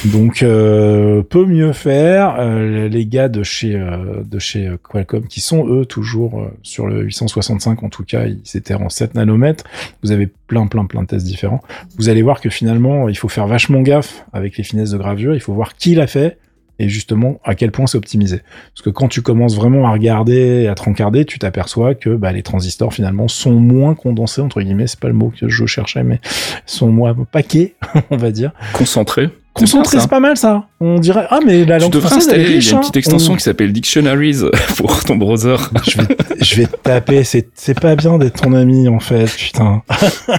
Donc 0.07 0.43
euh, 0.43 1.23
peut 1.23 1.47
mieux 1.47 1.73
faire. 1.73 2.37
Euh, 2.39 2.89
les 2.89 3.07
gars 3.07 3.29
de 3.29 3.43
chez 3.43 3.75
euh, 3.75 4.23
de 4.25 4.39
chez 4.39 4.67
euh, 4.67 4.77
Qualcomm 4.77 5.27
qui 5.27 5.41
sont 5.41 5.69
eux 5.69 5.85
toujours 5.85 6.41
euh, 6.41 6.51
sur 6.63 6.87
le 6.87 7.03
865 7.03 7.83
en 7.83 7.89
tout 7.89 8.05
cas, 8.05 8.27
ils 8.27 8.57
étaient 8.57 8.75
en 8.75 8.89
7 8.89 9.15
nanomètres. 9.15 9.65
Vous 10.03 10.13
avez 10.13 10.29
plein 10.47 10.67
plein 10.67 10.87
plein 10.87 11.03
de 11.03 11.09
tests 11.09 11.27
différents. 11.27 11.63
Vous 11.97 12.09
allez 12.09 12.23
voir 12.23 12.41
que 12.41 12.51
finalement 12.51 13.09
il 13.09 13.17
faut 13.17 13.29
faire 13.29 13.47
vachement 13.47 13.81
gaffe 13.81 14.25
avec 14.33 14.57
les 14.57 14.65
finesses 14.65 14.91
de 14.91 14.99
gravure. 14.99 15.35
Il 15.35 15.41
faut 15.41 15.55
voir 15.55 15.77
qui 15.77 15.95
l'a 15.95 16.07
fait 16.07 16.39
et 16.79 16.89
justement 16.89 17.41
à 17.45 17.55
quel 17.55 17.71
point 17.71 17.87
c'est 17.87 17.99
optimisé. 17.99 18.41
Parce 18.75 18.83
que 18.83 18.91
quand 18.91 19.09
tu 19.09 19.23
commences 19.23 19.57
vraiment 19.57 19.87
à 19.87 19.93
regarder, 19.93 20.67
à 20.67 20.75
te 20.75 21.25
tu 21.25 21.39
t'aperçois 21.39 21.95
que 21.95 22.11
bah, 22.11 22.33
les 22.33 22.43
transistors 22.43 22.93
finalement 22.93 23.29
sont 23.29 23.55
moins 23.55 23.95
condensés 23.95 24.41
entre 24.41 24.61
guillemets. 24.61 24.87
C'est 24.87 25.01
pas 25.01 25.09
le 25.09 25.15
mot 25.15 25.33
que 25.39 25.49
je 25.49 25.67
cherchais, 25.67 26.03
mais 26.03 26.21
sont 26.67 26.91
moins 26.91 27.15
paquets, 27.31 27.75
on 28.11 28.17
va 28.17 28.31
dire. 28.31 28.53
Concentré. 28.73 29.31
Concentré, 29.55 30.01
c'est 30.01 30.11
pas 30.11 30.21
mal 30.21 30.37
ça. 30.37 30.67
On 30.81 30.99
dirait 30.99 31.27
ah 31.31 31.39
mais 31.47 31.65
la 31.65 31.77
Tu 31.77 31.83
langue 31.85 31.93
devrais 31.93 32.11
française 32.11 32.33
elle 32.35 32.41
est 32.41 32.57
il 32.57 32.65
y 32.65 32.69
a 32.69 32.71
une 32.73 32.77
hein. 32.77 32.81
petite 32.81 32.97
extension 32.97 33.33
On- 33.33 33.37
qui 33.37 33.43
s'appelle 33.45 33.73
Dictionaries 33.73 34.41
pour 34.77 35.05
ton 35.05 35.17
browser. 35.17 35.57
je 35.89 35.99
vais, 36.03 36.17
je 36.41 36.57
vais 36.57 36.67
te 36.67 36.77
taper. 36.77 37.23
C'est, 37.25 37.49
c'est 37.55 37.79
pas 37.79 37.95
bien 37.95 38.19
d'être 38.19 38.43
ton 38.43 38.53
ami 38.53 38.89
en 38.89 38.99
fait, 39.01 39.27
putain. 39.27 39.83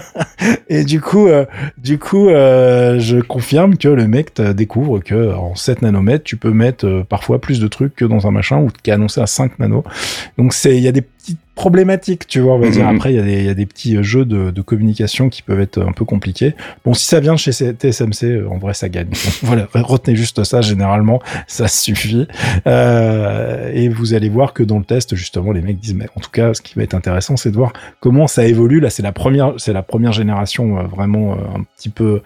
Et 0.68 0.84
du 0.84 1.00
coup, 1.00 1.28
euh, 1.28 1.46
du 1.78 1.98
coup, 1.98 2.28
euh, 2.28 2.98
je 2.98 3.18
confirme 3.18 3.76
que 3.78 3.88
le 3.88 4.06
mec 4.06 4.38
découvre 4.40 4.98
que 5.00 5.32
en 5.34 5.54
7 5.54 5.82
nanomètres, 5.82 6.24
tu 6.24 6.36
peux 6.36 6.50
mettre 6.50 6.86
euh, 6.86 7.04
parfois 7.08 7.40
plus 7.40 7.58
de 7.58 7.68
trucs 7.68 7.94
que 7.96 8.04
dans 8.04 8.26
un 8.26 8.30
machin 8.30 8.58
ou 8.58 8.68
qui 8.82 8.90
est 8.90 8.92
annoncé 8.92 9.20
à 9.20 9.26
5 9.26 9.58
nanos. 9.58 9.82
Donc 10.36 10.52
c'est, 10.52 10.76
il 10.76 10.82
y 10.82 10.88
a 10.88 10.92
des 10.92 11.02
petites 11.02 11.38
problématiques, 11.56 12.28
tu 12.28 12.38
vois, 12.38 12.54
on 12.54 12.58
va 12.60 12.70
dire. 12.70 12.84
Mhm. 12.84 12.94
Après, 12.94 13.12
il 13.12 13.16
y 13.16 13.18
a 13.18 13.22
des, 13.22 13.38
il 13.38 13.44
y 13.46 13.48
a 13.48 13.54
des 13.54 13.66
petits 13.66 13.96
euh, 13.96 14.02
jeux 14.04 14.24
de, 14.24 14.52
de 14.52 14.62
communication 14.62 15.28
qui 15.28 15.42
peuvent 15.42 15.60
être 15.60 15.82
un 15.82 15.92
peu 15.92 16.04
compliqués. 16.04 16.54
Bon, 16.84 16.94
si 16.94 17.06
ça 17.06 17.18
vient 17.18 17.34
de 17.34 17.38
chez 17.38 17.50
TSMC, 17.50 18.24
euh, 18.24 18.48
en 18.48 18.58
vrai, 18.58 18.74
ça 18.74 18.88
gagne. 18.88 19.08
Voilà, 19.42 19.68
retenez 19.74 20.16
juste 20.16 20.42
ça. 20.44 20.60
Généralement, 20.60 21.20
ça 21.46 21.68
suffit. 21.68 22.26
Euh, 22.66 23.70
et 23.72 23.88
vous 23.88 24.14
allez 24.14 24.28
voir 24.28 24.52
que 24.52 24.62
dans 24.62 24.78
le 24.78 24.84
test, 24.84 25.14
justement, 25.14 25.52
les 25.52 25.62
mecs 25.62 25.78
disent, 25.78 25.94
mais 25.94 26.08
en 26.16 26.20
tout 26.20 26.30
cas, 26.30 26.54
ce 26.54 26.60
qui 26.62 26.74
va 26.74 26.82
être 26.82 26.94
intéressant, 26.94 27.36
c'est 27.36 27.50
de 27.50 27.56
voir 27.56 27.72
comment 28.00 28.26
ça 28.26 28.46
évolue. 28.46 28.80
Là, 28.80 28.90
c'est 28.90 29.02
la 29.02 29.12
première, 29.12 29.54
c'est 29.58 29.72
la 29.72 29.82
première 29.82 30.12
génération 30.12 30.78
euh, 30.78 30.82
vraiment 30.82 31.32
euh, 31.32 31.58
un 31.58 31.62
petit 31.76 31.88
peu 31.88 32.22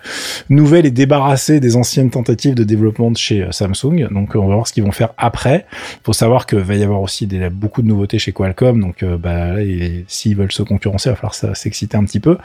nouvelle 0.49 0.87
et 0.87 0.91
débarrassée 0.91 1.61
des 1.61 1.77
anciennes 1.77 2.11
tentatives 2.11 2.55
de 2.55 2.65
développement 2.65 3.11
de 3.11 3.17
chez 3.17 3.47
Samsung. 3.51 4.09
Donc, 4.11 4.35
on 4.35 4.49
va 4.49 4.55
voir 4.55 4.67
ce 4.67 4.73
qu'ils 4.73 4.85
vont 4.85 4.93
faire 4.93 5.11
après. 5.19 5.67
Faut 6.05 6.13
savoir 6.13 6.47
que 6.47 6.57
va 6.57 6.75
y 6.75 6.83
avoir 6.83 7.01
aussi 7.01 7.27
des, 7.27 7.49
beaucoup 7.51 7.83
de 7.83 7.87
nouveautés 7.87 8.19
chez 8.19 8.33
Qualcomm. 8.33 8.81
Donc, 8.81 9.05
bah, 9.21 9.55
s'ils 10.09 10.37
veulent 10.37 10.53
se 10.53 10.63
concurrencer, 10.63 11.09
il 11.09 11.13
va 11.13 11.17
falloir 11.17 11.57
s'exciter 11.57 11.97
un 11.97 12.05
petit 12.05 12.21
peu. 12.21 12.39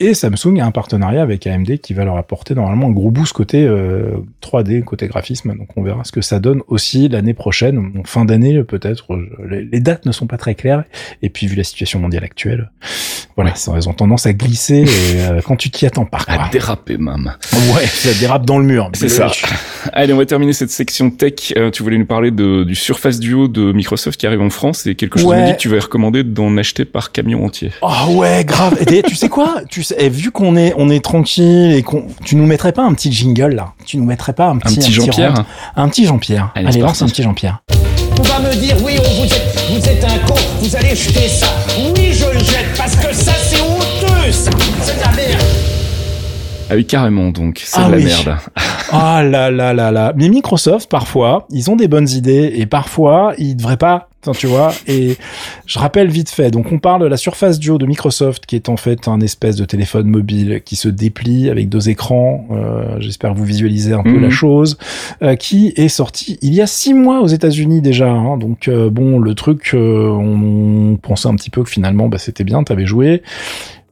Et 0.00 0.14
Samsung 0.14 0.60
a 0.60 0.66
un 0.66 0.70
partenariat 0.70 1.22
avec 1.22 1.46
AMD 1.46 1.78
qui 1.78 1.94
va 1.94 2.04
leur 2.04 2.16
apporter 2.16 2.54
normalement 2.54 2.88
un 2.88 2.92
gros 2.92 3.10
boost 3.10 3.32
côté 3.32 3.64
euh, 3.66 4.16
3D, 4.42 4.82
côté 4.84 5.06
graphisme. 5.08 5.56
Donc 5.56 5.68
on 5.76 5.82
verra 5.82 6.04
ce 6.04 6.12
que 6.12 6.20
ça 6.20 6.38
donne 6.38 6.62
aussi 6.68 7.08
l'année 7.08 7.34
prochaine, 7.34 7.92
en 7.98 8.04
fin 8.04 8.24
d'année 8.24 8.62
peut-être. 8.64 9.14
Euh, 9.14 9.68
Les, 9.72 9.80
dates 9.80 10.06
ne 10.06 10.12
sont 10.12 10.26
pas 10.26 10.36
très 10.36 10.54
claires. 10.54 10.84
Et 11.22 11.30
puis 11.30 11.46
vu 11.46 11.56
la 11.56 11.64
situation 11.64 11.98
mondiale 11.98 12.24
actuelle, 12.24 12.70
voilà, 13.36 13.54
ça, 13.54 13.72
elles 13.76 13.88
ont 13.88 13.92
tendance 13.94 14.26
à 14.26 14.32
glisser 14.32 14.84
et, 14.84 15.20
euh, 15.20 15.40
quand 15.46 15.56
tu 15.56 15.70
t'y 15.70 15.86
attends 15.86 16.06
pas. 16.06 16.18
Quoi. 16.18 16.34
À 16.34 16.48
déraper, 16.48 16.96
mam. 16.96 17.34
Ouais, 17.74 17.86
ça 17.86 18.18
dérape 18.18 18.46
dans 18.46 18.58
le 18.58 18.64
mur. 18.64 18.90
C'est 18.94 19.08
ça. 19.08 19.30
Allez, 19.92 20.12
on 20.12 20.16
va 20.16 20.26
terminer 20.26 20.52
cette 20.52 20.70
section 20.70 21.10
tech. 21.10 21.52
Euh, 21.56 21.70
tu 21.70 21.82
voulais 21.82 21.98
nous 21.98 22.06
parler 22.06 22.30
de, 22.30 22.64
du 22.64 22.74
Surface 22.74 23.20
Duo 23.20 23.48
de 23.48 23.72
Microsoft 23.72 24.18
qui 24.18 24.26
arrive 24.26 24.40
en 24.40 24.50
France 24.50 24.86
et 24.86 24.94
quelque 24.94 25.18
chose 25.18 25.26
Ouais. 25.26 25.42
me 25.42 25.46
dit 25.48 25.52
que 25.52 25.58
tu 25.58 25.68
vas 25.68 25.80
recommander 25.80 26.15
d'en 26.24 26.56
acheter 26.56 26.84
par 26.84 27.12
camion 27.12 27.44
entier. 27.44 27.72
Oh 27.82 28.12
ouais, 28.12 28.44
grave. 28.44 28.76
Et 28.80 29.02
tu 29.02 29.14
sais 29.14 29.28
quoi? 29.28 29.56
Tu 29.68 29.82
sais, 29.82 29.96
et 29.98 30.08
vu 30.08 30.30
qu'on 30.30 30.56
est 30.56 30.74
on 30.76 30.90
est 30.90 31.04
tranquille 31.04 31.72
et 31.72 31.82
qu'on 31.82 32.06
tu 32.24 32.36
nous 32.36 32.46
mettrais 32.46 32.72
pas 32.72 32.82
un 32.82 32.94
petit 32.94 33.12
jingle 33.12 33.54
là? 33.54 33.72
Tu 33.84 33.96
nous 33.96 34.04
mettrais 34.04 34.32
pas 34.32 34.48
un 34.48 34.58
petit 34.58 34.74
Un 34.74 34.76
petit 34.76 34.92
Jean-Pierre 34.92 35.44
Un 35.76 35.88
petit 35.88 36.06
Jean-Pierre. 36.06 36.52
Allez, 36.54 36.80
lance 36.80 37.02
un 37.02 37.06
petit 37.06 37.22
Jean-Pierre. 37.22 37.62
On 38.18 38.22
va 38.22 38.38
me 38.38 38.54
dire, 38.54 38.76
oui, 38.82 38.94
on 38.98 39.20
vous 39.20 39.26
êtes, 39.26 39.58
vous 39.70 39.88
êtes 39.88 40.02
un 40.02 40.18
con, 40.26 40.34
vous 40.60 40.74
allez 40.74 40.96
jeter 40.96 41.28
ça. 41.28 41.48
Oui, 41.78 42.14
je 42.14 42.24
le 42.24 42.38
jette, 42.38 42.74
parce 42.76 42.96
que 42.96 43.12
ça, 43.12 43.32
Ah 46.68 46.74
oui, 46.74 46.84
carrément, 46.84 47.30
donc. 47.30 47.62
C'est 47.64 47.80
Ah 47.80 47.86
de 47.86 47.92
la 47.92 47.96
oui. 47.98 48.04
merde. 48.04 48.36
Ah 48.92 49.24
là 49.24 49.50
là 49.50 49.74
là 49.74 49.90
là. 49.90 50.12
Mais 50.16 50.28
Microsoft, 50.28 50.88
parfois, 50.88 51.48
ils 51.50 51.70
ont 51.72 51.76
des 51.76 51.88
bonnes 51.88 52.08
idées 52.08 52.52
et 52.54 52.66
parfois, 52.66 53.34
ils 53.36 53.56
devraient 53.56 53.76
pas. 53.76 54.08
Tu 54.36 54.46
vois. 54.48 54.72
Et 54.88 55.16
je 55.66 55.78
rappelle 55.78 56.08
vite 56.08 56.30
fait. 56.30 56.50
Donc, 56.50 56.70
on 56.72 56.78
parle 56.80 57.00
de 57.02 57.06
la 57.06 57.16
Surface 57.16 57.58
Duo 57.60 57.78
de 57.78 57.86
Microsoft, 57.86 58.44
qui 58.46 58.56
est 58.56 58.68
en 58.68 58.76
fait 58.76 59.06
un 59.06 59.20
espèce 59.20 59.54
de 59.56 59.64
téléphone 59.64 60.06
mobile 60.08 60.62
qui 60.64 60.74
se 60.76 60.88
déplie 60.88 61.48
avec 61.50 61.68
deux 61.68 61.88
écrans. 61.88 62.46
Euh, 62.52 62.96
J'espère 63.00 63.32
que 63.32 63.38
vous 63.38 63.44
visualisez 63.44 63.92
un 63.92 64.02
peu 64.02 64.10
Mhm. 64.10 64.22
la 64.22 64.30
chose. 64.30 64.78
euh, 65.22 65.34
qui 65.36 65.72
est 65.76 65.88
sorti 65.88 66.38
il 66.42 66.54
y 66.54 66.60
a 66.60 66.66
six 66.66 66.92
mois 66.94 67.20
aux 67.20 67.28
États-Unis 67.28 67.80
déjà. 67.82 68.08
hein. 68.08 68.36
Donc, 68.36 68.66
euh, 68.68 68.90
bon, 68.90 69.18
le 69.20 69.34
truc, 69.34 69.70
euh, 69.74 70.08
on 70.10 70.96
pensait 70.96 71.28
un 71.28 71.34
petit 71.36 71.50
peu 71.50 71.62
que 71.64 71.70
finalement, 71.70 72.08
bah, 72.08 72.18
c'était 72.18 72.44
bien. 72.44 72.62
T'avais 72.64 72.86
joué. 72.86 73.22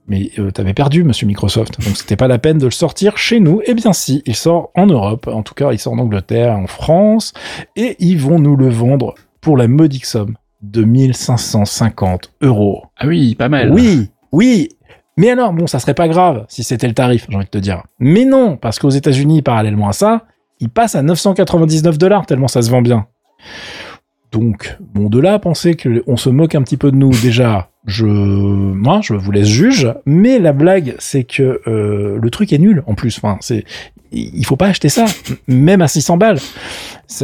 Mais 0.07 0.31
euh, 0.39 0.51
t'avais 0.51 0.75
perdu, 0.75 1.03
monsieur 1.03 1.27
Microsoft. 1.27 1.81
Donc 1.81 1.97
c'était 1.97 2.17
pas 2.17 2.29
la 2.29 2.39
peine 2.39 2.59
de 2.59 2.67
le 2.67 2.71
sortir 2.71 3.17
chez 3.17 3.41
nous. 3.41 3.63
Eh 3.67 3.75
bien 3.75 3.93
si, 3.93 4.23
il 4.27 4.37
sort 4.37 4.71
en 4.75 4.87
Europe. 4.87 5.29
En 5.29 5.43
tout 5.43 5.55
cas, 5.55 5.73
il 5.73 5.79
sort 5.79 5.95
en 5.95 5.99
Angleterre, 5.99 6.59
en 6.59 6.67
France. 6.67 7.33
Et 7.77 7.97
ils 8.01 8.19
vont 8.19 8.39
nous 8.39 8.57
le 8.57 8.69
vendre 8.69 9.15
pour 9.41 9.57
la 9.57 9.69
modique 9.69 10.05
somme 10.05 10.37
de 10.63 10.85
1550 10.85 12.33
euros. 12.43 12.85
Ah 12.99 13.07
oui, 13.07 13.35
pas 13.35 13.49
mal. 13.49 13.73
Oui, 13.73 14.11
oui. 14.33 14.69
Mais 15.17 15.31
alors, 15.31 15.53
bon, 15.53 15.67
ça 15.67 15.79
serait 15.79 15.95
pas 15.95 16.09
grave 16.09 16.45
si 16.49 16.65
c'était 16.65 16.89
le 16.89 16.95
tarif, 16.95 17.27
j'ai 17.29 17.37
envie 17.37 17.45
de 17.45 17.51
te 17.51 17.59
dire. 17.59 17.85
Mais 17.99 18.25
non, 18.25 18.57
parce 18.57 18.79
qu'aux 18.79 18.91
États-Unis, 18.91 19.43
parallèlement 19.43 19.89
à 19.89 19.93
ça, 19.93 20.25
il 20.61 20.71
passe 20.71 20.97
à 20.97 21.03
999 21.03 21.99
dollars 21.99 22.27
tellement 22.27 22.49
ça 22.49 22.63
se 22.63 22.71
vend 22.71 22.83
bien. 22.83 23.07
Donc, 24.33 24.77
bon, 24.81 25.09
de 25.09 25.21
là 25.21 25.35
à 25.35 25.39
penser 25.39 25.77
qu'on 25.77 26.17
se 26.17 26.29
moque 26.31 26.57
un 26.57 26.63
petit 26.63 26.77
peu 26.77 26.91
de 26.91 26.97
nous, 26.97 27.11
déjà, 27.11 27.71
je, 27.87 28.07
moi, 28.07 29.01
je 29.03 29.15
vous 29.15 29.31
laisse 29.31 29.49
juge. 29.49 29.93
Mais 30.07 30.39
la 30.39 30.53
blague, 30.53 30.95
c'est 30.99 31.25
que 31.25 31.61
euh, 31.67 32.19
le 32.21 32.31
truc 32.31 32.53
est 32.53 32.59
nul 32.59 32.83
en 32.87 32.95
plus. 32.95 33.19
Enfin, 33.19 33.37
c'est, 33.41 33.65
il 34.13 34.45
faut 34.47 34.57
pas 34.57 34.69
acheter 34.69 34.89
ça, 34.89 35.05
même 35.49 35.83
à 35.83 35.89
600 35.89 36.17
balles. 36.17 36.39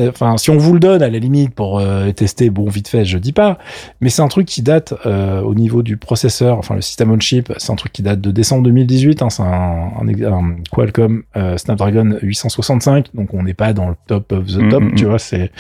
Enfin, 0.09 0.37
si 0.37 0.51
on 0.51 0.59
vous 0.59 0.73
le 0.75 0.81
donne 0.81 1.03
à 1.03 1.09
la 1.09 1.19
limite 1.19 1.55
pour 1.55 1.79
euh, 1.79 2.11
tester, 2.13 2.51
bon, 2.51 2.69
vite 2.69 2.89
fait, 2.89 3.05
je 3.05 3.17
dis 3.17 3.33
pas. 3.33 3.59
Mais 4.01 4.11
c'est 4.11 4.23
un 4.23 4.29
truc 4.29 4.47
qui 4.47 4.61
date 4.61 4.93
euh, 5.07 5.41
au 5.41 5.55
niveau 5.55 5.83
du 5.83 5.97
processeur, 5.97 6.59
enfin 6.59 6.75
le 6.75 6.83
système 6.83 7.11
on 7.11 7.19
chip, 7.19 7.53
c'est 7.57 7.73
un 7.73 7.77
truc 7.77 7.93
qui 7.93 8.03
date 8.03 8.21
de 8.21 8.31
décembre 8.31 8.65
2018. 8.65 9.23
Hein, 9.23 9.31
c'est 9.31 9.43
un, 9.43 9.91
un, 9.99 10.57
Qualcomm 10.71 11.23
Snapdragon 11.57 12.19
865, 12.23 13.07
donc 13.15 13.33
on 13.35 13.43
n'est 13.43 13.55
pas 13.55 13.73
dans 13.73 13.89
le 13.89 13.95
top 14.07 14.33
of 14.33 14.47
the 14.47 14.59
Mm, 14.59 14.69
top. 14.69 14.83
mm, 14.83 14.95
Tu 14.95 15.05
mm. 15.05 15.09
vois, 15.09 15.19
c'est 15.19 15.51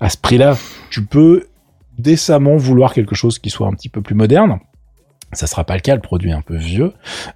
à 0.00 0.10
ce 0.10 0.16
prix-là, 0.18 0.56
tu 0.90 1.02
peux 1.02 1.44
décemment 1.98 2.56
vouloir 2.56 2.92
quelque 2.92 3.14
chose 3.14 3.38
qui 3.38 3.50
soit 3.50 3.66
un 3.66 3.72
petit 3.72 3.88
peu 3.88 4.02
plus 4.02 4.14
moderne. 4.14 4.58
Ça 5.34 5.46
sera 5.46 5.64
pas 5.64 5.74
le 5.74 5.80
cas, 5.80 5.94
le 5.94 6.00
produit 6.00 6.30
est 6.30 6.34
un 6.34 6.42
peu 6.42 6.56
vieux. 6.56 6.92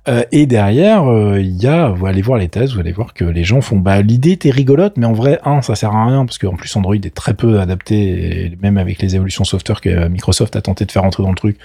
Euh, 0.09 0.23
et 0.31 0.47
derrière, 0.47 1.11
euh, 1.11 1.41
il 1.41 1.57
y 1.57 1.67
a, 1.67 1.89
vous 1.89 2.07
allez 2.07 2.23
voir 2.23 2.39
les 2.39 2.49
tests, 2.49 2.75
vous 2.75 2.81
allez 2.81 2.93
voir 2.93 3.13
que 3.13 3.25
les 3.25 3.45
gens 3.45 3.61
font, 3.61 3.79
bah, 3.79 4.03
l'idée 4.03 4.33
était 4.33 4.51
rigolote, 4.51 4.97
mais 4.97 5.07
en 5.07 5.13
vrai, 5.13 5.41
un, 5.45 5.63
ça 5.63 5.75
sert 5.75 5.93
à 5.93 6.07
rien, 6.07 6.25
parce 6.25 6.39
qu'en 6.39 6.55
plus, 6.55 6.75
Android 6.77 6.95
est 6.95 7.15
très 7.15 7.35
peu 7.35 7.61
adapté, 7.61 8.47
et 8.47 8.59
même 8.63 8.79
avec 8.79 9.03
les 9.03 9.17
évolutions 9.17 9.45
software 9.45 9.81
que 9.81 9.89
euh, 9.89 10.09
Microsoft 10.09 10.55
a 10.57 10.61
tenté 10.61 10.85
de 10.85 10.93
faire 10.93 11.05
entrer 11.05 11.23
dans 11.23 11.31
le 11.31 11.37
truc, 11.37 11.59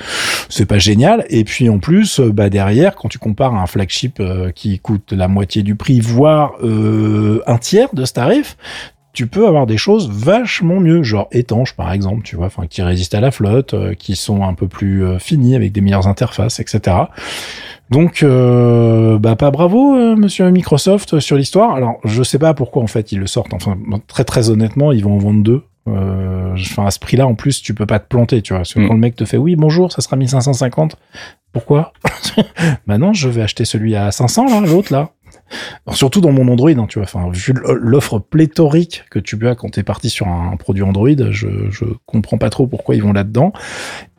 c'est 0.49 0.65
pas 0.65 0.79
génial. 0.79 1.25
Et 1.29 1.43
puis, 1.43 1.69
en 1.69 1.79
plus, 1.79 2.19
euh, 2.19 2.31
bah, 2.31 2.49
derrière, 2.49 2.95
quand 2.95 3.09
tu 3.09 3.19
compares 3.19 3.53
à 3.53 3.61
un 3.61 3.67
flagship 3.67 4.21
qui 4.55 4.79
coûte 4.79 5.13
la 5.13 5.27
moitié 5.27 5.61
du 5.63 5.75
prix, 5.75 5.99
voire 5.99 6.53
euh, 6.63 7.43
un 7.45 7.57
tiers 7.57 7.89
de 7.93 8.05
ce 8.05 8.13
tarif, 8.13 8.57
tu 9.13 9.27
peux 9.27 9.47
avoir 9.47 9.65
des 9.67 9.77
choses 9.77 10.09
vachement 10.11 10.79
mieux, 10.79 11.03
genre 11.03 11.27
étanches 11.31 11.73
par 11.75 11.91
exemple, 11.93 12.23
tu 12.23 12.35
vois, 12.35 12.47
enfin 12.47 12.65
qui 12.67 12.81
résistent 12.81 13.15
à 13.15 13.21
la 13.21 13.31
flotte, 13.31 13.73
euh, 13.73 13.93
qui 13.93 14.15
sont 14.15 14.43
un 14.43 14.53
peu 14.55 14.67
plus 14.67 15.05
euh, 15.05 15.19
finies 15.19 15.55
avec 15.55 15.71
des 15.71 15.81
meilleures 15.81 16.07
interfaces, 16.07 16.59
etc. 16.59 16.95
Donc, 17.89 18.23
euh, 18.23 19.17
bah 19.19 19.35
pas 19.35 19.51
bravo, 19.51 19.95
euh, 19.95 20.15
Monsieur 20.15 20.49
Microsoft, 20.49 21.13
euh, 21.13 21.19
sur 21.19 21.37
l'histoire. 21.37 21.75
Alors, 21.75 21.99
je 22.05 22.23
sais 22.23 22.39
pas 22.39 22.53
pourquoi 22.53 22.81
en 22.81 22.87
fait 22.87 23.11
ils 23.11 23.19
le 23.19 23.27
sortent. 23.27 23.53
Enfin, 23.53 23.77
très 24.07 24.23
très 24.23 24.49
honnêtement, 24.49 24.91
ils 24.91 25.03
vont 25.03 25.13
en 25.15 25.19
vendre 25.19 25.43
deux. 25.43 25.63
Euh, 25.87 26.31
Enfin, 26.55 26.85
à 26.85 26.91
ce 26.91 26.99
prix-là, 26.99 27.25
en 27.27 27.33
plus, 27.35 27.61
tu 27.63 27.73
peux 27.73 27.85
pas 27.87 27.97
te 27.99 28.07
planter, 28.07 28.41
tu 28.43 28.53
vois. 28.53 28.59
Parce 28.59 28.73
que 28.75 28.79
Mm. 28.79 28.87
quand 28.87 28.93
le 28.93 28.99
mec 28.99 29.15
te 29.15 29.25
fait, 29.25 29.37
oui, 29.37 29.55
bonjour, 29.55 29.91
ça 29.91 30.01
sera 30.01 30.15
1550. 30.15 30.95
Pourquoi? 31.51 31.93
Bah 32.87 32.97
non, 32.97 33.11
je 33.13 33.27
vais 33.29 33.41
acheter 33.41 33.65
celui 33.65 33.95
à 33.95 34.11
500 34.11 34.45
là, 34.45 34.61
l'autre 34.67 34.91
là. 34.93 35.09
Surtout 35.91 36.21
dans 36.21 36.31
mon 36.31 36.47
Android, 36.47 36.69
hein, 36.71 36.85
tu 36.87 36.99
vois. 36.99 37.03
Enfin, 37.05 37.29
vu 37.31 37.53
l'offre 37.65 38.19
pléthorique 38.19 39.03
que 39.09 39.19
tu 39.19 39.47
as 39.47 39.55
quand 39.55 39.69
t'es 39.69 39.83
parti 39.83 40.09
sur 40.09 40.27
un 40.27 40.55
produit 40.57 40.83
Android, 40.83 41.09
je, 41.31 41.47
je 41.69 41.85
comprends 42.05 42.37
pas 42.37 42.49
trop 42.49 42.67
pourquoi 42.67 42.95
ils 42.95 43.03
vont 43.03 43.13
là-dedans. 43.13 43.53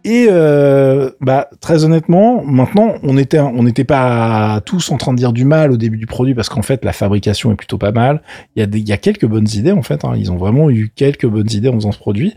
Et 0.07 0.27
euh, 0.29 1.09
bah 1.23 1.49
très 1.63 1.87
honnêtement, 1.87 2.45
maintenant 2.45 2.97
on 3.03 3.17
était 3.17 3.39
on 3.39 3.63
n'était 3.63 3.85
pas 3.85 4.61
tous 4.67 4.91
en 4.91 4.99
train 4.99 5.13
de 5.15 5.17
dire 5.17 5.33
du 5.33 5.47
mal 5.47 5.73
au 5.73 5.79
début 5.79 5.97
du 5.97 6.05
produit 6.05 6.35
parce 6.35 6.51
qu'en 6.51 6.61
fait 6.61 6.85
la 6.85 6.93
fabrication 6.93 7.51
est 7.53 7.55
plutôt 7.55 7.79
pas 7.79 7.91
mal. 7.91 8.21
Il 8.55 8.61
y 8.61 8.63
a 8.63 8.67
des 8.67 8.81
il 8.81 8.87
y 8.87 8.93
a 8.93 8.99
quelques 8.99 9.25
bonnes 9.25 9.49
idées 9.55 9.73
en 9.73 9.81
fait. 9.81 10.05
hein. 10.05 10.13
Ils 10.15 10.31
ont 10.31 10.37
vraiment 10.37 10.69
eu 10.69 10.93
quelques 10.95 11.25
bonnes 11.27 11.51
idées 11.51 11.71
en 11.71 11.75
faisant 11.77 11.93
ce 11.93 11.99
produit, 11.99 12.35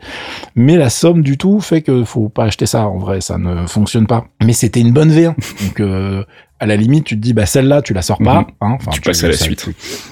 mais 0.55 0.77
la 0.77 0.89
somme 0.89 1.21
du 1.21 1.37
tout 1.37 1.59
fait 1.59 1.81
que 1.81 2.05
faut 2.05 2.29
pas 2.29 2.45
acheter 2.45 2.67
ça. 2.67 2.87
En 2.87 2.99
vrai, 2.99 3.19
ça 3.19 3.37
ne 3.37 3.67
fonctionne 3.67 4.07
pas. 4.07 4.27
Mais 4.41 4.53
c'était 4.53 4.79
une 4.79 4.93
bonne 4.93 5.11
V1, 5.11 5.35
donc 5.65 5.81
euh, 5.81 6.23
à 6.59 6.65
la 6.65 6.75
limite 6.75 7.03
tu 7.05 7.15
te 7.15 7.21
dis 7.21 7.33
bah 7.33 7.45
celle-là 7.45 7.81
tu 7.81 7.93
la 7.93 8.01
sors 8.01 8.17
pas. 8.17 8.41
Mhm. 8.41 8.45
hein. 8.61 8.77
Enfin, 8.79 8.91
Tu 8.91 9.01
passes 9.01 9.23
à 9.23 9.27
la 9.27 9.33
ça- 9.33 9.43
suite. 9.45 9.67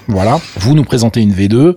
voilà, 0.08 0.38
vous 0.58 0.74
nous 0.74 0.84
présentez 0.84 1.20
une 1.20 1.32
V2 1.32 1.76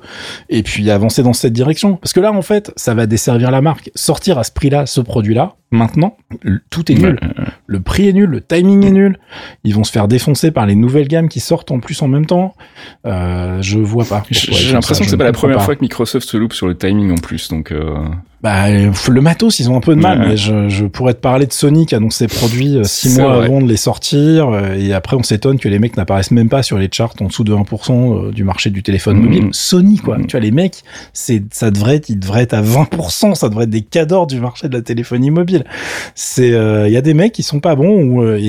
et 0.49 0.63
puis 0.63 0.89
avancer 0.91 1.23
dans 1.23 1.33
cette 1.33 1.53
direction. 1.53 1.95
Parce 1.97 2.13
que 2.13 2.19
là, 2.19 2.31
en 2.31 2.41
fait, 2.41 2.71
ça 2.75 2.93
va 2.93 3.05
desservir 3.05 3.51
la 3.51 3.61
marque. 3.61 3.91
Sortir 3.95 4.37
à 4.37 4.43
ce 4.43 4.51
prix-là, 4.51 4.85
ce 4.85 5.01
produit-là, 5.01 5.55
maintenant, 5.71 6.17
tout 6.69 6.91
est 6.91 6.95
nul. 6.95 7.19
Le 7.67 7.79
prix 7.81 8.07
est 8.07 8.13
nul, 8.13 8.29
le 8.29 8.41
timing 8.41 8.85
est 8.85 8.91
nul. 8.91 9.19
Ils 9.63 9.73
vont 9.75 9.83
se 9.83 9.91
faire 9.91 10.07
défoncer 10.07 10.51
par 10.51 10.65
les 10.65 10.75
nouvelles 10.75 11.07
gammes 11.07 11.29
qui 11.29 11.39
sortent 11.39 11.71
en 11.71 11.79
plus 11.79 12.01
en 12.01 12.07
même 12.07 12.25
temps. 12.25 12.53
Euh, 13.05 13.61
je 13.61 13.79
vois 13.79 14.05
pas. 14.05 14.23
J'ai 14.29 14.73
l'impression 14.73 15.03
que 15.03 15.09
c'est 15.09 15.17
pas 15.17 15.23
la 15.23 15.31
première 15.31 15.57
pas. 15.57 15.63
fois 15.63 15.75
que 15.75 15.81
Microsoft 15.81 16.27
se 16.27 16.37
loupe 16.37 16.53
sur 16.53 16.67
le 16.67 16.75
timing 16.77 17.11
en 17.11 17.15
plus, 17.17 17.49
donc 17.49 17.71
euh, 17.71 17.95
Bah, 18.41 18.67
euh, 18.67 18.91
le 19.09 19.21
matos, 19.21 19.59
ils 19.59 19.69
ont 19.69 19.75
un 19.75 19.81
peu 19.81 19.95
de 19.95 19.99
mal, 19.99 20.19
Ouais. 20.21 20.27
mais 20.29 20.37
je, 20.37 20.69
je 20.69 20.85
pourrais 20.85 21.13
te 21.13 21.19
parler 21.19 21.45
de 21.45 21.51
Sony 21.51 21.85
qui 21.85 21.93
annonce 21.95 22.15
ses 22.15 22.27
produits 22.27 22.77
euh, 22.77 22.83
six 22.85 23.17
mois 23.19 23.35
vrai. 23.35 23.45
avant 23.45 23.61
de 23.61 23.67
les 23.67 23.75
sortir, 23.75 24.47
euh, 24.49 24.75
et 24.75 24.93
après 24.93 25.17
on 25.17 25.23
s'étonne 25.23 25.59
que 25.59 25.67
les 25.67 25.77
mecs 25.77 25.97
n'apparaissent 25.97 26.31
même 26.31 26.47
pas 26.47 26.63
sur 26.63 26.77
les 26.77 26.87
charts 26.91 27.13
en 27.19 27.25
dessous 27.25 27.43
de 27.43 27.53
1% 27.53 28.27
euh, 28.27 28.31
du 28.31 28.45
marché 28.45 28.69
du 28.69 28.81
téléphone 28.81 29.17
Mhm. 29.17 29.23
mobile. 29.25 29.49
Sony, 29.51 29.97
quoi. 29.97 30.17
Mhm. 30.17 30.27
Tu 30.27 30.31
vois, 30.37 30.39
les 30.39 30.51
mecs, 30.51 30.83
c'est, 31.11 31.43
ça 31.51 31.69
devrait 31.69 31.95
être, 31.97 32.07
ils 32.07 32.17
devraient 32.19 32.43
être 32.43 32.53
à 32.53 32.61
20%, 32.61 33.35
ça 33.35 33.49
devrait 33.49 33.65
être 33.65 33.69
des 33.69 33.81
cadors 33.81 34.25
du 34.25 34.39
marché 34.39 34.69
de 34.69 34.73
la 34.73 34.81
téléphonie 34.81 35.31
mobile. 35.31 35.65
C'est, 36.15 36.53
euh, 36.53 36.87
il 36.87 36.93
y 36.93 36.97
a 36.97 37.01
des 37.01 37.13
mecs 37.13 37.33
qui 37.33 37.43
sont 37.43 37.59
pas 37.59 37.75
bons, 37.75 38.01
ou, 38.03 38.23
euh, 38.23 38.37
et, 38.41 38.43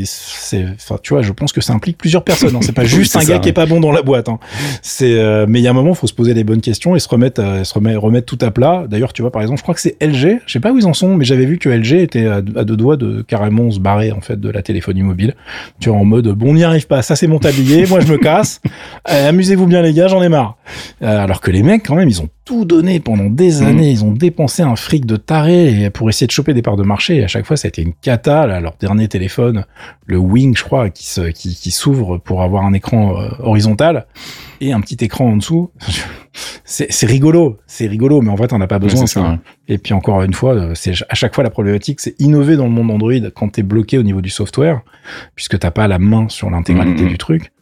et 0.00 0.02
c'est, 0.06 0.66
enfin, 0.76 0.98
tu 1.02 1.14
vois, 1.14 1.22
je 1.22 1.32
pense 1.32 1.52
que 1.52 1.60
ça 1.60 1.72
implique 1.72 1.98
plusieurs 1.98 2.22
personnes, 2.22 2.54
hein. 2.54 2.60
c'est 2.62 2.70
pas 2.70 2.84
juste 2.84 3.16
un 3.16 3.20
ça, 3.22 3.26
gars 3.32 3.38
qui 3.40 3.48
est 3.48 3.52
pas 3.52 3.66
bon 3.66 3.80
dans 3.80 3.90
la 3.92 4.02
boîte, 4.02 4.28
hein. 4.28 4.38
C'est, 4.82 5.14
euh, 5.18 5.46
mais 5.48 5.58
il 5.58 5.62
y 5.64 5.66
a 5.66 5.70
un 5.70 5.74
moment, 5.74 5.94
faut 5.94 6.06
se 6.06 6.14
poser 6.14 6.32
les 6.32 6.44
bonnes 6.44 6.60
questions 6.60 6.94
et 6.94 7.00
se 7.00 7.08
remettre, 7.08 7.42
à, 7.42 7.64
se 7.64 7.74
remettre, 7.74 7.98
remettre 8.00 8.26
tout 8.26 8.38
à 8.44 8.52
plat. 8.52 8.84
D'ailleurs, 8.88 9.12
tu 9.12 9.22
vois, 9.22 9.31
par 9.32 9.42
exemple, 9.42 9.58
je 9.58 9.62
crois 9.62 9.74
que 9.74 9.80
c'est 9.80 9.96
LG. 10.00 10.40
Je 10.46 10.52
sais 10.52 10.60
pas 10.60 10.70
où 10.70 10.78
ils 10.78 10.86
en 10.86 10.94
sont, 10.94 11.16
mais 11.16 11.24
j'avais 11.24 11.46
vu 11.46 11.58
que 11.58 11.68
LG 11.68 11.94
était 11.94 12.26
à, 12.26 12.40
deux 12.40 12.76
doigts 12.76 12.96
de 12.96 13.22
carrément 13.22 13.70
se 13.70 13.80
barrer 13.80 14.12
en 14.12 14.20
fait 14.20 14.38
de 14.38 14.50
la 14.50 14.62
téléphonie 14.62 15.02
mobile. 15.02 15.34
Tu 15.80 15.88
vois, 15.88 15.98
en 15.98 16.04
mode 16.04 16.28
bon, 16.28 16.50
on 16.50 16.54
n'y 16.54 16.64
arrive 16.64 16.86
pas. 16.86 17.02
Ça 17.02 17.16
c'est 17.16 17.26
mon 17.26 17.38
tablier. 17.38 17.86
moi, 17.86 18.00
je 18.00 18.10
me 18.12 18.18
casse. 18.18 18.60
Euh, 19.10 19.30
Amusez-vous 19.30 19.66
bien, 19.66 19.82
les 19.82 19.92
gars. 19.92 20.06
J'en 20.06 20.22
ai 20.22 20.28
marre. 20.28 20.56
Euh, 21.02 21.24
alors 21.24 21.40
que 21.40 21.50
les 21.50 21.62
mecs, 21.62 21.84
quand 21.84 21.96
même, 21.96 22.08
ils 22.08 22.20
ont 22.22 22.28
tout 22.44 22.64
donné 22.64 22.98
pendant 23.00 23.30
des 23.30 23.60
Mhm. 23.60 23.66
années. 23.66 23.90
Ils 23.90 24.04
ont 24.04 24.10
dépensé 24.12 24.62
un 24.62 24.74
fric 24.76 25.06
de 25.06 25.16
taré 25.16 25.90
pour 25.90 26.08
essayer 26.08 26.26
de 26.26 26.32
choper 26.32 26.54
des 26.54 26.62
parts 26.62 26.76
de 26.76 26.82
marché. 26.82 27.16
Et 27.18 27.24
à 27.24 27.28
chaque 27.28 27.46
fois, 27.46 27.56
ça 27.56 27.66
a 27.66 27.70
été 27.70 27.82
une 27.82 27.92
cata. 27.94 28.46
Là, 28.46 28.60
leur 28.60 28.74
dernier 28.80 29.06
téléphone, 29.08 29.64
le 30.06 30.16
Wing, 30.18 30.56
je 30.56 30.64
crois, 30.64 30.90
qui 30.90 31.06
se, 31.06 31.20
qui, 31.30 31.54
qui 31.54 31.70
s'ouvre 31.70 32.18
pour 32.18 32.42
avoir 32.42 32.64
un 32.64 32.72
écran 32.72 33.20
euh, 33.20 33.28
horizontal 33.40 34.06
et 34.60 34.72
un 34.72 34.80
petit 34.80 34.96
écran 35.04 35.26
en 35.32 35.36
dessous. 35.36 35.70
C'est 36.64 37.04
rigolo, 37.06 37.58
c'est 37.66 37.86
rigolo, 37.86 38.22
mais 38.22 38.30
en 38.30 38.36
fait, 38.38 38.52
on 38.54 38.58
n'a 38.58 38.66
pas 38.66 38.78
besoin. 38.78 39.02
ouais, 39.02 39.06
ça. 39.06 39.20
ouais. 39.22 39.38
Et 39.68 39.76
puis 39.76 39.92
encore 39.92 40.22
une 40.22 40.32
fois, 40.32 40.54
euh, 40.54 40.72
c'est 40.74 40.92
à 41.10 41.14
chaque 41.14 41.34
fois 41.34 41.44
la 41.44 41.50
problématique, 41.50 42.00
c'est 42.00 42.18
innover 42.18 42.56
dans 42.56 42.64
le 42.64 42.70
monde 42.70 42.90
Android 42.90 43.12
quand 43.34 43.48
t'es 43.50 43.62
bloqué 43.62 43.98
au 43.98 44.02
niveau 44.02 44.22
du 44.22 44.30
software, 44.30 44.80
puisque 45.36 45.58
t'as 45.58 45.70
pas 45.70 45.86
la 45.88 45.98
main 45.98 46.30
sur 46.30 46.48
l'intégralité 46.48 47.02
Mhm. 47.02 47.08
du 47.10 47.18
truc. 47.18 47.52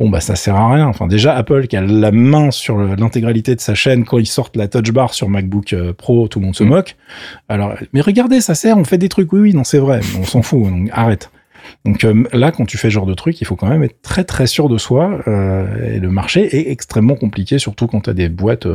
Bon 0.00 0.10
bah 0.10 0.20
ça 0.20 0.34
sert 0.34 0.56
à 0.56 0.72
rien. 0.74 0.86
Enfin 0.88 1.06
déjà 1.06 1.34
Apple 1.36 1.66
qui 1.68 1.76
a 1.76 1.80
la 1.80 2.10
main 2.10 2.50
sur 2.50 2.78
l'intégralité 2.78 3.54
de 3.54 3.60
sa 3.60 3.74
chaîne 3.76 4.04
quand 4.04 4.18
ils 4.18 4.26
sortent 4.26 4.56
la 4.56 4.66
Touch 4.66 4.90
Bar 4.90 5.14
sur 5.14 5.28
MacBook 5.28 5.72
euh, 5.72 5.92
Pro, 5.92 6.26
tout 6.26 6.40
le 6.40 6.46
monde 6.46 6.56
se 6.56 6.64
Mhm. 6.64 6.70
moque. 6.70 6.96
Alors 7.48 7.74
mais 7.92 8.00
regardez, 8.00 8.40
ça 8.40 8.54
sert, 8.56 8.76
on 8.76 8.84
fait 8.84 8.98
des 8.98 9.08
trucs. 9.08 9.32
Oui 9.32 9.40
oui, 9.40 9.54
non 9.54 9.62
c'est 9.64 9.78
vrai, 9.78 10.00
on 10.20 10.24
s'en 10.24 10.42
fout. 10.42 10.64
Donc 10.64 10.88
arrête. 10.92 11.30
Donc 11.84 12.04
euh, 12.04 12.24
là, 12.32 12.52
quand 12.52 12.64
tu 12.64 12.78
fais 12.78 12.88
ce 12.88 12.94
genre 12.94 13.06
de 13.06 13.14
truc, 13.14 13.40
il 13.40 13.46
faut 13.46 13.56
quand 13.56 13.68
même 13.68 13.82
être 13.82 14.00
très 14.02 14.24
très 14.24 14.46
sûr 14.46 14.68
de 14.68 14.78
soi. 14.78 15.20
euh, 15.26 15.94
et 15.94 15.98
le 15.98 16.10
marché 16.10 16.56
est 16.56 16.70
extrêmement 16.70 17.14
compliqué, 17.14 17.58
surtout 17.58 17.86
quand 17.86 18.02
tu 18.02 18.10
as 18.10 18.14
des 18.14 18.28
boîtes 18.28 18.66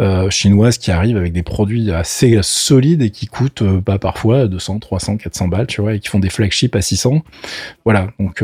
euh, 0.00 0.30
chinoises 0.30 0.78
qui 0.78 0.90
arrivent 0.90 1.16
avec 1.16 1.32
des 1.32 1.42
produits 1.42 1.90
assez 1.90 2.38
solides 2.42 3.02
et 3.02 3.10
qui 3.10 3.26
coûtent 3.26 3.62
bah, 3.62 3.98
parfois 3.98 4.46
200, 4.46 4.78
300, 4.78 5.16
400 5.18 5.48
balles, 5.48 5.66
tu 5.66 5.80
vois, 5.80 5.94
et 5.94 6.00
qui 6.00 6.08
font 6.08 6.18
des 6.18 6.30
flagships 6.30 6.74
à 6.74 6.82
600. 6.82 7.22
Voilà, 7.84 8.08
donc 8.18 8.42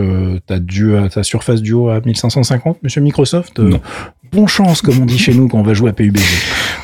du 0.60 0.94
euh, 0.94 1.08
ta 1.08 1.22
Surface 1.22 1.62
Duo 1.62 1.88
à 1.88 2.00
1550, 2.00 2.82
Monsieur 2.82 3.00
Microsoft? 3.00 3.60
Bon 4.32 4.46
chance, 4.46 4.80
comme 4.80 5.00
on 5.00 5.06
dit 5.06 5.18
chez 5.18 5.34
nous 5.34 5.48
quand 5.48 5.58
on 5.58 5.62
va 5.62 5.74
jouer 5.74 5.90
à 5.90 5.92
PUBG. 5.92 6.20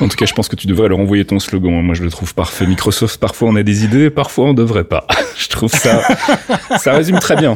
En 0.01 0.09
tout 0.09 0.17
cas, 0.17 0.25
je 0.25 0.33
pense 0.33 0.49
que 0.49 0.57
tu 0.57 0.67
devrais 0.67 0.89
leur 0.89 0.99
envoyer 0.99 1.23
ton 1.23 1.39
slogan. 1.39 1.81
Moi, 1.81 1.95
je 1.95 2.03
le 2.03 2.09
trouve 2.09 2.33
parfait. 2.33 2.67
Microsoft, 2.67 3.19
parfois 3.21 3.47
on 3.47 3.55
a 3.55 3.63
des 3.63 3.85
idées, 3.85 4.09
parfois 4.09 4.47
on 4.47 4.53
devrait 4.53 4.83
pas. 4.83 5.07
je 5.37 5.47
trouve 5.47 5.71
ça, 5.71 6.01
ça 6.77 6.91
résume 6.91 7.19
très 7.19 7.37
bien. 7.37 7.55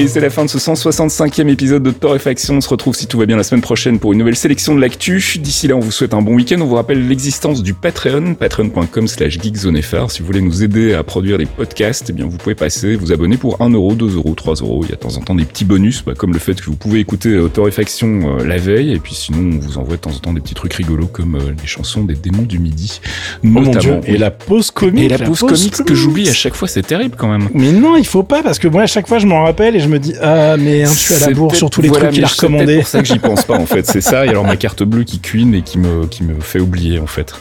Et 0.00 0.08
c'est 0.08 0.20
la 0.20 0.30
fin 0.30 0.46
de 0.46 0.48
ce 0.48 0.56
165e 0.56 1.46
épisode 1.48 1.82
de 1.82 1.90
Torréfaction. 1.90 2.54
On 2.54 2.60
se 2.62 2.70
retrouve 2.70 2.96
si 2.96 3.06
tout 3.06 3.18
va 3.18 3.26
bien 3.26 3.36
la 3.36 3.42
semaine 3.42 3.60
prochaine 3.60 3.98
pour 3.98 4.14
une 4.14 4.18
nouvelle 4.20 4.34
sélection 4.34 4.74
de 4.74 4.80
l'actu. 4.80 5.22
D'ici 5.36 5.68
là, 5.68 5.76
on 5.76 5.80
vous 5.80 5.90
souhaite 5.90 6.14
un 6.14 6.22
bon 6.22 6.36
week-end. 6.36 6.58
On 6.62 6.64
vous 6.64 6.76
rappelle 6.76 7.06
l'existence 7.06 7.62
du 7.62 7.74
Patreon, 7.74 8.32
patreon.com 8.32 9.06
slash 9.06 9.38
geekzonefr. 9.38 10.10
Si 10.10 10.20
vous 10.20 10.26
voulez 10.26 10.40
nous 10.40 10.64
aider 10.64 10.94
à 10.94 11.02
produire 11.02 11.36
des 11.36 11.44
podcasts, 11.44 12.08
eh 12.08 12.14
bien, 12.14 12.24
vous 12.24 12.38
pouvez 12.38 12.54
passer, 12.54 12.96
vous 12.96 13.12
abonner 13.12 13.36
pour 13.36 13.60
1 13.60 13.68
euro, 13.68 13.92
2 13.92 14.16
euros, 14.16 14.32
3 14.34 14.54
euros. 14.62 14.80
Il 14.84 14.88
y 14.88 14.92
a 14.94 14.96
de 14.96 15.00
temps 15.02 15.18
en 15.18 15.20
temps 15.20 15.34
des 15.34 15.44
petits 15.44 15.66
bonus, 15.66 16.02
bah, 16.02 16.14
comme 16.16 16.32
le 16.32 16.38
fait 16.38 16.58
que 16.58 16.64
vous 16.64 16.76
pouvez 16.76 17.00
écouter 17.00 17.28
euh, 17.28 17.48
Torréfaction 17.48 18.38
euh, 18.38 18.44
la 18.46 18.56
veille. 18.56 18.94
Et 18.94 19.00
puis 19.00 19.14
sinon, 19.14 19.58
on 19.58 19.60
vous 19.60 19.76
envoie 19.76 19.96
de 19.96 20.00
temps 20.00 20.14
en 20.16 20.18
temps 20.18 20.32
des 20.32 20.40
petits 20.40 20.54
trucs 20.54 20.72
rigolos 20.72 21.08
comme 21.08 21.34
euh, 21.34 21.52
les 21.60 21.66
chansons 21.66 22.04
des 22.04 22.14
démons 22.14 22.44
du 22.44 22.58
midi. 22.58 23.02
Oh 23.04 23.48
mon 23.48 23.60
Notamment. 23.60 23.98
dieu, 24.00 24.14
et 24.14 24.16
la 24.16 24.30
pause 24.30 24.70
comique. 24.70 25.04
Et 25.04 25.08
la 25.10 25.18
pause 25.18 25.40
comics 25.40 25.84
que 25.84 25.94
j'oublie 25.94 26.26
à 26.30 26.32
chaque 26.32 26.54
fois, 26.54 26.68
c'est 26.68 26.86
terrible 26.86 27.16
quand 27.18 27.28
même. 27.28 27.50
Mais 27.52 27.72
non, 27.72 27.96
il 27.96 28.06
faut 28.06 28.22
pas 28.22 28.42
parce 28.42 28.58
que 28.58 28.66
moi 28.66 28.80
à 28.80 28.86
chaque 28.86 29.06
fois 29.06 29.18
je 29.18 29.26
m'en 29.26 29.44
rappelle 29.44 29.76
et 29.76 29.80
je 29.80 29.89
me 29.90 29.98
dis 29.98 30.14
ah 30.22 30.56
mais 30.56 30.84
un 30.84 30.92
tu 30.94 31.12
à 31.12 31.18
la 31.18 31.26
C'est 31.26 31.34
bourre 31.34 31.54
sur 31.54 31.68
tous 31.70 31.82
les 31.82 31.88
voilà, 31.88 32.04
trucs 32.06 32.14
qu'il 32.14 32.24
a 32.24 32.28
c'est 32.28 32.34
recommandés. 32.46 32.76
pour 32.78 32.86
ça 32.86 33.00
que 33.00 33.06
j'y 33.06 33.18
pense 33.18 33.44
pas 33.44 33.58
en 33.58 33.66
fait. 33.66 33.86
C'est 33.86 34.00
ça. 34.00 34.24
Et 34.26 34.28
alors 34.30 34.44
ma 34.44 34.56
carte 34.56 34.82
bleue 34.82 35.04
qui 35.04 35.20
cuine 35.20 35.54
et 35.54 35.62
qui 35.62 35.78
me 35.78 36.06
qui 36.06 36.22
me 36.24 36.40
fait 36.40 36.60
oublier 36.60 36.98
en 36.98 37.06
fait. 37.06 37.32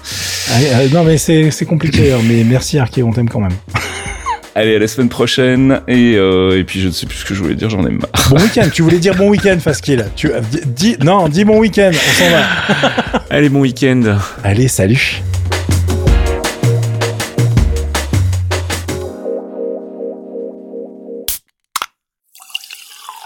Ah, 0.52 0.58
euh, 0.60 0.88
non 0.94 1.04
mais 1.04 1.18
c'est 1.18 1.52
c'est 1.52 1.66
compliqué, 1.66 2.12
hein, 2.12 2.20
mais 2.28 2.44
merci 2.44 2.78
Arké, 2.80 3.04
on 3.04 3.12
t'aime 3.14 3.30
quand 3.30 3.40
même. 3.42 3.52
Allez, 4.56 4.76
à 4.76 4.80
la 4.80 4.88
semaine 4.88 5.08
prochaine. 5.10 5.80
Et, 5.88 6.16
euh, 6.18 6.58
et 6.60 6.64
puis 6.66 6.82
je 6.82 6.88
ne 6.88 6.92
sais 6.92 7.06
plus 7.06 7.18
ce 7.20 7.24
que 7.26 7.34
je 7.34 7.42
voulais 7.42 7.56
dire, 7.56 7.70
j'en 7.70 7.86
ai 7.86 7.92
marre. 7.92 8.10
Bon 8.30 8.36
week-end, 8.42 8.68
tu 8.74 8.82
voulais 8.82 8.98
dire 8.98 9.16
bon 9.16 9.30
week-end, 9.30 9.58
Faskill. 9.60 10.06
Tu 10.18 10.32
euh, 10.34 10.42
dis, 10.52 10.60
dis- 10.66 10.98
non, 11.06 11.30
dis 11.30 11.46
bon 11.46 11.60
week-end, 11.60 11.92
on 11.94 12.24
s'en 12.24 12.30
va. 12.32 13.24
Allez, 13.30 13.48
bon 13.48 13.62
week-end. 13.62 14.18
Allez, 14.44 14.68
salut. 14.68 15.22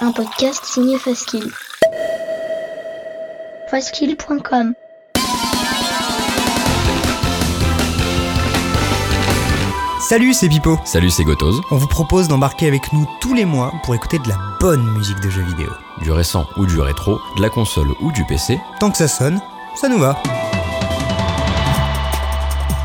Un 0.04 0.12
podcast 0.12 0.66
signé 0.66 1.00
Faskill. 1.00 1.50
Faskill.com 3.72 4.74
Salut, 10.02 10.34
c'est 10.34 10.50
Pipo. 10.50 10.78
Salut, 10.84 11.10
c'est 11.10 11.24
Gotoz. 11.24 11.62
On 11.72 11.78
vous 11.78 11.88
propose 11.88 12.28
d'embarquer 12.28 12.68
avec 12.68 12.92
nous 12.92 13.08
tous 13.22 13.34
les 13.34 13.46
mois 13.46 13.72
pour 13.86 13.96
écouter 13.96 14.20
de 14.20 14.28
la 14.28 14.36
bonne 14.60 14.84
musique 14.92 15.22
de 15.22 15.30
jeux 15.30 15.44
vidéo. 15.44 15.70
Du 16.02 16.12
récent 16.12 16.48
ou 16.58 16.66
du 16.66 16.82
rétro, 16.82 17.22
de 17.38 17.42
la 17.42 17.50
console 17.50 17.88
ou 18.02 18.12
du 18.12 18.26
PC, 18.26 18.60
Tant 18.82 18.92
que 18.92 18.98
ça 18.98 19.08
sonne, 19.08 19.40
ça 19.74 19.88
nous 19.88 20.00
va. 20.00 20.22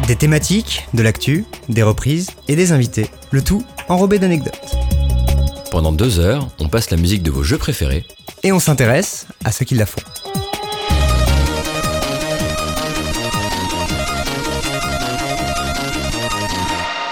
Des 0.07 0.15
thématiques, 0.15 0.87
de 0.95 1.03
l'actu, 1.03 1.47
des 1.69 1.83
reprises 1.83 2.31
et 2.47 2.55
des 2.55 2.71
invités. 2.71 3.11
Le 3.33 3.43
tout 3.43 3.65
enrobé 3.89 4.21
d'anecdotes. 4.21 4.77
Pendant 5.71 5.93
deux 5.93 6.19
heures, 6.19 6.49
on 6.59 6.69
passe 6.69 6.91
la 6.91 6.97
musique 6.97 7.23
de 7.23 7.31
vos 7.31 7.43
jeux 7.43 7.59
préférés 7.59 8.05
Et 8.43 8.53
on 8.53 8.59
s'intéresse 8.59 9.27
à 9.45 9.53
ceux 9.53 9.65
qui 9.65 9.75
la 9.75 9.87
font. 9.87 10.01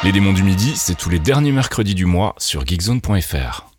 Les 0.02 0.12
démons 0.12 0.32
du 0.32 0.44
midi, 0.44 0.74
c'est 0.76 0.94
tous 0.94 1.10
les 1.10 1.18
derniers 1.18 1.52
mercredis 1.52 1.94
du 1.94 2.06
mois 2.06 2.34
sur 2.38 2.64
geekzone.fr. 2.64 3.75